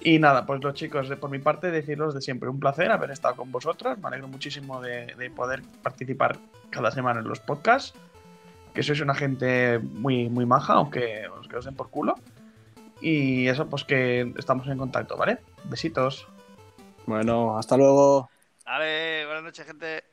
Y 0.00 0.18
nada, 0.18 0.46
pues 0.46 0.62
los 0.64 0.74
chicos, 0.74 1.08
por 1.20 1.30
mi 1.30 1.38
parte, 1.38 1.70
deciros 1.70 2.12
de 2.12 2.20
siempre 2.20 2.48
un 2.48 2.58
placer 2.58 2.90
haber 2.90 3.12
estado 3.12 3.36
con 3.36 3.52
vosotros. 3.52 3.98
Me 3.98 4.08
alegro 4.08 4.26
muchísimo 4.26 4.80
de, 4.80 5.14
de 5.14 5.30
poder 5.30 5.62
participar 5.82 6.38
cada 6.70 6.90
semana 6.90 7.20
en 7.20 7.28
los 7.28 7.38
podcasts. 7.38 7.94
Que 8.76 8.82
sois 8.82 9.00
una 9.00 9.14
gente 9.14 9.78
muy, 9.78 10.28
muy 10.28 10.44
maja, 10.44 10.74
aunque 10.74 11.26
os, 11.28 11.48
que 11.48 11.56
os 11.56 11.64
den 11.64 11.74
por 11.74 11.88
culo. 11.88 12.14
Y 13.00 13.48
eso, 13.48 13.70
pues 13.70 13.84
que 13.84 14.34
estamos 14.36 14.68
en 14.68 14.76
contacto, 14.76 15.16
¿vale? 15.16 15.38
Besitos. 15.64 16.28
Bueno, 17.06 17.56
hasta 17.56 17.78
luego. 17.78 18.28
Vale, 18.66 19.24
buenas 19.24 19.44
noches, 19.44 19.64
gente. 19.64 20.04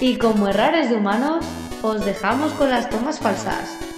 Y 0.00 0.16
como 0.16 0.46
errores 0.46 0.90
de 0.90 0.94
humanos, 0.94 1.44
os 1.82 2.04
dejamos 2.04 2.52
con 2.52 2.70
las 2.70 2.88
tomas 2.90 3.18
falsas. 3.18 3.93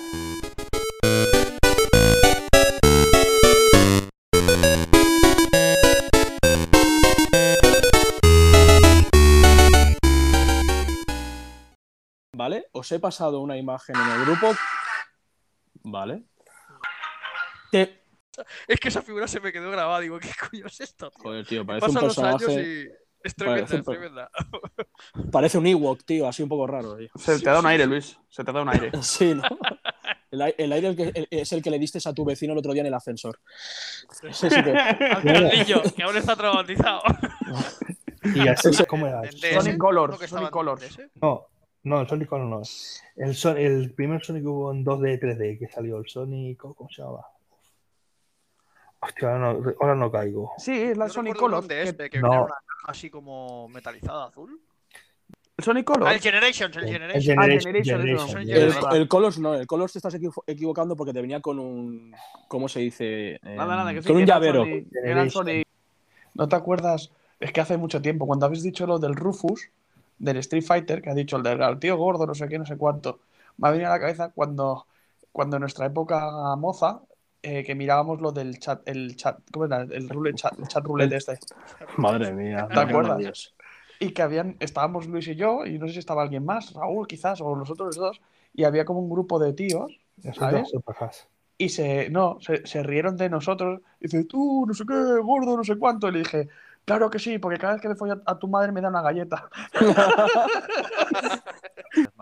Os 12.86 12.92
he 12.92 13.00
pasado 13.00 13.40
una 13.40 13.56
imagen 13.56 13.96
en 13.96 14.10
el 14.12 14.24
grupo. 14.24 14.54
¿Vale? 15.82 16.22
Que- 17.72 18.00
Es 18.68 18.78
que 18.78 18.88
esa 18.90 19.02
figura 19.02 19.26
se 19.26 19.40
me 19.40 19.50
quedó 19.52 19.72
grabada. 19.72 19.98
Digo, 19.98 20.20
¿qué 20.20 20.30
coño 20.48 20.66
es 20.66 20.80
esto? 20.80 21.10
tío? 21.10 21.20
Joder, 21.24 21.44
tío, 21.44 21.66
parece 21.66 21.86
un 21.88 21.94
Pasan 21.94 22.06
los 22.08 22.18
años 22.20 22.42
personaje. 22.44 22.68
y. 22.70 22.88
Es 23.24 23.34
tremenda, 23.34 23.66
Parece 23.66 23.74
un 23.74 23.80
es 23.80 23.86
tremenda. 23.86 24.30
Parece 25.32 25.58
un 25.58 25.66
Ewok, 25.66 26.04
tío, 26.04 26.28
así 26.28 26.44
un 26.44 26.48
poco 26.48 26.68
raro, 26.68 26.96
tío. 26.96 27.08
Se 27.16 27.40
te 27.40 27.50
da 27.50 27.58
un 27.58 27.66
aire, 27.66 27.86
Luis. 27.86 28.16
Se 28.28 28.44
te 28.44 28.52
da 28.52 28.62
un 28.62 28.68
aire. 28.68 28.92
Sí, 29.02 29.34
¿no? 29.34 29.42
El, 30.30 30.42
ai- 30.42 30.54
el 30.58 30.72
aire 30.72 30.88
el 30.88 30.96
que- 30.96 31.10
el- 31.12 31.26
es 31.32 31.52
el 31.52 31.60
que 31.60 31.70
le 31.70 31.80
diste 31.80 31.98
a 32.08 32.12
tu 32.12 32.24
vecino 32.24 32.52
el 32.52 32.58
otro 32.60 32.72
día 32.72 32.82
en 32.82 32.86
el 32.86 32.94
ascensor. 32.94 33.40
Sí 34.30 34.48
que- 34.48 34.70
Al 34.76 35.48
niño, 35.48 35.82
que 35.96 36.02
aún 36.04 36.16
está 36.16 36.36
traumatizado. 36.36 37.02
Y 38.32 38.46
así 38.46 38.70
¿cómo 38.86 39.08
era? 39.08 39.22
Sonic 39.32 39.76
Colors, 39.76 40.20
Sonic 40.30 40.50
Colors. 40.50 40.82
DS. 40.82 41.00
No, 41.20 41.48
no, 41.86 42.00
el 42.00 42.08
Sonic 42.08 42.28
Color 42.28 42.46
no. 42.46 42.62
El, 43.16 43.34
Son- 43.34 43.56
el 43.56 43.92
primer 43.94 44.24
Sonic 44.24 44.42
que 44.42 44.48
hubo 44.48 44.72
en 44.72 44.84
2D, 44.84 45.18
3D, 45.20 45.58
que 45.58 45.68
salió 45.68 45.98
el 45.98 46.06
Sonic, 46.08 46.58
¿cómo 46.58 46.88
se 46.90 47.02
llamaba? 47.02 47.26
Hostia, 49.00 49.28
ahora 49.32 49.38
no, 49.52 49.74
ahora 49.80 49.94
no 49.94 50.10
caigo. 50.10 50.52
Sí, 50.58 50.72
es 50.72 50.96
la 50.96 51.06
Yo 51.06 51.12
Sonic 51.14 51.36
Colors. 51.36 51.62
un 51.62 51.68
DS 51.68 51.96
que- 51.96 52.10
que 52.10 52.20
No. 52.20 52.30
una 52.30 52.54
caja 52.54 52.90
así 52.92 53.10
como 53.10 53.68
metalizada 53.68 54.26
azul. 54.26 54.60
¿El 55.58 55.64
Sonic 55.64 55.88
Ah, 55.88 55.92
el 55.94 55.98
Colors? 56.00 56.22
Generations, 56.22 56.76
el 56.76 56.82
El 56.84 56.90
Generation. 56.92 57.38
Ah, 57.38 57.42
Generation, 57.44 57.72
Generation, 57.74 58.00
Generation, 58.00 58.50
eso. 58.78 58.90
El, 58.90 58.96
el 59.02 59.08
Colors 59.08 59.38
no, 59.38 59.54
el 59.54 59.66
Colors 59.66 59.92
te 59.92 59.98
estás 59.98 60.14
equivo- 60.14 60.42
equivocando 60.46 60.96
porque 60.96 61.12
te 61.12 61.20
venía 61.20 61.40
con 61.40 61.58
un. 61.58 62.14
¿Cómo 62.48 62.68
se 62.68 62.80
dice? 62.80 63.34
Eh, 63.36 63.40
Nada, 63.42 63.76
nada, 63.76 63.94
que 63.94 64.02
sí, 64.02 64.08
con 64.08 64.16
un 64.16 64.26
llavero. 64.26 64.64
Sonic- 64.64 65.30
Sonic- 65.30 65.66
¿No 66.34 66.48
te 66.48 66.56
acuerdas? 66.56 67.10
Es 67.40 67.52
que 67.52 67.60
hace 67.60 67.76
mucho 67.76 68.02
tiempo, 68.02 68.26
cuando 68.26 68.44
habéis 68.46 68.62
dicho 68.62 68.86
lo 68.86 68.98
del 68.98 69.14
Rufus, 69.14 69.70
del 70.18 70.38
Street 70.38 70.64
Fighter, 70.64 71.02
que 71.02 71.10
ha 71.10 71.14
dicho 71.14 71.36
el 71.36 71.42
del 71.42 71.62
al 71.62 71.78
tío 71.78 71.96
gordo, 71.96 72.26
no 72.26 72.34
sé 72.34 72.48
qué, 72.48 72.58
no 72.58 72.66
sé 72.66 72.76
cuánto, 72.76 73.20
me 73.58 73.68
ha 73.68 73.70
venido 73.70 73.90
a 73.90 73.94
la 73.94 74.00
cabeza 74.00 74.30
cuando, 74.34 74.86
cuando 75.32 75.56
en 75.56 75.60
nuestra 75.60 75.86
época 75.86 76.56
moza, 76.56 77.00
eh, 77.42 77.62
que 77.64 77.74
mirábamos 77.74 78.20
lo 78.20 78.32
del 78.32 78.58
chat, 78.58 78.82
el 78.86 79.16
chat, 79.16 79.38
¿cómo 79.52 79.66
era? 79.66 79.82
El, 79.82 80.08
roulette 80.08 80.36
chat, 80.36 80.58
el 80.58 80.68
chat 80.68 80.84
roulette 80.84 81.12
este. 81.12 81.38
Madre 81.96 82.32
mía. 82.32 82.66
¿Te 82.72 82.80
acuerdas? 82.80 83.18
Dios. 83.18 83.54
Y 84.00 84.10
que 84.10 84.22
habían, 84.22 84.56
estábamos 84.60 85.06
Luis 85.06 85.28
y 85.28 85.36
yo, 85.36 85.64
y 85.64 85.78
no 85.78 85.86
sé 85.86 85.94
si 85.94 85.98
estaba 86.00 86.22
alguien 86.22 86.44
más, 86.44 86.74
Raúl 86.74 87.06
quizás, 87.06 87.40
o 87.40 87.56
nosotros 87.56 87.96
dos, 87.96 88.20
y 88.52 88.64
había 88.64 88.84
como 88.84 89.00
un 89.00 89.08
grupo 89.08 89.38
de 89.38 89.52
tíos 89.52 89.98
Eso 90.22 90.40
¿Sabes? 90.40 90.72
y 91.58 91.70
se, 91.70 92.10
no, 92.10 92.38
se, 92.40 92.66
se 92.66 92.82
rieron 92.82 93.16
de 93.16 93.30
nosotros. 93.30 93.80
Y 94.00 94.04
dice, 94.04 94.24
tú, 94.24 94.66
no 94.66 94.74
sé 94.74 94.84
qué, 94.86 94.94
gordo, 95.22 95.56
no 95.56 95.64
sé 95.64 95.76
cuánto. 95.76 96.08
Y 96.08 96.12
le 96.12 96.18
dije, 96.20 96.48
claro 96.86 97.10
que 97.10 97.18
sí, 97.18 97.38
porque 97.38 97.58
cada 97.58 97.74
vez 97.74 97.82
que 97.82 97.88
me 97.88 97.96
follo 97.96 98.22
a 98.24 98.38
tu 98.38 98.48
madre 98.48 98.72
me 98.72 98.80
da 98.80 98.88
una 98.88 99.02
galleta. 99.02 99.50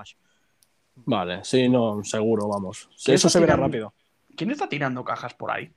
Vale, 0.97 1.45
sí, 1.45 1.69
no, 1.69 2.03
seguro, 2.05 2.49
vamos. 2.49 2.89
Sí, 2.97 3.07
¿Qué 3.07 3.15
Eso 3.15 3.29
se 3.29 3.41
verá 3.41 3.55
tirando? 3.55 3.67
rápido. 3.69 3.95
¿Quién 4.37 4.51
está 4.51 4.69
tirando 4.69 5.05
cajas 5.05 5.35
por 5.35 5.51
ahí? 5.51 5.73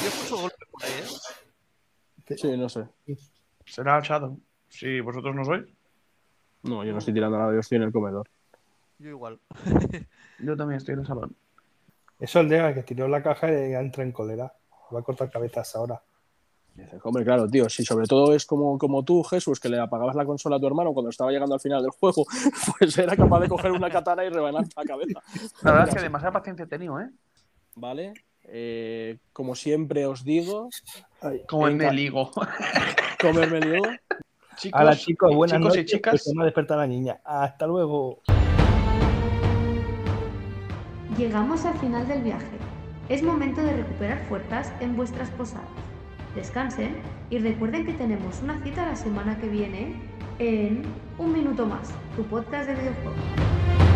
Yo 0.00 0.08
escucho 0.08 0.36
golpes 0.42 0.68
por 0.70 0.84
ahí, 0.84 0.92
¿eh? 0.92 2.36
Sí, 2.36 2.56
no 2.56 2.68
sé. 2.68 2.86
¿Será 3.66 4.00
Shadow? 4.00 4.38
Si 4.68 5.00
vosotros 5.00 5.34
no 5.34 5.44
sois. 5.44 5.64
No, 6.62 6.84
yo 6.84 6.92
no 6.92 6.98
estoy 6.98 7.14
tirando 7.14 7.38
nada, 7.38 7.52
yo 7.52 7.60
estoy 7.60 7.76
en 7.76 7.82
el 7.82 7.92
comedor. 7.92 8.28
Yo 8.98 9.10
igual. 9.10 9.40
Yo 10.38 10.56
también 10.56 10.78
estoy 10.78 10.94
en 10.94 11.00
el 11.00 11.06
salón. 11.06 11.36
Eso 12.20 12.40
el 12.40 12.48
de 12.48 12.72
que 12.74 12.82
tiró 12.84 13.08
la 13.08 13.22
caja 13.22 13.50
y 13.50 13.72
ya 13.72 13.80
entra 13.80 14.04
en 14.04 14.12
cólera. 14.12 14.54
Va 14.94 15.00
a 15.00 15.02
cortar 15.02 15.28
cabezas 15.28 15.74
ahora. 15.74 16.00
Dice, 16.74 16.98
hombre, 17.04 17.22
claro, 17.24 17.46
tío, 17.48 17.68
si 17.68 17.84
sobre 17.84 18.06
todo 18.06 18.34
es 18.34 18.46
como, 18.46 18.78
como 18.78 19.04
tú, 19.04 19.22
Jesús, 19.24 19.60
que 19.60 19.68
le 19.68 19.78
apagabas 19.78 20.16
la 20.16 20.24
consola 20.24 20.56
a 20.56 20.60
tu 20.60 20.66
hermano 20.66 20.94
cuando 20.94 21.10
estaba 21.10 21.30
llegando 21.30 21.54
al 21.54 21.60
final 21.60 21.82
del 21.82 21.90
juego, 21.90 22.24
pues 22.78 22.96
era 22.96 23.14
capaz 23.14 23.40
de 23.40 23.48
coger 23.48 23.72
una 23.72 23.90
katana 23.90 24.24
y 24.24 24.30
rebanar 24.30 24.64
la 24.74 24.84
cabeza. 24.84 25.20
La 25.62 25.72
verdad 25.72 25.88
es 25.88 25.94
que 25.94 26.00
demasiada 26.02 26.32
paciencia 26.32 26.64
he 26.64 26.68
tenido, 26.68 26.98
¿eh? 27.00 27.10
¿Vale? 27.76 28.14
Eh, 28.44 29.18
como 29.32 29.54
siempre 29.54 30.06
os 30.06 30.24
digo, 30.24 30.68
Como 31.46 31.68
en 31.68 31.78
Venga. 31.78 31.90
me 31.90 31.96
ligo. 31.96 32.30
comerme 33.20 33.58
el 33.58 33.72
lío. 33.72 33.82
chicos, 34.56 34.80
Hola 34.80 34.96
chicos, 34.96 35.34
buenas 35.34 35.58
chicos 35.58 35.68
noches. 35.76 35.82
y 35.82 35.96
chicas. 35.96 36.22
se 36.24 36.34
me 36.34 36.42
ha 36.42 36.44
despertado 36.46 36.80
la 36.80 36.86
niña. 36.86 37.20
Hasta 37.24 37.66
luego. 37.66 38.20
Llegamos 41.16 41.64
al 41.66 41.78
final 41.78 42.08
del 42.08 42.22
viaje. 42.22 42.56
Es 43.08 43.22
momento 43.22 43.60
de 43.62 43.76
recuperar 43.76 44.24
fuerzas 44.28 44.72
en 44.80 44.96
vuestras 44.96 45.30
posadas. 45.30 45.68
Descansen 46.34 46.96
y 47.30 47.38
recuerden 47.38 47.84
que 47.84 47.92
tenemos 47.92 48.40
una 48.42 48.62
cita 48.62 48.86
la 48.86 48.96
semana 48.96 49.38
que 49.38 49.48
viene 49.48 49.96
en 50.38 50.82
Un 51.18 51.32
Minuto 51.32 51.66
Más, 51.66 51.92
tu 52.16 52.24
podcast 52.24 52.68
de 52.68 52.74
videojuegos. 52.74 53.91